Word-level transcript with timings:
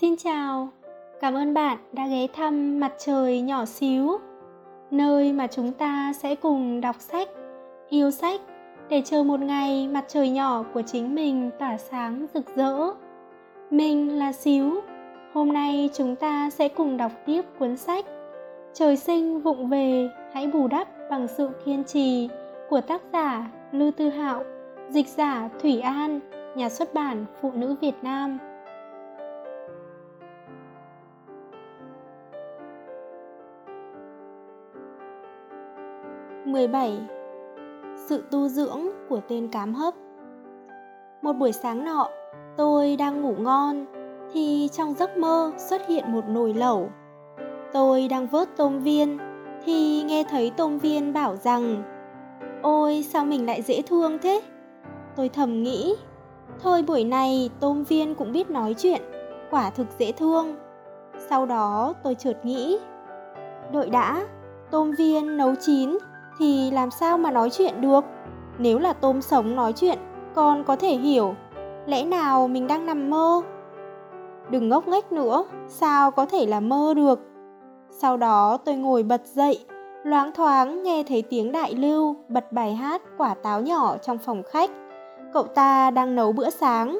Xin 0.00 0.16
chào, 0.16 0.68
cảm 1.20 1.34
ơn 1.34 1.54
bạn 1.54 1.78
đã 1.92 2.06
ghé 2.06 2.26
thăm 2.32 2.80
mặt 2.80 2.92
trời 2.98 3.40
nhỏ 3.40 3.64
xíu, 3.64 4.18
nơi 4.90 5.32
mà 5.32 5.46
chúng 5.46 5.72
ta 5.72 6.12
sẽ 6.12 6.34
cùng 6.34 6.80
đọc 6.80 6.96
sách, 6.98 7.28
yêu 7.88 8.10
sách 8.10 8.40
để 8.88 9.02
chờ 9.04 9.22
một 9.22 9.40
ngày 9.40 9.88
mặt 9.88 10.04
trời 10.08 10.30
nhỏ 10.30 10.64
của 10.74 10.82
chính 10.82 11.14
mình 11.14 11.50
tỏa 11.58 11.76
sáng 11.76 12.26
rực 12.34 12.56
rỡ. 12.56 12.76
Mình 13.70 14.18
là 14.18 14.32
Xíu, 14.32 14.80
hôm 15.32 15.52
nay 15.52 15.90
chúng 15.94 16.16
ta 16.16 16.50
sẽ 16.50 16.68
cùng 16.68 16.96
đọc 16.96 17.12
tiếp 17.26 17.42
cuốn 17.58 17.76
sách 17.76 18.04
Trời 18.72 18.96
sinh 18.96 19.40
vụng 19.40 19.68
về, 19.68 20.10
hãy 20.32 20.46
bù 20.46 20.68
đắp 20.68 20.88
bằng 21.10 21.28
sự 21.28 21.50
kiên 21.64 21.84
trì 21.84 22.28
của 22.68 22.80
tác 22.80 23.02
giả 23.12 23.50
Lưu 23.72 23.90
Tư 23.90 24.08
Hạo, 24.08 24.44
dịch 24.88 25.08
giả 25.08 25.48
Thủy 25.62 25.80
An, 25.80 26.20
nhà 26.56 26.68
xuất 26.68 26.94
bản 26.94 27.24
Phụ 27.40 27.52
nữ 27.54 27.74
Việt 27.80 27.94
Nam. 28.02 28.38
17. 36.54 36.98
Sự 37.96 38.24
tu 38.30 38.48
dưỡng 38.48 38.80
của 39.08 39.20
tên 39.28 39.48
cám 39.48 39.74
hấp 39.74 39.94
Một 41.22 41.32
buổi 41.32 41.52
sáng 41.52 41.84
nọ, 41.84 42.08
tôi 42.56 42.96
đang 42.96 43.22
ngủ 43.22 43.34
ngon 43.38 43.86
thì 44.32 44.68
trong 44.72 44.94
giấc 44.94 45.16
mơ 45.16 45.52
xuất 45.58 45.86
hiện 45.88 46.12
một 46.12 46.24
nồi 46.28 46.54
lẩu. 46.54 46.90
Tôi 47.72 48.08
đang 48.08 48.26
vớt 48.26 48.48
tôm 48.56 48.78
viên 48.78 49.18
thì 49.64 50.02
nghe 50.02 50.24
thấy 50.30 50.52
tôm 50.56 50.78
viên 50.78 51.12
bảo 51.12 51.36
rằng 51.36 51.82
Ôi 52.62 53.04
sao 53.08 53.24
mình 53.24 53.46
lại 53.46 53.62
dễ 53.62 53.82
thương 53.82 54.18
thế? 54.18 54.42
Tôi 55.16 55.28
thầm 55.28 55.62
nghĩ 55.62 55.94
Thôi 56.60 56.82
buổi 56.82 57.04
này 57.04 57.50
tôm 57.60 57.84
viên 57.84 58.14
cũng 58.14 58.32
biết 58.32 58.50
nói 58.50 58.74
chuyện 58.78 59.02
Quả 59.50 59.70
thực 59.70 59.86
dễ 59.98 60.12
thương 60.12 60.56
Sau 61.18 61.46
đó 61.46 61.94
tôi 62.02 62.14
chợt 62.14 62.44
nghĩ 62.44 62.78
Đợi 63.72 63.90
đã 63.90 64.26
Tôm 64.70 64.90
viên 64.98 65.36
nấu 65.36 65.54
chín 65.60 65.98
thì 66.38 66.70
làm 66.70 66.90
sao 66.90 67.18
mà 67.18 67.30
nói 67.30 67.50
chuyện 67.50 67.80
được? 67.80 68.04
Nếu 68.58 68.78
là 68.78 68.92
tôm 68.92 69.22
sống 69.22 69.56
nói 69.56 69.72
chuyện, 69.72 69.98
con 70.34 70.64
có 70.64 70.76
thể 70.76 70.96
hiểu. 70.96 71.34
Lẽ 71.86 72.04
nào 72.04 72.48
mình 72.48 72.66
đang 72.66 72.86
nằm 72.86 73.10
mơ? 73.10 73.42
Đừng 74.50 74.68
ngốc 74.68 74.88
nghếch 74.88 75.12
nữa, 75.12 75.44
sao 75.68 76.10
có 76.10 76.26
thể 76.26 76.46
là 76.46 76.60
mơ 76.60 76.94
được? 76.96 77.20
Sau 77.90 78.16
đó 78.16 78.56
tôi 78.64 78.74
ngồi 78.74 79.02
bật 79.02 79.26
dậy, 79.26 79.64
loáng 80.04 80.32
thoáng 80.32 80.82
nghe 80.82 81.04
thấy 81.08 81.22
tiếng 81.22 81.52
đại 81.52 81.74
lưu, 81.74 82.16
bật 82.28 82.52
bài 82.52 82.74
hát, 82.74 83.02
quả 83.18 83.34
táo 83.34 83.60
nhỏ 83.60 83.96
trong 83.96 84.18
phòng 84.18 84.42
khách. 84.50 84.70
Cậu 85.32 85.42
ta 85.42 85.90
đang 85.90 86.14
nấu 86.14 86.32
bữa 86.32 86.50
sáng. 86.50 86.98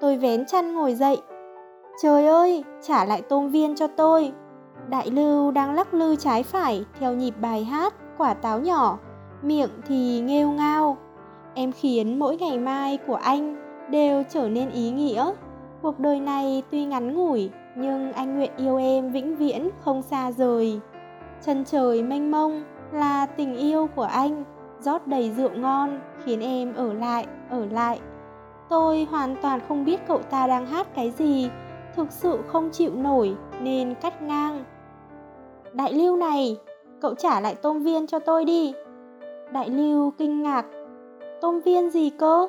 Tôi 0.00 0.16
vén 0.16 0.46
chăn 0.46 0.74
ngồi 0.74 0.94
dậy. 0.94 1.18
Trời 2.02 2.26
ơi, 2.26 2.64
trả 2.82 3.04
lại 3.04 3.22
tôm 3.22 3.48
viên 3.48 3.74
cho 3.74 3.86
tôi. 3.86 4.32
Đại 4.88 5.10
lưu 5.10 5.50
đang 5.50 5.74
lắc 5.74 5.94
lư 5.94 6.16
trái 6.16 6.42
phải 6.42 6.84
theo 7.00 7.14
nhịp 7.14 7.34
bài 7.40 7.64
hát 7.64 7.94
quả 8.18 8.34
táo 8.34 8.60
nhỏ, 8.60 8.98
miệng 9.42 9.70
thì 9.86 10.20
nghêu 10.20 10.50
ngao. 10.50 10.96
Em 11.54 11.72
khiến 11.72 12.18
mỗi 12.18 12.36
ngày 12.36 12.58
mai 12.58 12.98
của 13.06 13.14
anh 13.14 13.56
đều 13.90 14.22
trở 14.30 14.48
nên 14.48 14.70
ý 14.70 14.90
nghĩa. 14.90 15.32
Cuộc 15.82 15.98
đời 15.98 16.20
này 16.20 16.62
tuy 16.70 16.84
ngắn 16.84 17.14
ngủi, 17.14 17.50
nhưng 17.76 18.12
anh 18.12 18.36
nguyện 18.36 18.50
yêu 18.56 18.76
em 18.76 19.10
vĩnh 19.10 19.36
viễn 19.36 19.68
không 19.80 20.02
xa 20.02 20.32
rời. 20.32 20.80
Chân 21.46 21.64
trời 21.64 22.02
mênh 22.02 22.30
mông 22.30 22.64
là 22.92 23.26
tình 23.26 23.56
yêu 23.56 23.88
của 23.94 24.02
anh, 24.02 24.44
rót 24.80 25.06
đầy 25.06 25.30
rượu 25.30 25.50
ngon 25.50 26.00
khiến 26.24 26.40
em 26.40 26.74
ở 26.74 26.92
lại, 26.92 27.26
ở 27.50 27.66
lại. 27.66 28.00
Tôi 28.68 29.06
hoàn 29.10 29.36
toàn 29.42 29.60
không 29.68 29.84
biết 29.84 30.00
cậu 30.06 30.18
ta 30.18 30.46
đang 30.46 30.66
hát 30.66 30.86
cái 30.94 31.10
gì, 31.10 31.50
thực 31.96 32.12
sự 32.12 32.38
không 32.46 32.70
chịu 32.70 32.94
nổi 32.94 33.36
nên 33.60 33.94
cắt 33.94 34.22
ngang. 34.22 34.64
Đại 35.72 35.92
lưu 35.92 36.16
này, 36.16 36.56
cậu 37.04 37.14
trả 37.14 37.40
lại 37.40 37.54
tôm 37.54 37.78
viên 37.78 38.06
cho 38.06 38.18
tôi 38.18 38.44
đi. 38.44 38.74
Đại 39.52 39.70
lưu 39.70 40.10
kinh 40.18 40.42
ngạc, 40.42 40.66
tôm 41.40 41.60
viên 41.60 41.90
gì 41.90 42.10
cơ? 42.10 42.48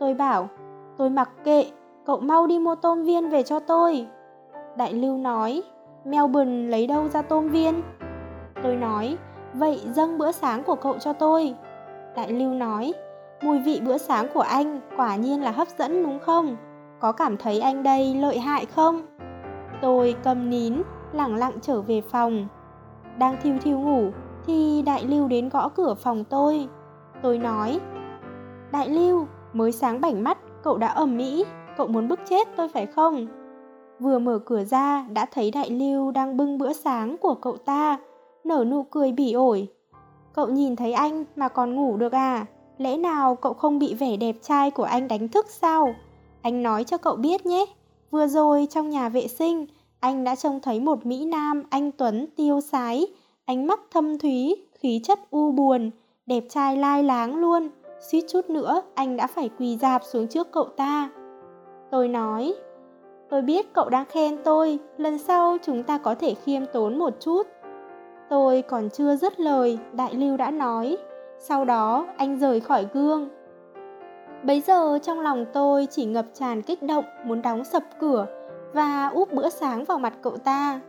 Tôi 0.00 0.14
bảo, 0.14 0.48
tôi 0.96 1.10
mặc 1.10 1.30
kệ, 1.44 1.66
cậu 2.06 2.20
mau 2.20 2.46
đi 2.46 2.58
mua 2.58 2.74
tôm 2.74 3.02
viên 3.02 3.28
về 3.28 3.42
cho 3.42 3.60
tôi. 3.60 4.06
Đại 4.76 4.92
lưu 4.92 5.18
nói, 5.18 5.62
Melbourne 6.04 6.68
lấy 6.68 6.86
đâu 6.86 7.08
ra 7.08 7.22
tôm 7.22 7.48
viên? 7.48 7.82
Tôi 8.62 8.76
nói, 8.76 9.16
vậy 9.54 9.80
dâng 9.92 10.18
bữa 10.18 10.32
sáng 10.32 10.64
của 10.64 10.74
cậu 10.74 10.98
cho 10.98 11.12
tôi. 11.12 11.54
Đại 12.16 12.32
lưu 12.32 12.54
nói, 12.54 12.94
mùi 13.42 13.58
vị 13.58 13.80
bữa 13.86 13.98
sáng 13.98 14.26
của 14.34 14.40
anh 14.40 14.80
quả 14.96 15.16
nhiên 15.16 15.42
là 15.42 15.50
hấp 15.50 15.68
dẫn 15.78 16.02
đúng 16.02 16.18
không? 16.18 16.56
Có 17.00 17.12
cảm 17.12 17.36
thấy 17.36 17.60
anh 17.60 17.82
đây 17.82 18.14
lợi 18.14 18.38
hại 18.38 18.66
không? 18.66 19.02
Tôi 19.82 20.14
cầm 20.24 20.50
nín, 20.50 20.82
lẳng 21.12 21.36
lặng 21.36 21.58
trở 21.62 21.80
về 21.80 22.00
phòng 22.00 22.48
đang 23.18 23.36
thiêu 23.42 23.54
thiêu 23.62 23.78
ngủ 23.78 24.10
thì 24.46 24.82
đại 24.86 25.04
lưu 25.04 25.28
đến 25.28 25.48
gõ 25.48 25.68
cửa 25.68 25.94
phòng 25.94 26.24
tôi. 26.24 26.68
Tôi 27.22 27.38
nói, 27.38 27.80
đại 28.72 28.88
lưu, 28.88 29.26
mới 29.52 29.72
sáng 29.72 30.00
bảnh 30.00 30.24
mắt, 30.24 30.38
cậu 30.62 30.78
đã 30.78 30.88
ầm 30.88 31.16
mỹ 31.16 31.44
cậu 31.78 31.86
muốn 31.86 32.08
bức 32.08 32.20
chết 32.28 32.48
tôi 32.56 32.68
phải 32.68 32.86
không? 32.86 33.26
Vừa 34.00 34.18
mở 34.18 34.38
cửa 34.38 34.64
ra, 34.64 35.06
đã 35.12 35.26
thấy 35.32 35.50
đại 35.50 35.70
lưu 35.70 36.10
đang 36.10 36.36
bưng 36.36 36.58
bữa 36.58 36.72
sáng 36.72 37.16
của 37.18 37.34
cậu 37.34 37.56
ta, 37.56 37.98
nở 38.44 38.64
nụ 38.64 38.82
cười 38.82 39.12
bỉ 39.12 39.32
ổi. 39.32 39.68
Cậu 40.32 40.48
nhìn 40.48 40.76
thấy 40.76 40.92
anh 40.92 41.24
mà 41.36 41.48
còn 41.48 41.74
ngủ 41.74 41.96
được 41.96 42.12
à? 42.12 42.46
Lẽ 42.78 42.96
nào 42.96 43.34
cậu 43.34 43.54
không 43.54 43.78
bị 43.78 43.94
vẻ 43.94 44.16
đẹp 44.16 44.36
trai 44.42 44.70
của 44.70 44.82
anh 44.82 45.08
đánh 45.08 45.28
thức 45.28 45.46
sao? 45.48 45.94
Anh 46.42 46.62
nói 46.62 46.84
cho 46.84 46.98
cậu 46.98 47.16
biết 47.16 47.46
nhé, 47.46 47.66
vừa 48.10 48.26
rồi 48.26 48.66
trong 48.70 48.90
nhà 48.90 49.08
vệ 49.08 49.28
sinh 49.28 49.66
anh 50.00 50.24
đã 50.24 50.34
trông 50.34 50.60
thấy 50.60 50.80
một 50.80 51.06
Mỹ 51.06 51.24
Nam 51.24 51.62
anh 51.70 51.92
Tuấn 51.92 52.26
tiêu 52.36 52.60
sái, 52.60 53.06
ánh 53.44 53.66
mắt 53.66 53.80
thâm 53.90 54.18
thúy, 54.18 54.56
khí 54.74 55.00
chất 55.04 55.18
u 55.30 55.52
buồn, 55.52 55.90
đẹp 56.26 56.44
trai 56.48 56.76
lai 56.76 57.02
láng 57.02 57.36
luôn. 57.36 57.68
Suýt 58.00 58.24
chút 58.28 58.50
nữa 58.50 58.82
anh 58.94 59.16
đã 59.16 59.26
phải 59.26 59.50
quỳ 59.58 59.76
dạp 59.76 60.04
xuống 60.04 60.26
trước 60.26 60.52
cậu 60.52 60.64
ta. 60.64 61.10
Tôi 61.90 62.08
nói, 62.08 62.54
tôi 63.30 63.42
biết 63.42 63.72
cậu 63.72 63.88
đang 63.88 64.04
khen 64.04 64.36
tôi, 64.44 64.78
lần 64.96 65.18
sau 65.18 65.56
chúng 65.62 65.82
ta 65.82 65.98
có 65.98 66.14
thể 66.14 66.34
khiêm 66.34 66.66
tốn 66.66 66.98
một 66.98 67.14
chút. 67.20 67.46
Tôi 68.30 68.62
còn 68.62 68.90
chưa 68.90 69.16
dứt 69.16 69.40
lời, 69.40 69.78
đại 69.92 70.14
lưu 70.14 70.36
đã 70.36 70.50
nói. 70.50 70.96
Sau 71.38 71.64
đó 71.64 72.06
anh 72.16 72.38
rời 72.38 72.60
khỏi 72.60 72.86
gương. 72.92 73.28
Bấy 74.42 74.60
giờ 74.60 74.98
trong 75.02 75.20
lòng 75.20 75.46
tôi 75.52 75.86
chỉ 75.90 76.04
ngập 76.04 76.26
tràn 76.34 76.62
kích 76.62 76.82
động 76.82 77.04
muốn 77.24 77.42
đóng 77.42 77.64
sập 77.64 77.82
cửa 78.00 78.26
và 78.72 79.06
úp 79.06 79.32
bữa 79.32 79.48
sáng 79.48 79.84
vào 79.84 79.98
mặt 79.98 80.12
cậu 80.22 80.36
ta. 80.36 80.80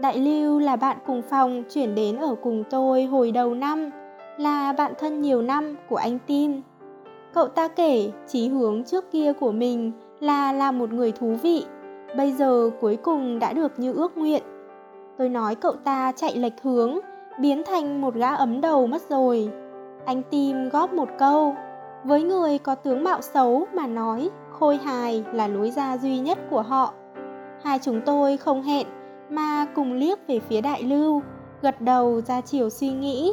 Đại 0.00 0.18
Lưu 0.18 0.58
là 0.58 0.76
bạn 0.76 0.96
cùng 1.06 1.22
phòng 1.22 1.62
chuyển 1.70 1.94
đến 1.94 2.16
ở 2.16 2.34
cùng 2.42 2.64
tôi 2.70 3.04
hồi 3.04 3.32
đầu 3.32 3.54
năm, 3.54 3.90
là 4.36 4.72
bạn 4.72 4.92
thân 4.98 5.20
nhiều 5.20 5.42
năm 5.42 5.76
của 5.88 5.96
anh 5.96 6.18
Tim. 6.26 6.62
Cậu 7.34 7.48
ta 7.48 7.68
kể 7.68 8.10
chí 8.28 8.48
hướng 8.48 8.84
trước 8.84 9.10
kia 9.12 9.32
của 9.32 9.52
mình 9.52 9.92
là 10.20 10.52
làm 10.52 10.78
một 10.78 10.92
người 10.92 11.12
thú 11.12 11.36
vị, 11.42 11.64
bây 12.16 12.32
giờ 12.32 12.70
cuối 12.80 12.96
cùng 12.96 13.38
đã 13.38 13.52
được 13.52 13.78
như 13.78 13.92
ước 13.92 14.18
nguyện. 14.18 14.42
Tôi 15.18 15.28
nói 15.28 15.54
cậu 15.54 15.72
ta 15.72 16.12
chạy 16.16 16.36
lệch 16.36 16.62
hướng, 16.62 16.98
biến 17.40 17.62
thành 17.66 18.00
một 18.00 18.14
gã 18.14 18.34
ấm 18.34 18.60
đầu 18.60 18.86
mất 18.86 19.02
rồi. 19.08 19.50
Anh 20.04 20.22
Tim 20.30 20.68
góp 20.68 20.92
một 20.92 21.08
câu, 21.18 21.54
với 22.04 22.22
người 22.22 22.58
có 22.58 22.74
tướng 22.74 23.04
mạo 23.04 23.20
xấu 23.22 23.66
mà 23.74 23.86
nói, 23.86 24.30
khôi 24.50 24.76
hài 24.76 25.24
là 25.32 25.48
lối 25.48 25.70
ra 25.70 25.98
duy 25.98 26.18
nhất 26.18 26.38
của 26.50 26.62
họ. 26.62 26.92
Hai 27.62 27.78
chúng 27.78 28.00
tôi 28.06 28.36
không 28.36 28.62
hẹn 28.62 28.86
mà 29.30 29.66
cùng 29.74 29.92
liếc 29.92 30.18
về 30.28 30.40
phía 30.40 30.60
đại 30.60 30.82
lưu, 30.82 31.22
gật 31.62 31.80
đầu 31.80 32.20
ra 32.20 32.40
chiều 32.40 32.70
suy 32.70 32.90
nghĩ. 32.90 33.32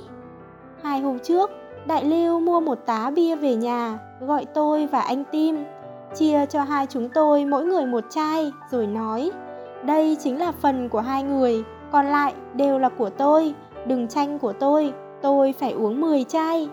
Hai 0.83 0.99
hôm 0.99 1.19
trước, 1.19 1.49
đại 1.85 2.05
lưu 2.05 2.39
mua 2.39 2.59
một 2.59 2.79
tá 2.85 3.11
bia 3.15 3.35
về 3.35 3.55
nhà, 3.55 3.99
gọi 4.21 4.45
tôi 4.45 4.87
và 4.87 4.99
anh 4.99 5.23
Tim, 5.31 5.63
chia 6.15 6.45
cho 6.45 6.63
hai 6.63 6.85
chúng 6.85 7.09
tôi 7.09 7.45
mỗi 7.45 7.65
người 7.65 7.85
một 7.85 8.03
chai, 8.09 8.51
rồi 8.71 8.87
nói, 8.87 9.31
đây 9.83 10.17
chính 10.19 10.39
là 10.39 10.51
phần 10.51 10.89
của 10.89 11.01
hai 11.01 11.23
người, 11.23 11.63
còn 11.91 12.05
lại 12.05 12.33
đều 12.53 12.79
là 12.79 12.89
của 12.89 13.09
tôi, 13.09 13.53
đừng 13.85 14.07
tranh 14.07 14.39
của 14.39 14.53
tôi, 14.53 14.93
tôi 15.21 15.53
phải 15.53 15.71
uống 15.71 16.01
10 16.01 16.23
chai. 16.23 16.69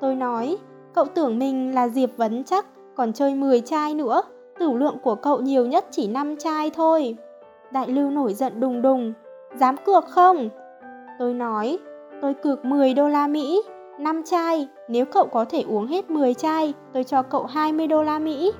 Tôi 0.00 0.14
nói, 0.14 0.56
cậu 0.94 1.04
tưởng 1.04 1.38
mình 1.38 1.74
là 1.74 1.88
Diệp 1.88 2.10
Vấn 2.16 2.44
chắc, 2.44 2.66
còn 2.94 3.12
chơi 3.12 3.34
10 3.34 3.60
chai 3.60 3.94
nữa, 3.94 4.22
tử 4.58 4.72
lượng 4.72 4.98
của 5.02 5.14
cậu 5.14 5.40
nhiều 5.40 5.66
nhất 5.66 5.84
chỉ 5.90 6.08
5 6.08 6.36
chai 6.36 6.70
thôi. 6.70 7.16
Đại 7.70 7.88
lưu 7.88 8.10
nổi 8.10 8.34
giận 8.34 8.60
đùng 8.60 8.82
đùng, 8.82 9.12
dám 9.56 9.76
cược 9.76 10.04
không? 10.04 10.48
Tôi 11.18 11.34
nói, 11.34 11.78
tôi 12.22 12.34
cược 12.34 12.64
10 12.64 12.94
đô 12.94 13.08
la 13.08 13.26
Mỹ, 13.26 13.62
5 13.98 14.22
chai, 14.22 14.68
nếu 14.88 15.04
cậu 15.04 15.26
có 15.26 15.44
thể 15.44 15.64
uống 15.68 15.86
hết 15.86 16.10
10 16.10 16.34
chai, 16.34 16.74
tôi 16.92 17.04
cho 17.04 17.22
cậu 17.22 17.44
20 17.44 17.86
đô 17.86 18.02
la 18.02 18.18
Mỹ. 18.18 18.52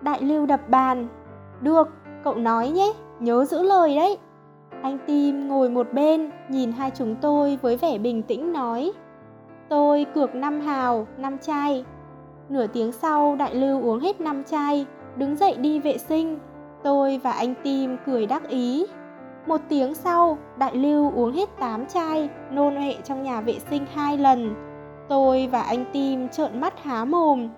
Đại 0.00 0.22
lưu 0.22 0.46
đập 0.46 0.60
bàn, 0.68 1.08
được, 1.60 1.88
cậu 2.24 2.34
nói 2.34 2.68
nhé, 2.68 2.92
nhớ 3.20 3.44
giữ 3.44 3.62
lời 3.62 3.96
đấy. 3.96 4.18
Anh 4.82 4.98
Tim 5.06 5.48
ngồi 5.48 5.70
một 5.70 5.92
bên, 5.92 6.30
nhìn 6.48 6.72
hai 6.72 6.90
chúng 6.90 7.16
tôi 7.20 7.58
với 7.62 7.76
vẻ 7.76 7.98
bình 7.98 8.22
tĩnh 8.22 8.52
nói, 8.52 8.92
tôi 9.68 10.06
cược 10.14 10.34
5 10.34 10.60
hào, 10.60 11.06
5 11.18 11.38
chai, 11.38 11.84
Nửa 12.50 12.66
tiếng 12.66 12.92
sau, 12.92 13.36
đại 13.36 13.54
lưu 13.54 13.82
uống 13.82 14.00
hết 14.00 14.20
năm 14.20 14.44
chai, 14.44 14.86
đứng 15.16 15.36
dậy 15.36 15.56
đi 15.56 15.78
vệ 15.78 15.98
sinh. 15.98 16.38
Tôi 16.82 17.20
và 17.22 17.32
anh 17.32 17.54
Tim 17.62 17.96
cười 18.06 18.26
đắc 18.26 18.48
ý. 18.48 18.86
Một 19.46 19.60
tiếng 19.68 19.94
sau, 19.94 20.38
Đại 20.58 20.76
Lưu 20.76 21.12
uống 21.16 21.32
hết 21.32 21.48
8 21.60 21.86
chai, 21.86 22.28
nôn 22.50 22.74
ọe 22.74 22.92
trong 23.04 23.22
nhà 23.22 23.40
vệ 23.40 23.58
sinh 23.70 23.86
hai 23.94 24.18
lần. 24.18 24.54
Tôi 25.08 25.48
và 25.52 25.62
anh 25.62 25.84
Tim 25.92 26.28
trợn 26.28 26.60
mắt 26.60 26.82
há 26.82 27.04
mồm. 27.04 27.48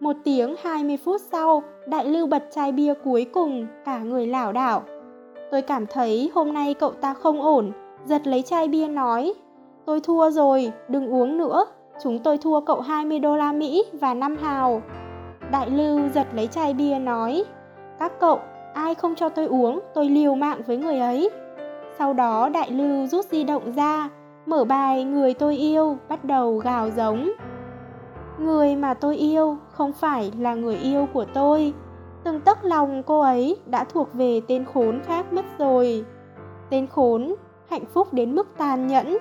Một 0.00 0.16
tiếng 0.24 0.54
20 0.62 0.96
phút 1.04 1.20
sau, 1.32 1.62
Đại 1.86 2.04
Lưu 2.04 2.26
bật 2.26 2.44
chai 2.50 2.72
bia 2.72 2.94
cuối 3.04 3.26
cùng, 3.32 3.66
cả 3.84 3.98
người 3.98 4.26
lảo 4.26 4.52
đảo. 4.52 4.82
Tôi 5.50 5.62
cảm 5.62 5.86
thấy 5.86 6.30
hôm 6.34 6.52
nay 6.52 6.74
cậu 6.74 6.90
ta 6.92 7.14
không 7.14 7.42
ổn, 7.42 7.72
giật 8.04 8.26
lấy 8.26 8.42
chai 8.42 8.68
bia 8.68 8.88
nói. 8.88 9.34
Tôi 9.86 10.00
thua 10.00 10.30
rồi, 10.30 10.72
đừng 10.88 11.08
uống 11.08 11.38
nữa, 11.38 11.64
chúng 12.02 12.18
tôi 12.18 12.38
thua 12.38 12.60
cậu 12.60 12.80
20 12.80 13.18
đô 13.18 13.36
la 13.36 13.52
Mỹ 13.52 13.84
và 13.92 14.14
5 14.14 14.36
hào. 14.36 14.82
Đại 15.50 15.70
Lưu 15.70 16.00
giật 16.14 16.26
lấy 16.34 16.46
chai 16.46 16.74
bia 16.74 16.98
nói, 16.98 17.44
các 17.98 18.20
cậu, 18.20 18.40
ai 18.74 18.94
không 18.94 19.14
cho 19.14 19.28
tôi 19.28 19.46
uống, 19.46 19.80
tôi 19.94 20.08
liều 20.08 20.34
mạng 20.34 20.60
với 20.66 20.76
người 20.76 20.98
ấy. 20.98 21.30
Sau 21.98 22.12
đó 22.12 22.48
Đại 22.48 22.70
Lưu 22.70 23.06
rút 23.06 23.24
di 23.24 23.44
động 23.44 23.72
ra, 23.72 24.08
mở 24.46 24.64
bài 24.64 25.04
Người 25.04 25.34
tôi 25.34 25.56
yêu, 25.56 25.96
bắt 26.08 26.24
đầu 26.24 26.58
gào 26.58 26.90
giống. 26.90 27.32
Người 28.38 28.76
mà 28.76 28.94
tôi 28.94 29.16
yêu 29.16 29.56
không 29.70 29.92
phải 29.92 30.32
là 30.38 30.54
người 30.54 30.76
yêu 30.76 31.06
của 31.12 31.24
tôi. 31.24 31.72
Từng 32.24 32.40
tấc 32.40 32.64
lòng 32.64 33.02
cô 33.06 33.20
ấy 33.20 33.56
đã 33.66 33.84
thuộc 33.84 34.08
về 34.14 34.40
tên 34.48 34.64
khốn 34.64 35.00
khác 35.06 35.32
mất 35.32 35.44
rồi. 35.58 36.04
Tên 36.70 36.86
khốn, 36.86 37.34
hạnh 37.70 37.84
phúc 37.94 38.12
đến 38.12 38.34
mức 38.34 38.48
tàn 38.58 38.86
nhẫn. 38.86 39.18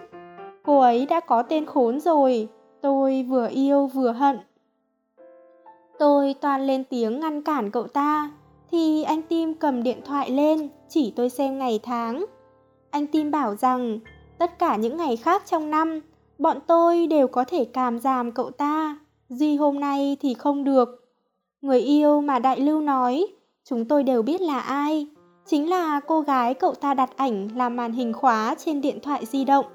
Cô 0.64 0.80
ấy 0.80 1.06
đã 1.10 1.20
có 1.20 1.44
tên 1.44 1.66
khốn 1.66 2.00
rồi, 2.00 2.48
tôi 2.82 3.24
vừa 3.24 3.48
yêu 3.48 3.88
vừa 3.88 4.12
hận. 4.12 4.40
Tôi 6.00 6.36
toàn 6.42 6.68
lên 6.68 6.84
tiếng 6.84 7.20
ngăn 7.20 7.42
cản 7.42 7.72
cậu 7.72 7.88
ta, 7.88 8.32
thì 8.72 9.04
anh 9.04 9.22
Tim 9.22 9.54
cầm 9.54 9.84
điện 9.84 10.02
thoại 10.06 10.30
lên, 10.30 10.70
chỉ 10.90 11.14
tôi 11.16 11.30
xem 11.30 11.58
ngày 11.58 11.80
tháng. 11.84 12.26
Anh 12.92 13.08
Tim 13.08 13.32
bảo 13.32 13.56
rằng, 13.56 14.00
tất 14.38 14.60
cả 14.60 14.76
những 14.76 14.98
ngày 14.98 15.18
khác 15.18 15.44
trong 15.46 15.72
năm, 15.72 16.00
bọn 16.38 16.58
tôi 16.68 17.08
đều 17.08 17.28
có 17.28 17.44
thể 17.44 17.66
càm 17.66 18.00
giảm 18.00 18.32
cậu 18.32 18.52
ta, 18.52 19.00
duy 19.30 19.56
hôm 19.56 19.80
nay 19.80 20.18
thì 20.22 20.34
không 20.34 20.64
được. 20.64 20.90
Người 21.62 21.80
yêu 21.80 22.22
mà 22.22 22.40
Đại 22.40 22.60
Lưu 22.60 22.82
nói, 22.82 23.28
chúng 23.64 23.86
tôi 23.86 24.04
đều 24.04 24.22
biết 24.22 24.42
là 24.42 24.60
ai, 24.60 25.08
chính 25.46 25.70
là 25.70 26.00
cô 26.00 26.22
gái 26.22 26.54
cậu 26.54 26.74
ta 26.74 26.94
đặt 26.94 27.18
ảnh 27.18 27.50
làm 27.56 27.76
màn 27.76 27.94
hình 27.94 28.14
khóa 28.14 28.56
trên 28.58 28.82
điện 28.82 29.00
thoại 29.04 29.26
di 29.26 29.46
động. 29.46 29.66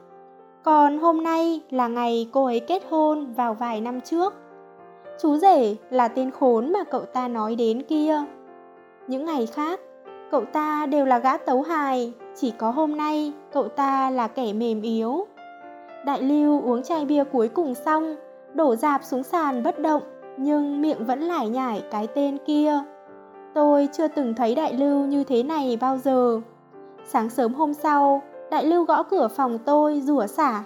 Còn 0.67 0.99
hôm 0.99 1.23
nay 1.23 1.61
là 1.71 1.89
ngày 1.89 2.29
cô 2.33 2.45
ấy 2.45 2.61
kết 2.61 2.83
hôn 2.91 3.33
vào 3.37 3.55
vài 3.55 3.81
năm 3.81 4.01
trước. 4.01 4.35
Chú 5.23 5.37
rể 5.37 5.77
là 5.91 6.09
tên 6.09 6.31
khốn 6.31 6.73
mà 6.73 6.85
cậu 6.85 7.01
ta 7.01 7.29
nói 7.29 7.57
đến 7.57 7.83
kia. 7.83 8.23
Những 9.07 9.25
ngày 9.25 9.47
khác, 9.47 9.81
cậu 10.31 10.45
ta 10.45 10.87
đều 10.87 11.07
là 11.07 11.19
gã 11.19 11.37
tấu 11.37 11.63
hài, 11.63 12.13
chỉ 12.35 12.51
có 12.51 12.71
hôm 12.71 12.97
nay 12.97 13.33
cậu 13.53 13.69
ta 13.69 14.11
là 14.11 14.29
kẻ 14.29 14.53
mềm 14.53 14.83
yếu. 14.83 15.27
Đại 16.05 16.23
Lưu 16.23 16.61
uống 16.61 16.83
chai 16.83 17.05
bia 17.05 17.25
cuối 17.25 17.49
cùng 17.49 17.75
xong, 17.75 18.17
đổ 18.55 18.77
dạp 18.77 19.05
xuống 19.05 19.23
sàn 19.23 19.63
bất 19.63 19.79
động, 19.79 20.03
nhưng 20.37 20.83
miệng 20.83 21.07
vẫn 21.07 21.21
lải 21.21 21.49
nhải 21.49 21.83
cái 21.91 22.07
tên 22.07 22.39
kia. 22.47 22.81
Tôi 23.55 23.89
chưa 23.93 24.09
từng 24.09 24.35
thấy 24.35 24.55
Đại 24.55 24.73
Lưu 24.73 25.07
như 25.07 25.25
thế 25.25 25.43
này 25.43 25.79
bao 25.81 25.99
giờ. 25.99 26.41
Sáng 27.05 27.31
sớm 27.31 27.55
hôm 27.55 27.75
sau, 27.75 28.23
Đại 28.50 28.64
Lưu 28.64 28.84
gõ 28.84 29.02
cửa 29.02 29.28
phòng 29.28 29.58
tôi 29.58 30.00
rủa 30.00 30.26
xả. 30.26 30.62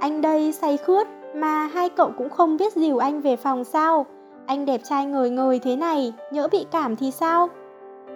Anh 0.00 0.20
đây 0.20 0.52
say 0.52 0.76
khướt 0.76 1.06
mà 1.34 1.66
hai 1.66 1.88
cậu 1.88 2.10
cũng 2.18 2.30
không 2.30 2.56
biết 2.56 2.72
dìu 2.72 2.98
anh 2.98 3.20
về 3.20 3.36
phòng 3.36 3.64
sao? 3.64 4.06
Anh 4.46 4.66
đẹp 4.66 4.80
trai 4.84 5.06
ngời 5.06 5.30
ngời 5.30 5.58
thế 5.58 5.76
này, 5.76 6.12
nhỡ 6.30 6.48
bị 6.52 6.66
cảm 6.70 6.96
thì 6.96 7.10
sao? 7.10 7.48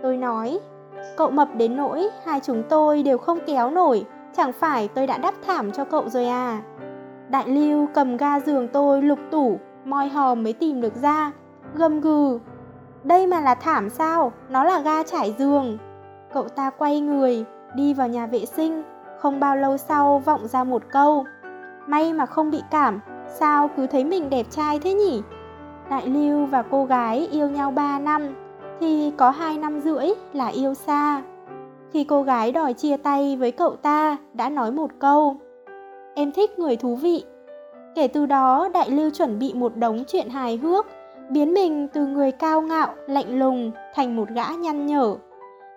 Tôi 0.02 0.16
nói, 0.16 0.60
cậu 1.16 1.30
mập 1.30 1.48
đến 1.54 1.76
nỗi 1.76 2.08
hai 2.24 2.40
chúng 2.40 2.62
tôi 2.68 3.02
đều 3.02 3.18
không 3.18 3.38
kéo 3.46 3.70
nổi, 3.70 4.04
chẳng 4.36 4.52
phải 4.52 4.88
tôi 4.88 5.06
đã 5.06 5.18
đắp 5.18 5.34
thảm 5.46 5.72
cho 5.72 5.84
cậu 5.84 6.08
rồi 6.08 6.26
à? 6.26 6.62
Đại 7.28 7.48
Lưu 7.48 7.88
cầm 7.94 8.16
ga 8.16 8.40
giường 8.40 8.68
tôi 8.68 9.02
lục 9.02 9.18
tủ, 9.30 9.58
moi 9.84 10.08
hòm 10.08 10.42
mới 10.42 10.52
tìm 10.52 10.80
được 10.80 10.96
ra, 11.02 11.32
gầm 11.74 12.00
gừ. 12.00 12.38
Đây 13.04 13.26
mà 13.26 13.40
là 13.40 13.54
thảm 13.54 13.90
sao? 13.90 14.32
Nó 14.48 14.64
là 14.64 14.80
ga 14.80 15.02
trải 15.02 15.34
giường. 15.38 15.78
Cậu 16.34 16.48
ta 16.48 16.70
quay 16.70 17.00
người, 17.00 17.44
đi 17.74 17.94
vào 17.94 18.08
nhà 18.08 18.26
vệ 18.26 18.44
sinh, 18.44 18.82
không 19.18 19.40
bao 19.40 19.56
lâu 19.56 19.76
sau 19.76 20.18
vọng 20.18 20.48
ra 20.48 20.64
một 20.64 20.82
câu. 20.90 21.24
May 21.86 22.12
mà 22.12 22.26
không 22.26 22.50
bị 22.50 22.62
cảm, 22.70 23.00
sao 23.28 23.70
cứ 23.76 23.86
thấy 23.86 24.04
mình 24.04 24.30
đẹp 24.30 24.46
trai 24.50 24.78
thế 24.78 24.94
nhỉ? 24.94 25.22
Đại 25.90 26.06
Lưu 26.06 26.46
và 26.46 26.62
cô 26.62 26.84
gái 26.84 27.28
yêu 27.32 27.48
nhau 27.48 27.70
3 27.70 27.98
năm, 27.98 28.34
thì 28.80 29.12
có 29.16 29.30
2 29.30 29.58
năm 29.58 29.80
rưỡi 29.80 30.08
là 30.32 30.46
yêu 30.46 30.74
xa. 30.74 31.22
Khi 31.92 32.04
cô 32.04 32.22
gái 32.22 32.52
đòi 32.52 32.72
chia 32.72 32.96
tay 32.96 33.36
với 33.36 33.52
cậu 33.52 33.76
ta, 33.76 34.16
đã 34.34 34.48
nói 34.48 34.72
một 34.72 34.90
câu. 34.98 35.36
Em 36.14 36.32
thích 36.32 36.58
người 36.58 36.76
thú 36.76 36.96
vị. 36.96 37.24
Kể 37.94 38.08
từ 38.08 38.26
đó, 38.26 38.68
Đại 38.74 38.90
Lưu 38.90 39.10
chuẩn 39.10 39.38
bị 39.38 39.54
một 39.54 39.76
đống 39.76 40.04
chuyện 40.08 40.28
hài 40.28 40.56
hước, 40.56 40.86
biến 41.30 41.54
mình 41.54 41.88
từ 41.88 42.06
người 42.06 42.32
cao 42.32 42.62
ngạo, 42.62 42.94
lạnh 43.06 43.38
lùng 43.38 43.70
thành 43.94 44.16
một 44.16 44.28
gã 44.28 44.44
nhăn 44.58 44.86
nhở. 44.86 45.16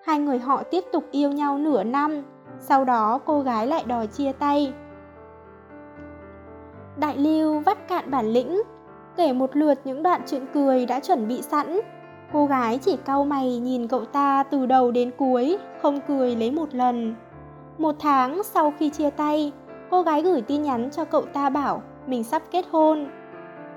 Hai 0.06 0.20
người 0.20 0.40
họ 0.40 0.64
tiếp 0.64 0.84
tục 0.92 1.04
yêu 1.12 1.32
nhau 1.32 1.58
nửa 1.58 1.84
năm, 1.84 2.24
sau 2.60 2.86
đó 2.86 3.20
cô 3.26 3.42
gái 3.42 3.68
lại 3.68 3.84
đòi 3.88 4.08
chia 4.08 4.32
tay. 4.32 4.74
Đại 6.98 7.18
Lưu 7.18 7.60
vắt 7.60 7.88
cạn 7.88 8.12
bản 8.12 8.26
lĩnh, 8.26 8.62
kể 9.18 9.34
một 9.34 9.56
lượt 9.56 9.80
những 9.84 10.04
đoạn 10.04 10.22
chuyện 10.28 10.46
cười 10.54 10.86
đã 10.86 11.00
chuẩn 11.00 11.28
bị 11.28 11.42
sẵn. 11.42 11.80
Cô 12.34 12.46
gái 12.46 12.78
chỉ 12.78 12.98
cau 13.06 13.26
mày 13.26 13.60
nhìn 13.60 13.88
cậu 13.88 14.06
ta 14.06 14.44
từ 14.44 14.66
đầu 14.66 14.92
đến 14.92 15.12
cuối, 15.18 15.58
không 15.82 16.00
cười 16.08 16.36
lấy 16.36 16.52
một 16.52 16.76
lần. 16.76 17.16
Một 17.78 17.96
tháng 18.00 18.44
sau 18.44 18.74
khi 18.80 18.90
chia 18.90 19.10
tay, 19.10 19.52
cô 19.90 20.02
gái 20.02 20.22
gửi 20.22 20.42
tin 20.42 20.64
nhắn 20.64 20.90
cho 20.92 21.06
cậu 21.06 21.22
ta 21.22 21.50
bảo 21.50 21.82
mình 22.08 22.24
sắp 22.24 22.42
kết 22.52 22.66
hôn. 22.72 23.08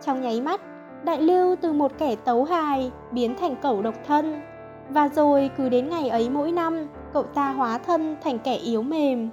Trong 0.03 0.21
nháy 0.21 0.41
mắt, 0.41 0.61
Đại 1.05 1.23
Lưu 1.23 1.57
từ 1.57 1.73
một 1.73 1.93
kẻ 1.99 2.17
tấu 2.17 2.45
hài 2.45 2.91
biến 3.11 3.37
thành 3.37 3.57
cẩu 3.57 3.83
độc 3.83 3.95
thân. 4.07 4.41
Và 4.91 5.09
rồi 5.09 5.51
cứ 5.57 5.69
đến 5.69 5.89
ngày 5.89 6.09
ấy 6.09 6.31
mỗi 6.31 6.53
năm, 6.53 6.89
cậu 7.13 7.23
ta 7.23 7.51
hóa 7.51 7.79
thân 7.79 8.17
thành 8.25 8.39
kẻ 8.39 8.55
yếu 8.55 8.83
mềm. 8.83 9.29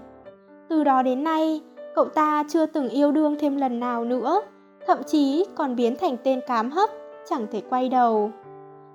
Từ 0.69 0.83
đó 0.83 1.01
đến 1.01 1.23
nay, 1.23 1.61
cậu 1.95 2.05
ta 2.05 2.43
chưa 2.49 2.65
từng 2.65 2.89
yêu 2.89 3.11
đương 3.11 3.35
thêm 3.39 3.57
lần 3.57 3.79
nào 3.79 4.05
nữa, 4.05 4.41
thậm 4.87 4.97
chí 5.07 5.45
còn 5.55 5.75
biến 5.75 5.95
thành 5.95 6.17
tên 6.23 6.39
cám 6.47 6.71
hấp, 6.71 6.89
chẳng 7.29 7.47
thể 7.51 7.61
quay 7.69 7.89
đầu. 7.89 8.31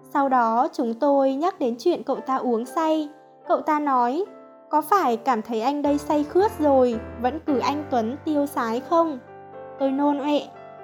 Sau 0.03 0.29
đó 0.29 0.69
chúng 0.73 0.95
tôi 0.95 1.35
nhắc 1.35 1.59
đến 1.59 1.77
chuyện 1.79 2.03
cậu 2.03 2.17
ta 2.17 2.37
uống 2.37 2.65
say, 2.65 3.09
cậu 3.49 3.61
ta 3.61 3.81
nói, 3.81 4.25
có 4.71 4.81
phải 4.81 5.17
cảm 5.17 5.43
thấy 5.43 5.61
anh 5.61 5.83
đây 5.83 5.99
say 5.99 6.25
khướt 6.25 6.51
rồi, 6.61 6.99
vẫn 7.23 7.41
cử 7.47 7.59
anh 7.59 7.85
Tuấn 7.91 8.17
tiêu 8.25 8.47
sái 8.47 8.81
không? 8.81 9.19
Tôi 9.79 9.91
nôn 9.91 10.19
ệ 10.19 10.41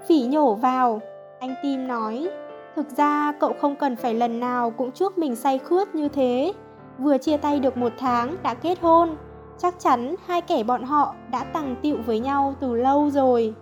phỉ 0.08 0.22
nhổ 0.22 0.54
vào. 0.54 1.00
Anh 1.40 1.54
Tim 1.62 1.88
nói, 1.88 2.28
thực 2.76 2.96
ra 2.96 3.32
cậu 3.40 3.52
không 3.60 3.76
cần 3.76 3.96
phải 3.96 4.14
lần 4.14 4.40
nào 4.40 4.70
cũng 4.70 4.92
chuốc 4.92 5.18
mình 5.18 5.36
say 5.36 5.58
khướt 5.58 5.94
như 5.94 6.08
thế. 6.08 6.52
Vừa 6.98 7.18
chia 7.18 7.36
tay 7.36 7.60
được 7.60 7.76
một 7.76 7.92
tháng 7.98 8.36
đã 8.42 8.54
kết 8.54 8.80
hôn, 8.80 9.16
chắc 9.58 9.74
chắn 9.78 10.14
hai 10.26 10.40
kẻ 10.40 10.62
bọn 10.62 10.82
họ 10.82 11.14
đã 11.30 11.44
tằng 11.44 11.76
tiệu 11.82 11.96
với 12.06 12.20
nhau 12.20 12.54
từ 12.60 12.74
lâu 12.74 13.10
rồi. 13.10 13.54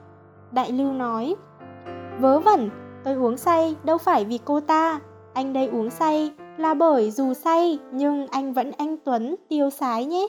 Đại 0.52 0.72
Lưu 0.72 0.92
nói, 0.92 1.34
vớ 2.20 2.38
vẩn, 2.38 2.70
tôi 3.04 3.14
uống 3.14 3.36
say 3.36 3.76
đâu 3.84 3.98
phải 3.98 4.24
vì 4.24 4.38
cô 4.44 4.60
ta, 4.60 5.00
anh 5.34 5.52
đây 5.52 5.66
uống 5.66 5.90
say 5.90 6.32
là 6.56 6.74
bởi 6.74 7.10
dù 7.10 7.34
say 7.34 7.78
nhưng 7.92 8.26
anh 8.26 8.52
vẫn 8.52 8.72
anh 8.78 8.96
Tuấn 9.04 9.36
tiêu 9.48 9.70
sái 9.70 10.04
nhé. 10.04 10.26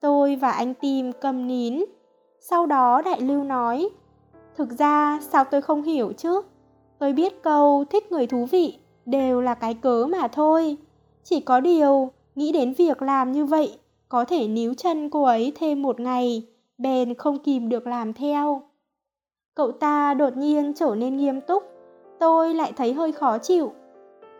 Tôi 0.00 0.36
và 0.36 0.50
anh 0.50 0.74
Tim 0.74 1.12
cầm 1.20 1.46
nín. 1.46 1.84
Sau 2.40 2.66
đó 2.66 3.02
Đại 3.02 3.20
Lưu 3.20 3.44
nói, 3.44 3.88
thực 4.56 4.70
ra 4.70 5.18
sao 5.20 5.44
tôi 5.44 5.62
không 5.62 5.82
hiểu 5.82 6.12
chứ? 6.12 6.42
Tôi 6.98 7.12
biết 7.12 7.42
câu 7.42 7.84
thích 7.90 8.12
người 8.12 8.26
thú 8.26 8.46
vị 8.50 8.78
đều 9.06 9.40
là 9.40 9.54
cái 9.54 9.74
cớ 9.74 10.06
mà 10.06 10.28
thôi. 10.28 10.76
Chỉ 11.24 11.40
có 11.40 11.60
điều, 11.60 12.10
nghĩ 12.34 12.52
đến 12.52 12.72
việc 12.72 13.02
làm 13.02 13.32
như 13.32 13.44
vậy, 13.44 13.78
có 14.08 14.24
thể 14.24 14.48
níu 14.48 14.74
chân 14.74 15.10
cô 15.10 15.22
ấy 15.22 15.52
thêm 15.54 15.82
một 15.82 16.00
ngày, 16.00 16.46
bèn 16.78 17.14
không 17.14 17.38
kìm 17.38 17.68
được 17.68 17.86
làm 17.86 18.12
theo. 18.12 18.62
Cậu 19.54 19.72
ta 19.72 20.14
đột 20.14 20.36
nhiên 20.36 20.72
trở 20.74 20.94
nên 20.94 21.16
nghiêm 21.16 21.40
túc, 21.40 21.62
tôi 22.18 22.54
lại 22.54 22.72
thấy 22.76 22.92
hơi 22.92 23.12
khó 23.12 23.38
chịu. 23.38 23.72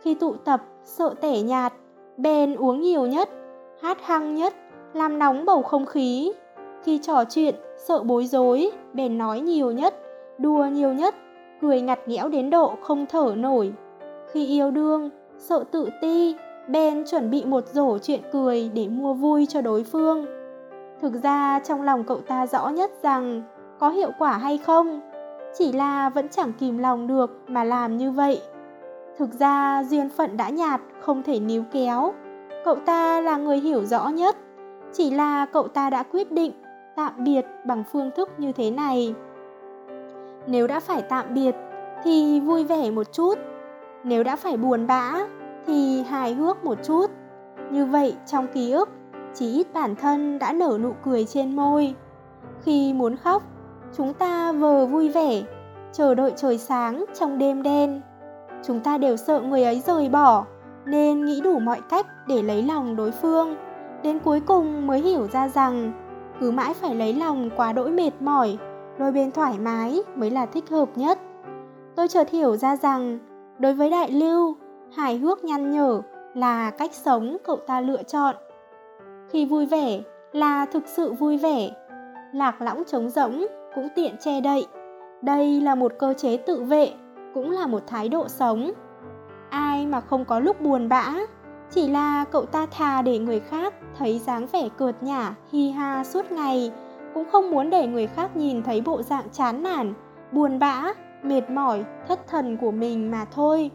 Khi 0.02 0.14
tụ 0.14 0.34
tập, 0.34 0.62
sợ 0.84 1.14
tẻ 1.20 1.40
nhạt, 1.42 1.72
bèn 2.16 2.54
uống 2.54 2.80
nhiều 2.80 3.06
nhất, 3.06 3.28
hát 3.80 3.98
hăng 4.02 4.34
nhất, 4.34 4.54
làm 4.94 5.18
nóng 5.18 5.44
bầu 5.44 5.62
không 5.62 5.86
khí. 5.86 6.32
Khi 6.84 6.98
trò 6.98 7.24
chuyện, 7.24 7.54
sợ 7.76 8.02
bối 8.02 8.26
rối, 8.26 8.70
bèn 8.94 9.18
nói 9.18 9.40
nhiều 9.40 9.70
nhất, 9.70 9.94
đùa 10.38 10.64
nhiều 10.64 10.92
nhất, 10.92 11.14
cười 11.60 11.80
ngặt 11.80 12.08
nghẽo 12.08 12.28
đến 12.28 12.50
độ 12.50 12.74
không 12.82 13.06
thở 13.06 13.34
nổi. 13.36 13.72
Khi 14.32 14.46
yêu 14.46 14.70
đương, 14.70 15.10
sợ 15.38 15.64
tự 15.70 15.88
ti, 16.00 16.36
Ben 16.68 17.04
chuẩn 17.10 17.30
bị 17.30 17.44
một 17.44 17.64
rổ 17.72 17.98
chuyện 17.98 18.20
cười 18.32 18.70
để 18.74 18.88
mua 18.88 19.14
vui 19.14 19.46
cho 19.46 19.60
đối 19.60 19.84
phương. 19.84 20.26
Thực 21.00 21.22
ra 21.22 21.60
trong 21.60 21.82
lòng 21.82 22.04
cậu 22.04 22.20
ta 22.20 22.46
rõ 22.46 22.68
nhất 22.68 22.90
rằng 23.02 23.42
có 23.78 23.90
hiệu 23.90 24.10
quả 24.18 24.38
hay 24.38 24.58
không, 24.58 25.00
chỉ 25.58 25.72
là 25.72 26.08
vẫn 26.08 26.28
chẳng 26.28 26.52
kìm 26.52 26.78
lòng 26.78 27.06
được 27.06 27.38
mà 27.46 27.64
làm 27.64 27.96
như 27.96 28.10
vậy. 28.10 28.40
Thực 29.18 29.32
ra 29.32 29.84
duyên 29.84 30.08
phận 30.08 30.36
đã 30.36 30.48
nhạt, 30.48 30.80
không 31.00 31.22
thể 31.22 31.40
níu 31.40 31.64
kéo, 31.72 32.12
cậu 32.64 32.74
ta 32.74 33.20
là 33.20 33.36
người 33.36 33.58
hiểu 33.58 33.84
rõ 33.84 34.08
nhất 34.08 34.36
chỉ 34.92 35.10
là 35.10 35.46
cậu 35.46 35.68
ta 35.68 35.90
đã 35.90 36.02
quyết 36.02 36.32
định 36.32 36.52
tạm 36.96 37.12
biệt 37.24 37.46
bằng 37.66 37.84
phương 37.92 38.10
thức 38.16 38.30
như 38.38 38.52
thế 38.52 38.70
này 38.70 39.14
nếu 40.50 40.67
đã 40.67 40.81
phải 40.81 41.02
tạm 41.02 41.35
biệt 41.35 41.55
thì 42.05 42.40
vui 42.40 42.64
vẻ 42.64 42.90
một 42.90 43.12
chút. 43.12 43.35
Nếu 44.05 44.25
đã 44.25 44.37
phải 44.37 44.57
buồn 44.57 44.87
bã 44.87 45.14
thì 45.67 46.02
hài 46.02 46.35
hước 46.35 46.64
một 46.64 46.78
chút. 46.83 47.07
Như 47.71 47.87
vậy 47.87 48.17
trong 48.26 48.47
ký 48.47 48.73
ức, 48.73 48.88
chỉ 49.35 49.52
ít 49.52 49.67
bản 49.75 49.97
thân 49.97 50.38
đã 50.38 50.52
nở 50.52 50.78
nụ 50.83 50.93
cười 51.05 51.25
trên 51.25 51.57
môi. 51.57 51.95
Khi 52.64 52.93
muốn 52.93 53.17
khóc, 53.17 53.43
chúng 53.97 54.14
ta 54.14 54.52
vờ 54.52 54.87
vui 54.87 55.09
vẻ, 55.09 55.43
chờ 55.93 56.14
đợi 56.14 56.33
trời 56.37 56.59
sáng 56.59 57.05
trong 57.19 57.38
đêm 57.38 57.62
đen. 57.62 58.00
Chúng 58.62 58.81
ta 58.81 58.99
đều 58.99 59.17
sợ 59.17 59.40
người 59.40 59.64
ấy 59.64 59.83
rời 59.87 60.09
bỏ, 60.09 60.45
nên 60.87 61.25
nghĩ 61.25 61.40
đủ 61.40 61.59
mọi 61.59 61.81
cách 61.90 62.07
để 62.28 62.43
lấy 62.43 62.62
lòng 62.62 62.97
đối 62.97 63.11
phương. 63.11 63.57
Đến 64.02 64.19
cuối 64.19 64.40
cùng 64.40 64.87
mới 64.87 65.00
hiểu 65.00 65.26
ra 65.33 65.49
rằng, 65.49 65.93
cứ 66.40 66.50
mãi 66.50 66.75
phải 66.75 66.95
lấy 66.95 67.14
lòng 67.14 67.50
quá 67.57 67.73
đỗi 67.73 67.90
mệt 67.90 68.12
mỏi 68.21 68.59
đôi 68.99 69.12
bên 69.12 69.31
thoải 69.31 69.59
mái 69.59 70.02
mới 70.17 70.31
là 70.31 70.47
thích 70.47 70.71
hợp 70.71 70.88
nhất. 70.97 71.19
Tôi 71.97 72.09
chợt 72.09 72.31
hiểu 72.31 72.57
ra 72.57 72.76
rằng, 72.76 73.19
đối 73.59 73.75
với 73.75 73.90
đại 73.90 74.11
lưu, 74.11 74.57
hài 74.97 75.19
hước 75.19 75.45
nhăn 75.45 75.71
nhở 75.71 76.02
là 76.35 76.71
cách 76.71 76.95
sống 76.95 77.37
cậu 77.45 77.57
ta 77.57 77.81
lựa 77.81 78.02
chọn. 78.02 78.37
Khi 79.28 79.47
vui 79.47 79.67
vẻ 79.67 80.00
là 80.33 80.67
thực 80.67 80.87
sự 80.87 81.12
vui 81.12 81.37
vẻ. 81.37 81.71
Lạc 82.33 82.62
lõng 82.62 82.85
trống 82.85 83.11
rỗng 83.11 83.47
cũng 83.75 83.88
tiện 83.95 84.17
che 84.21 84.40
đậy. 84.40 84.67
Đây 85.23 85.61
là 85.61 85.75
một 85.75 85.93
cơ 85.99 86.14
chế 86.14 86.37
tự 86.37 86.62
vệ, 86.62 86.93
cũng 87.35 87.50
là 87.50 87.67
một 87.67 87.83
thái 87.87 88.09
độ 88.09 88.28
sống. 88.28 88.71
Ai 89.50 89.87
mà 89.87 90.00
không 90.00 90.25
có 90.25 90.40
lúc 90.40 90.61
buồn 90.61 90.88
bã, 90.88 91.14
chỉ 91.71 91.88
là 91.88 92.25
cậu 92.25 92.47
ta 92.47 92.67
thà 92.67 93.02
để 93.02 93.19
người 93.19 93.40
khác 93.40 93.75
thấy 93.99 94.19
dáng 94.19 94.47
vẻ 94.52 94.69
cợt 94.76 95.02
nhả, 95.02 95.35
hi 95.52 95.71
ha 95.71 96.05
suốt 96.05 96.33
ngày 96.33 96.73
cũng 97.14 97.24
không 97.32 97.50
muốn 97.50 97.70
để 97.70 97.86
người 97.86 98.06
khác 98.06 98.36
nhìn 98.36 98.62
thấy 98.62 98.80
bộ 98.80 99.02
dạng 99.02 99.30
chán 99.32 99.62
nản, 99.62 99.94
buồn 100.32 100.58
bã, 100.58 100.92
mệt 101.22 101.50
mỏi, 101.50 101.84
thất 102.08 102.26
thần 102.26 102.56
của 102.56 102.70
mình 102.70 103.10
mà 103.10 103.24
thôi. 103.24 103.70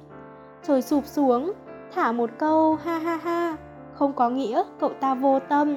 Trời 0.63 0.81
sụp 0.81 1.05
xuống, 1.05 1.53
thả 1.95 2.11
một 2.11 2.29
câu 2.37 2.75
ha 2.75 2.97
ha 2.97 3.15
ha, 3.17 3.57
không 3.93 4.13
có 4.13 4.29
nghĩa 4.29 4.63
cậu 4.79 4.89
ta 4.99 5.15
vô 5.15 5.39
tâm. 5.39 5.75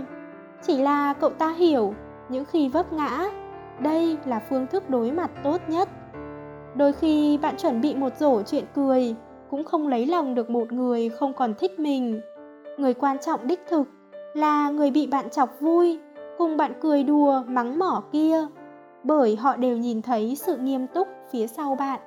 Chỉ 0.62 0.82
là 0.82 1.12
cậu 1.12 1.30
ta 1.30 1.52
hiểu, 1.52 1.94
những 2.28 2.44
khi 2.44 2.68
vấp 2.68 2.92
ngã, 2.92 3.30
đây 3.80 4.18
là 4.24 4.40
phương 4.48 4.66
thức 4.66 4.90
đối 4.90 5.12
mặt 5.12 5.30
tốt 5.44 5.60
nhất. 5.68 5.88
Đôi 6.74 6.92
khi 6.92 7.38
bạn 7.38 7.56
chuẩn 7.56 7.80
bị 7.80 7.94
một 7.94 8.16
rổ 8.18 8.42
chuyện 8.42 8.64
cười, 8.74 9.14
cũng 9.50 9.64
không 9.64 9.88
lấy 9.88 10.06
lòng 10.06 10.34
được 10.34 10.50
một 10.50 10.72
người 10.72 11.08
không 11.08 11.34
còn 11.34 11.54
thích 11.54 11.78
mình. 11.78 12.20
Người 12.78 12.94
quan 12.94 13.16
trọng 13.18 13.46
đích 13.46 13.60
thực 13.68 13.88
là 14.34 14.70
người 14.70 14.90
bị 14.90 15.06
bạn 15.06 15.30
chọc 15.30 15.60
vui 15.60 15.98
cùng 16.38 16.56
bạn 16.56 16.72
cười 16.80 17.04
đùa, 17.04 17.42
mắng 17.46 17.78
mỏ 17.78 18.02
kia, 18.12 18.46
bởi 19.04 19.36
họ 19.36 19.56
đều 19.56 19.76
nhìn 19.76 20.02
thấy 20.02 20.36
sự 20.36 20.56
nghiêm 20.56 20.86
túc 20.86 21.08
phía 21.30 21.46
sau 21.46 21.74
bạn. 21.74 22.00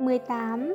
Mười 0.00 0.18
tám, 0.18 0.74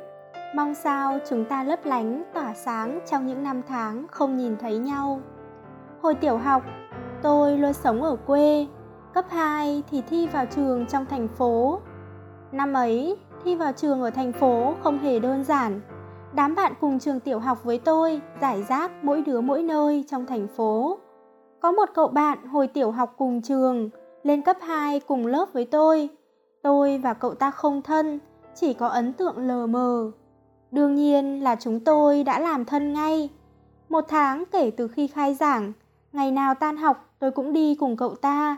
mong 0.56 0.76
sao 0.76 1.20
chúng 1.30 1.46
ta 1.46 1.64
lấp 1.64 1.86
lánh, 1.86 2.24
tỏa 2.34 2.54
sáng 2.54 3.00
trong 3.06 3.28
những 3.28 3.44
năm 3.44 3.62
tháng 3.68 4.08
không 4.08 4.38
nhìn 4.38 4.58
thấy 4.58 4.78
nhau. 4.78 5.22
Hồi 6.02 6.16
tiểu 6.16 6.38
học, 6.38 6.64
tôi 7.22 7.58
luôn 7.58 7.74
sống 7.74 8.04
ở 8.04 8.16
quê, 8.16 8.68
cấp 9.14 9.26
2 9.30 9.84
thì 9.92 10.02
thi 10.10 10.28
vào 10.28 10.46
trường 10.46 10.86
trong 10.86 11.06
thành 11.06 11.28
phố. 11.28 11.80
Năm 12.52 12.74
ấy, 12.74 13.18
thi 13.44 13.56
vào 13.56 13.72
trường 13.72 14.02
ở 14.02 14.10
thành 14.10 14.32
phố 14.32 14.74
không 14.84 14.98
hề 14.98 15.20
đơn 15.20 15.44
giản 15.44 15.82
đám 16.34 16.56
bạn 16.56 16.74
cùng 16.82 17.00
trường 17.00 17.20
tiểu 17.20 17.40
học 17.40 17.64
với 17.64 17.78
tôi 17.78 18.22
giải 18.42 18.64
rác 18.64 18.92
mỗi 19.04 19.22
đứa 19.22 19.42
mỗi 19.42 19.64
nơi 19.64 20.06
trong 20.10 20.26
thành 20.26 20.48
phố. 20.48 20.98
Có 21.60 21.72
một 21.72 21.90
cậu 21.94 22.08
bạn 22.08 22.48
hồi 22.48 22.68
tiểu 22.68 22.92
học 22.92 23.14
cùng 23.18 23.42
trường, 23.42 23.90
lên 24.24 24.42
cấp 24.42 24.58
2 24.62 25.00
cùng 25.00 25.28
lớp 25.28 25.46
với 25.54 25.66
tôi. 25.66 26.10
Tôi 26.64 26.98
và 26.98 27.14
cậu 27.14 27.34
ta 27.34 27.52
không 27.52 27.82
thân, 27.82 28.20
chỉ 28.56 28.74
có 28.74 28.88
ấn 28.88 29.14
tượng 29.14 29.38
lờ 29.38 29.68
mờ. 29.68 30.12
Đương 30.72 30.96
nhiên 30.96 31.44
là 31.44 31.56
chúng 31.56 31.80
tôi 31.80 32.24
đã 32.24 32.40
làm 32.40 32.66
thân 32.66 32.94
ngay. 32.94 33.30
Một 33.90 34.06
tháng 34.08 34.44
kể 34.52 34.72
từ 34.78 34.88
khi 34.88 35.08
khai 35.08 35.34
giảng, 35.34 35.74
ngày 36.12 36.32
nào 36.32 36.56
tan 36.56 36.78
học 36.78 37.10
tôi 37.20 37.32
cũng 37.32 37.54
đi 37.54 37.76
cùng 37.76 37.98
cậu 37.98 38.16
ta. 38.16 38.58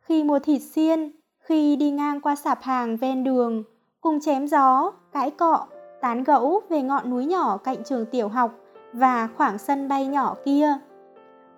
Khi 0.00 0.24
mua 0.24 0.38
thịt 0.38 0.62
xiên, 0.62 1.12
khi 1.38 1.76
đi 1.76 1.90
ngang 1.90 2.20
qua 2.20 2.36
sạp 2.36 2.62
hàng 2.62 2.96
ven 2.96 3.24
đường, 3.24 3.62
cùng 4.00 4.20
chém 4.20 4.48
gió, 4.48 4.92
cãi 5.12 5.30
cọ 5.30 5.66
tán 6.04 6.24
gẫu 6.24 6.62
về 6.68 6.82
ngọn 6.82 7.10
núi 7.10 7.26
nhỏ 7.26 7.56
cạnh 7.56 7.84
trường 7.84 8.06
tiểu 8.06 8.28
học 8.28 8.50
và 8.92 9.28
khoảng 9.36 9.58
sân 9.58 9.88
bay 9.88 10.06
nhỏ 10.06 10.34
kia. 10.44 10.78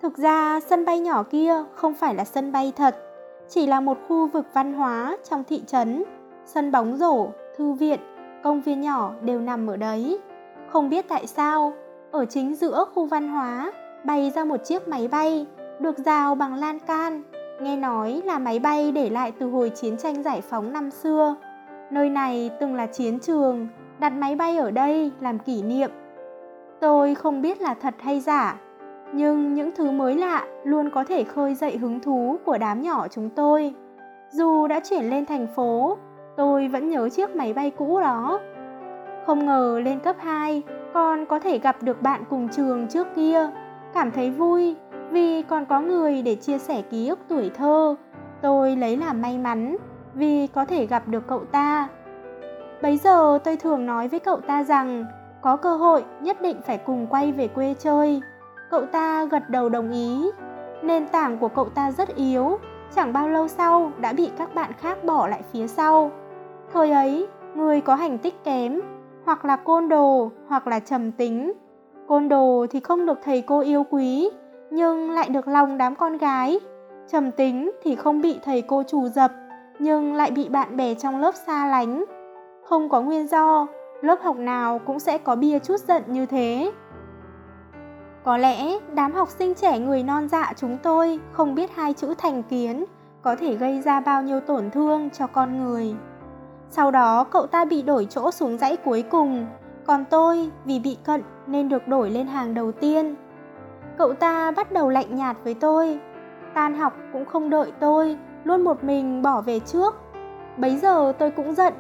Thực 0.03 0.19
ra, 0.19 0.61
sân 0.61 0.85
bay 0.85 1.01
nhỏ 1.01 1.23
kia 1.23 1.55
không 1.75 1.95
phải 1.95 2.15
là 2.15 2.25
sân 2.25 2.53
bay 2.53 2.73
thật, 2.77 2.97
chỉ 3.49 3.67
là 3.67 3.81
một 3.81 3.99
khu 4.09 4.27
vực 4.27 4.47
văn 4.53 4.73
hóa 4.73 5.17
trong 5.31 5.45
thị 5.45 5.63
trấn, 5.67 6.05
sân 6.45 6.73
bóng 6.73 6.97
rổ, 6.97 7.29
thư 7.57 7.73
viện, 7.73 8.01
công 8.43 8.61
viên 8.61 8.81
nhỏ 8.81 9.13
đều 9.23 9.41
nằm 9.41 9.67
ở 9.67 9.77
đấy. 9.77 10.19
Không 10.69 10.91
biết 10.91 11.09
tại 11.09 11.27
sao, 11.27 11.73
ở 12.11 12.25
chính 12.25 12.55
giữa 12.55 12.85
khu 12.95 13.07
văn 13.07 13.29
hóa 13.29 13.73
bay 14.05 14.33
ra 14.35 14.45
một 14.45 14.65
chiếc 14.65 14.89
máy 14.89 15.09
bay 15.09 15.47
được 15.81 15.99
rào 15.99 16.35
bằng 16.35 16.55
lan 16.55 16.79
can, 16.79 17.23
nghe 17.61 17.77
nói 17.77 18.23
là 18.25 18.39
máy 18.39 18.59
bay 18.59 18.93
để 18.93 19.11
lại 19.11 19.33
từ 19.39 19.51
hồi 19.51 19.71
chiến 19.71 19.97
tranh 19.97 20.23
giải 20.23 20.41
phóng 20.41 20.73
năm 20.73 20.91
xưa. 20.91 21.35
Nơi 21.91 22.11
này 22.11 22.51
từng 22.61 22.75
là 22.75 22.87
chiến 22.87 23.19
trường 23.19 23.69
đặt 23.99 24.13
máy 24.13 24.37
bay 24.37 24.57
ở 24.57 24.71
đây 24.71 25.13
làm 25.21 25.39
kỷ 25.39 25.63
niệm. 25.63 25.91
Tôi 26.81 27.15
không 27.15 27.43
biết 27.43 27.61
là 27.61 27.75
thật 27.75 27.95
hay 27.99 28.21
giả, 28.21 28.57
nhưng 29.13 29.55
những 29.55 29.71
thứ 29.77 29.91
mới 29.91 30.15
lạ 30.15 30.45
luôn 30.65 30.91
có 30.91 31.05
thể 31.05 31.25
khơi 31.25 31.55
dậy 31.55 31.77
hứng 31.77 32.01
thú 32.01 32.37
của 32.45 32.59
đám 32.59 32.83
nhỏ 32.83 33.09
chúng 33.09 33.31
tôi. 33.31 33.75
Dù 34.31 34.67
đã 34.67 34.81
chuyển 34.91 35.11
lên 35.11 35.27
thành 35.27 35.47
phố, 35.57 35.97
tôi 36.37 36.69
vẫn 36.69 36.89
nhớ 36.89 37.09
chiếc 37.09 37.37
máy 37.37 37.53
bay 37.53 37.71
cũ 37.71 38.01
đó. 38.01 38.41
Không 39.27 39.47
ngờ 39.47 39.81
lên 39.85 40.01
cấp 40.01 40.17
2 40.19 40.63
con 40.95 41.27
có 41.27 41.39
thể 41.39 41.59
gặp 41.59 41.83
được 41.83 42.03
bạn 42.03 42.25
cùng 42.31 42.49
trường 42.49 42.89
trước 42.89 43.07
kia. 43.17 43.51
Cảm 43.95 44.11
thấy 44.11 44.31
vui 44.31 44.77
vì 45.11 45.43
còn 45.43 45.65
có 45.67 45.81
người 45.81 46.23
để 46.23 46.35
chia 46.35 46.59
sẻ 46.59 46.83
ký 46.91 47.09
ức 47.09 47.19
tuổi 47.29 47.51
thơ. 47.51 47.97
Tôi 48.43 48.77
lấy 48.77 48.97
làm 48.97 49.23
may 49.23 49.39
mắn 49.39 49.77
vì 50.15 50.47
có 50.47 50.65
thể 50.65 50.87
gặp 50.87 51.09
được 51.09 51.27
cậu 51.27 51.45
ta 51.45 51.89
bấy 52.87 52.97
giờ 52.97 53.39
tôi 53.45 53.57
thường 53.57 53.87
nói 53.87 54.09
với 54.09 54.21
cậu 54.21 54.37
ta 54.37 54.65
rằng, 54.65 55.05
có 55.41 55.57
cơ 55.57 55.77
hội 55.77 56.05
nhất 56.21 56.41
định 56.41 56.57
phải 56.67 56.79
cùng 56.79 57.07
quay 57.07 57.33
về 57.33 57.49
quê 57.49 57.75
chơi. 57.79 58.21
Cậu 58.71 58.87
ta 58.87 59.25
gật 59.25 59.51
đầu 59.51 59.69
đồng 59.69 59.91
ý. 59.91 60.31
Nền 60.83 61.09
tảng 61.09 61.39
của 61.39 61.49
cậu 61.49 61.69
ta 61.69 61.91
rất 61.91 62.17
yếu, 62.17 62.59
chẳng 62.95 63.13
bao 63.13 63.29
lâu 63.29 63.49
sau 63.49 63.93
đã 64.01 64.13
bị 64.13 64.31
các 64.39 64.55
bạn 64.55 64.73
khác 64.81 65.05
bỏ 65.05 65.27
lại 65.29 65.43
phía 65.53 65.67
sau. 65.67 66.11
Thời 66.73 66.91
ấy, 66.91 67.27
người 67.55 67.81
có 67.81 67.95
hành 67.95 68.19
tích 68.19 68.45
kém, 68.45 68.81
hoặc 69.25 69.45
là 69.45 69.57
côn 69.57 69.89
đồ, 69.89 70.31
hoặc 70.49 70.67
là 70.67 70.81
trầm 70.81 71.13
tính. 71.13 71.53
Côn 72.09 72.29
đồ 72.29 72.67
thì 72.71 72.81
không 72.81 73.07
được 73.07 73.19
thầy 73.25 73.41
cô 73.41 73.61
yêu 73.61 73.85
quý, 73.91 74.31
nhưng 74.71 75.11
lại 75.11 75.29
được 75.29 75.49
lòng 75.49 75.79
đám 75.79 75.95
con 75.95 76.19
gái. 76.19 76.61
Trầm 77.09 77.31
tính 77.31 77.71
thì 77.83 77.97
không 77.97 78.21
bị 78.21 78.39
thầy 78.45 78.63
cô 78.63 78.83
trù 78.83 79.09
dập, 79.09 79.33
nhưng 79.79 80.15
lại 80.15 80.31
bị 80.31 80.49
bạn 80.49 80.77
bè 80.77 80.95
trong 80.95 81.21
lớp 81.21 81.35
xa 81.35 81.67
lánh 81.67 82.05
không 82.69 82.89
có 82.89 83.01
nguyên 83.01 83.27
do, 83.27 83.67
lớp 84.01 84.19
học 84.23 84.37
nào 84.37 84.79
cũng 84.79 84.99
sẽ 84.99 85.19
có 85.19 85.37
bia 85.37 85.59
chút 85.59 85.81
giận 85.81 86.03
như 86.07 86.27
thế. 86.27 86.73
Có 88.25 88.37
lẽ 88.37 88.79
đám 88.95 89.13
học 89.13 89.29
sinh 89.29 89.55
trẻ 89.55 89.79
người 89.79 90.03
non 90.03 90.29
dạ 90.29 90.53
chúng 90.57 90.79
tôi 90.83 91.21
không 91.33 91.55
biết 91.55 91.71
hai 91.75 91.93
chữ 91.93 92.15
thành 92.19 92.43
kiến 92.43 92.85
có 93.23 93.37
thể 93.37 93.55
gây 93.55 93.81
ra 93.81 94.01
bao 94.01 94.23
nhiêu 94.23 94.41
tổn 94.41 94.71
thương 94.71 95.11
cho 95.11 95.27
con 95.27 95.65
người. 95.65 95.95
Sau 96.71 96.91
đó 96.91 97.25
cậu 97.25 97.47
ta 97.47 97.65
bị 97.65 97.83
đổi 97.83 98.07
chỗ 98.11 98.31
xuống 98.31 98.59
dãy 98.59 98.77
cuối 98.77 99.03
cùng, 99.03 99.47
còn 99.87 100.05
tôi 100.11 100.51
vì 100.65 100.79
bị 100.79 100.97
cận 101.05 101.23
nên 101.47 101.69
được 101.69 101.89
đổi 101.89 102.11
lên 102.11 102.27
hàng 102.27 102.55
đầu 102.55 102.73
tiên. 102.73 103.15
Cậu 103.99 104.13
ta 104.13 104.51
bắt 104.51 104.73
đầu 104.73 104.89
lạnh 104.89 105.17
nhạt 105.17 105.37
với 105.45 105.55
tôi, 105.55 105.99
tan 106.55 106.75
học 106.75 106.93
cũng 107.13 107.25
không 107.25 107.51
đợi 107.51 107.73
tôi, 107.81 108.19
luôn 108.45 108.65
một 108.65 108.85
mình 108.85 109.23
bỏ 109.23 109.41
về 109.41 109.61
trước. 109.61 109.95
Bấy 110.57 110.77
giờ 110.77 111.13
tôi 111.19 111.31
cũng 111.31 111.55
giận 111.55 111.75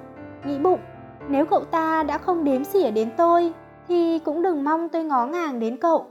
nghĩ 0.44 0.58
bụng, 0.58 0.80
nếu 1.28 1.46
cậu 1.46 1.64
ta 1.64 2.02
đã 2.02 2.18
không 2.18 2.44
đếm 2.44 2.64
xỉa 2.64 2.90
đến 2.90 3.10
tôi, 3.16 3.52
thì 3.88 4.18
cũng 4.24 4.42
đừng 4.42 4.64
mong 4.64 4.88
tôi 4.88 5.04
ngó 5.04 5.26
ngàng 5.26 5.60
đến 5.60 5.76
cậu. 5.76 6.06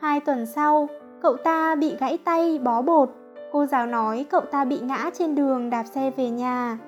Hai 0.00 0.20
tuần 0.20 0.46
sau, 0.46 0.88
cậu 1.22 1.36
ta 1.36 1.74
bị 1.74 1.96
gãy 2.00 2.18
tay, 2.24 2.58
bó 2.58 2.82
bột. 2.82 3.10
Cô 3.52 3.66
giáo 3.66 3.86
nói 3.86 4.26
cậu 4.30 4.40
ta 4.40 4.64
bị 4.64 4.80
ngã 4.80 5.10
trên 5.14 5.34
đường 5.34 5.70
đạp 5.70 5.84
xe 5.84 6.10
về 6.16 6.30
nhà. 6.30 6.78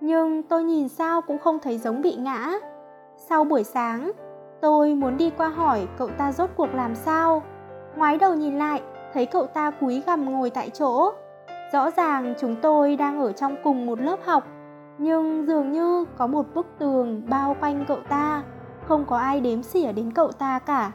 Nhưng 0.00 0.42
tôi 0.42 0.64
nhìn 0.64 0.88
sao 0.88 1.20
cũng 1.20 1.38
không 1.38 1.58
thấy 1.58 1.78
giống 1.78 2.02
bị 2.02 2.14
ngã. 2.14 2.52
Sau 3.16 3.44
buổi 3.44 3.64
sáng, 3.64 4.12
tôi 4.60 4.94
muốn 4.94 5.16
đi 5.16 5.30
qua 5.36 5.48
hỏi 5.48 5.86
cậu 5.98 6.08
ta 6.08 6.32
rốt 6.32 6.50
cuộc 6.56 6.74
làm 6.74 6.94
sao. 6.94 7.42
Ngoái 7.96 8.18
đầu 8.18 8.34
nhìn 8.34 8.58
lại, 8.58 8.82
thấy 9.14 9.26
cậu 9.26 9.46
ta 9.46 9.70
cúi 9.70 10.02
gằm 10.06 10.32
ngồi 10.32 10.50
tại 10.50 10.70
chỗ. 10.70 11.12
Rõ 11.72 11.90
ràng 11.90 12.34
chúng 12.40 12.56
tôi 12.62 12.96
đang 12.96 13.20
ở 13.20 13.32
trong 13.32 13.56
cùng 13.64 13.86
một 13.86 14.00
lớp 14.00 14.18
học 14.24 14.44
nhưng 14.98 15.46
dường 15.46 15.72
như 15.72 16.04
có 16.16 16.26
một 16.26 16.46
bức 16.54 16.66
tường 16.78 17.22
bao 17.28 17.56
quanh 17.60 17.84
cậu 17.88 17.98
ta, 18.08 18.42
không 18.86 19.04
có 19.06 19.16
ai 19.16 19.40
đếm 19.40 19.62
xỉa 19.62 19.92
đến 19.92 20.12
cậu 20.12 20.32
ta 20.32 20.58
cả. 20.58 20.92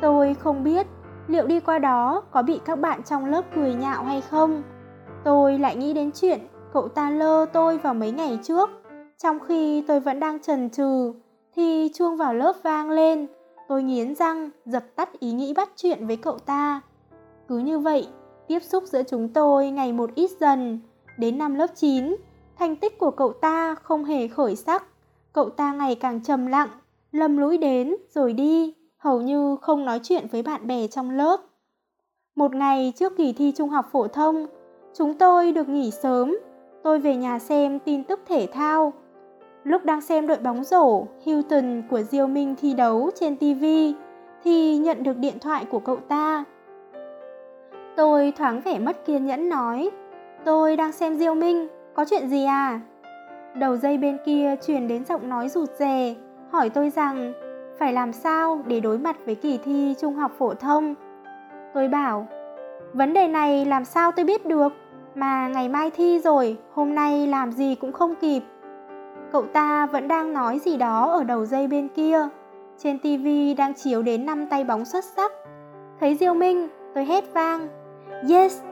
Tôi 0.00 0.34
không 0.34 0.64
biết 0.64 0.86
liệu 1.26 1.46
đi 1.46 1.60
qua 1.60 1.78
đó 1.78 2.22
có 2.30 2.42
bị 2.42 2.60
các 2.64 2.78
bạn 2.78 3.02
trong 3.02 3.26
lớp 3.26 3.44
cười 3.54 3.74
nhạo 3.74 4.04
hay 4.04 4.20
không. 4.20 4.62
Tôi 5.24 5.58
lại 5.58 5.76
nghĩ 5.76 5.92
đến 5.92 6.10
chuyện 6.12 6.40
cậu 6.72 6.88
ta 6.88 7.10
lơ 7.10 7.46
tôi 7.52 7.78
vào 7.78 7.94
mấy 7.94 8.10
ngày 8.12 8.38
trước, 8.42 8.70
trong 9.18 9.38
khi 9.40 9.84
tôi 9.88 10.00
vẫn 10.00 10.20
đang 10.20 10.40
trần 10.40 10.70
trừ, 10.70 11.12
thì 11.56 11.90
chuông 11.94 12.16
vào 12.16 12.34
lớp 12.34 12.52
vang 12.62 12.90
lên. 12.90 13.26
Tôi 13.68 13.82
nghiến 13.82 14.14
răng, 14.14 14.50
dập 14.64 14.84
tắt 14.96 15.20
ý 15.20 15.32
nghĩ 15.32 15.54
bắt 15.54 15.70
chuyện 15.76 16.06
với 16.06 16.16
cậu 16.16 16.38
ta. 16.38 16.80
Cứ 17.48 17.58
như 17.58 17.78
vậy, 17.78 18.08
tiếp 18.48 18.62
xúc 18.62 18.84
giữa 18.86 19.02
chúng 19.02 19.28
tôi 19.28 19.70
ngày 19.70 19.92
một 19.92 20.10
ít 20.14 20.30
dần. 20.40 20.80
Đến 21.18 21.38
năm 21.38 21.54
lớp 21.54 21.66
9, 21.74 22.16
thành 22.58 22.76
tích 22.76 22.98
của 22.98 23.10
cậu 23.10 23.32
ta 23.32 23.74
không 23.74 24.04
hề 24.04 24.28
khởi 24.28 24.56
sắc. 24.56 24.84
Cậu 25.32 25.50
ta 25.50 25.72
ngày 25.72 25.94
càng 25.94 26.22
trầm 26.22 26.46
lặng, 26.46 26.68
lầm 27.12 27.36
lũi 27.36 27.58
đến 27.58 27.96
rồi 28.14 28.32
đi, 28.32 28.74
hầu 28.98 29.20
như 29.20 29.56
không 29.56 29.84
nói 29.84 30.00
chuyện 30.02 30.26
với 30.32 30.42
bạn 30.42 30.66
bè 30.66 30.86
trong 30.86 31.10
lớp. 31.10 31.40
Một 32.34 32.54
ngày 32.54 32.92
trước 32.96 33.16
kỳ 33.16 33.32
thi 33.32 33.52
trung 33.56 33.68
học 33.68 33.88
phổ 33.92 34.08
thông, 34.08 34.46
chúng 34.94 35.14
tôi 35.14 35.52
được 35.52 35.68
nghỉ 35.68 35.90
sớm. 35.90 36.38
Tôi 36.82 36.98
về 36.98 37.16
nhà 37.16 37.38
xem 37.38 37.78
tin 37.78 38.04
tức 38.04 38.20
thể 38.26 38.48
thao. 38.52 38.92
Lúc 39.64 39.84
đang 39.84 40.00
xem 40.00 40.26
đội 40.26 40.38
bóng 40.38 40.64
rổ 40.64 41.06
Hilton 41.24 41.82
của 41.90 42.02
Diêu 42.02 42.26
Minh 42.26 42.54
thi 42.60 42.74
đấu 42.74 43.10
trên 43.14 43.36
TV 43.36 43.64
thì 44.44 44.76
nhận 44.78 45.02
được 45.02 45.16
điện 45.16 45.38
thoại 45.40 45.64
của 45.64 45.78
cậu 45.78 45.96
ta. 45.96 46.44
Tôi 47.96 48.32
thoáng 48.36 48.60
vẻ 48.60 48.78
mất 48.78 49.06
kiên 49.06 49.26
nhẫn 49.26 49.48
nói, 49.48 49.90
tôi 50.44 50.76
đang 50.76 50.92
xem 50.92 51.18
Diêu 51.18 51.34
Minh, 51.34 51.68
có 51.94 52.04
chuyện 52.10 52.28
gì 52.28 52.44
à? 52.44 52.80
Đầu 53.54 53.76
dây 53.76 53.98
bên 53.98 54.18
kia 54.24 54.56
truyền 54.66 54.88
đến 54.88 55.04
giọng 55.04 55.28
nói 55.28 55.48
rụt 55.48 55.70
rè, 55.78 56.14
hỏi 56.50 56.70
tôi 56.70 56.90
rằng 56.90 57.32
phải 57.78 57.92
làm 57.92 58.12
sao 58.12 58.62
để 58.66 58.80
đối 58.80 58.98
mặt 58.98 59.16
với 59.26 59.34
kỳ 59.34 59.58
thi 59.64 59.94
trung 60.00 60.14
học 60.14 60.32
phổ 60.38 60.54
thông. 60.54 60.94
Tôi 61.74 61.88
bảo, 61.88 62.26
vấn 62.92 63.12
đề 63.12 63.28
này 63.28 63.64
làm 63.64 63.84
sao 63.84 64.12
tôi 64.12 64.24
biết 64.24 64.46
được, 64.46 64.72
mà 65.14 65.48
ngày 65.48 65.68
mai 65.68 65.90
thi 65.90 66.20
rồi, 66.20 66.58
hôm 66.74 66.94
nay 66.94 67.26
làm 67.26 67.52
gì 67.52 67.74
cũng 67.74 67.92
không 67.92 68.14
kịp. 68.14 68.42
Cậu 69.32 69.42
ta 69.42 69.86
vẫn 69.86 70.08
đang 70.08 70.32
nói 70.32 70.58
gì 70.58 70.76
đó 70.76 71.12
ở 71.12 71.24
đầu 71.24 71.46
dây 71.46 71.66
bên 71.66 71.88
kia. 71.88 72.28
Trên 72.78 72.98
TV 72.98 73.26
đang 73.58 73.74
chiếu 73.74 74.02
đến 74.02 74.26
năm 74.26 74.46
tay 74.46 74.64
bóng 74.64 74.84
xuất 74.84 75.04
sắc. 75.04 75.32
Thấy 76.00 76.14
Diêu 76.14 76.34
Minh, 76.34 76.68
tôi 76.94 77.04
hét 77.04 77.24
vang, 77.34 77.68
yes, 78.30 78.62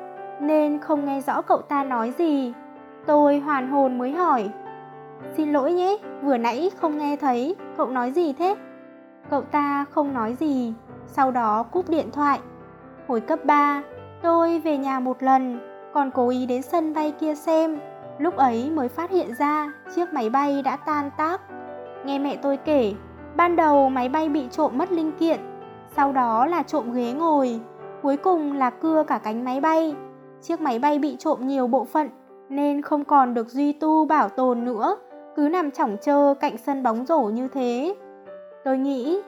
nên 0.41 0.79
không 0.79 1.05
nghe 1.05 1.21
rõ 1.21 1.43
cậu 1.43 1.59
ta 1.59 1.85
nói 1.85 2.13
gì. 2.19 2.53
Tôi 3.07 3.39
hoàn 3.39 3.71
hồn 3.71 3.99
mới 3.99 4.13
hỏi, 4.13 4.51
xin 5.37 5.53
lỗi 5.53 5.73
nhé, 5.73 5.97
vừa 6.23 6.37
nãy 6.37 6.71
không 6.77 6.99
nghe 6.99 7.17
thấy, 7.17 7.57
cậu 7.77 7.87
nói 7.87 8.11
gì 8.11 8.33
thế? 8.33 8.57
Cậu 9.31 9.43
ta 9.43 9.85
không 9.91 10.15
nói 10.15 10.35
gì, 10.35 10.75
sau 11.07 11.31
đó 11.31 11.63
cúp 11.63 11.89
điện 11.89 12.11
thoại. 12.13 12.41
Hồi 13.09 13.21
cấp 13.21 13.45
3, 13.45 13.83
tôi 14.23 14.59
về 14.59 14.77
nhà 14.77 15.01
một 15.01 15.23
lần, 15.23 15.59
còn 15.95 16.11
cố 16.11 16.29
ý 16.29 16.47
đến 16.47 16.63
sân 16.63 16.95
bay 16.95 17.13
kia 17.21 17.35
xem. 17.35 17.79
Lúc 18.19 18.37
ấy 18.37 18.71
mới 18.71 18.89
phát 18.89 19.11
hiện 19.11 19.35
ra 19.35 19.73
chiếc 19.95 20.13
máy 20.13 20.31
bay 20.31 20.63
đã 20.63 20.77
tan 20.77 21.11
tác. 21.17 21.41
Nghe 22.05 22.19
mẹ 22.19 22.37
tôi 22.37 22.57
kể, 22.57 22.95
ban 23.37 23.57
đầu 23.57 23.89
máy 23.89 24.09
bay 24.09 24.29
bị 24.29 24.49
trộm 24.51 24.79
mất 24.79 24.93
linh 24.93 25.13
kiện, 25.13 25.41
sau 25.97 26.13
đó 26.13 26.47
là 26.47 26.63
trộm 26.63 26.93
ghế 26.93 27.13
ngồi, 27.13 27.61
cuối 28.03 28.17
cùng 28.17 28.53
là 28.53 28.71
cưa 28.71 29.05
cả 29.07 29.19
cánh 29.19 29.45
máy 29.45 29.61
bay. 29.61 29.95
Chiếc 30.43 30.61
máy 30.61 30.79
bay 30.79 30.99
bị 30.99 31.17
trộm 31.17 31.47
nhiều 31.47 31.67
bộ 31.67 31.85
phận 31.85 32.09
nên 32.51 32.83
không 32.83 33.05
còn 33.05 33.35
được 33.35 33.49
duy 33.49 33.73
tu 33.73 34.05
bảo 34.05 34.29
tồn 34.29 34.65
nữa, 34.65 34.97
cứ 35.37 35.49
nằm 35.49 35.71
chỏng 35.71 35.97
chơ 36.01 36.35
cạnh 36.41 36.59
sân 36.59 36.83
bóng 36.83 37.07
rổ 37.07 37.21
như 37.21 37.49
thế. 37.49 37.95
Tôi 38.65 38.79
nghĩ 38.79 39.21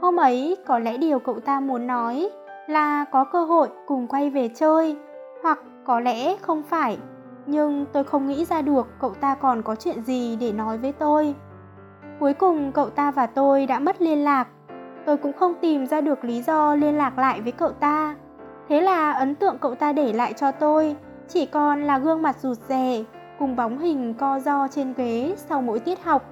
hôm 0.00 0.16
ấy 0.16 0.56
có 0.66 0.78
lẽ 0.78 0.96
điều 0.96 1.18
cậu 1.18 1.40
ta 1.40 1.60
muốn 1.60 1.86
nói 1.86 2.30
là 2.66 3.04
có 3.04 3.24
cơ 3.24 3.44
hội 3.44 3.68
cùng 3.86 4.06
quay 4.06 4.30
về 4.30 4.48
chơi, 4.54 4.96
hoặc 5.42 5.58
có 5.84 6.00
lẽ 6.00 6.36
không 6.36 6.62
phải, 6.62 6.98
nhưng 7.46 7.86
tôi 7.92 8.04
không 8.04 8.26
nghĩ 8.26 8.44
ra 8.44 8.62
được 8.62 8.86
cậu 9.00 9.14
ta 9.14 9.34
còn 9.34 9.62
có 9.62 9.74
chuyện 9.74 10.02
gì 10.04 10.36
để 10.36 10.52
nói 10.52 10.78
với 10.78 10.92
tôi. 10.92 11.34
Cuối 12.20 12.34
cùng 12.34 12.72
cậu 12.72 12.90
ta 12.90 13.10
và 13.10 13.26
tôi 13.26 13.66
đã 13.66 13.78
mất 13.78 14.02
liên 14.02 14.24
lạc. 14.24 14.48
Tôi 15.06 15.16
cũng 15.16 15.32
không 15.32 15.54
tìm 15.60 15.86
ra 15.86 16.00
được 16.00 16.24
lý 16.24 16.42
do 16.42 16.74
liên 16.74 16.98
lạc 16.98 17.18
lại 17.18 17.40
với 17.40 17.52
cậu 17.52 17.70
ta. 17.70 18.14
Thế 18.68 18.80
là 18.80 19.12
ấn 19.12 19.34
tượng 19.34 19.58
cậu 19.58 19.74
ta 19.74 19.92
để 19.92 20.12
lại 20.12 20.32
cho 20.32 20.52
tôi 20.52 20.96
chỉ 21.32 21.46
còn 21.46 21.82
là 21.82 21.98
gương 21.98 22.22
mặt 22.22 22.36
rụt 22.40 22.58
rè 22.68 23.04
cùng 23.38 23.56
bóng 23.56 23.78
hình 23.78 24.14
co 24.14 24.40
do 24.40 24.68
trên 24.70 24.94
ghế 24.96 25.34
sau 25.36 25.62
mỗi 25.62 25.78
tiết 25.78 26.04
học. 26.04 26.24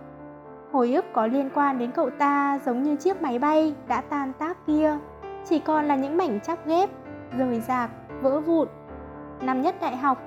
Hồi 0.73 0.93
ức 0.93 1.05
có 1.13 1.27
liên 1.27 1.51
quan 1.55 1.79
đến 1.79 1.91
cậu 1.91 2.11
ta 2.11 2.59
giống 2.67 2.83
như 2.83 2.97
chiếc 2.97 3.23
máy 3.23 3.39
bay 3.39 3.75
đã 3.89 4.01
tan 4.01 4.33
tác 4.39 4.67
kia, 4.67 4.99
chỉ 5.45 5.59
còn 5.59 5.85
là 5.89 5.97
những 5.97 6.17
mảnh 6.17 6.41
chắp 6.41 6.67
ghép, 6.67 6.91
rời 7.39 7.61
rạc, 7.61 7.91
vỡ 8.23 8.41
vụn. 8.41 8.69
Năm 9.43 9.63
nhất 9.63 9.75
đại 9.81 9.97
học, 9.97 10.23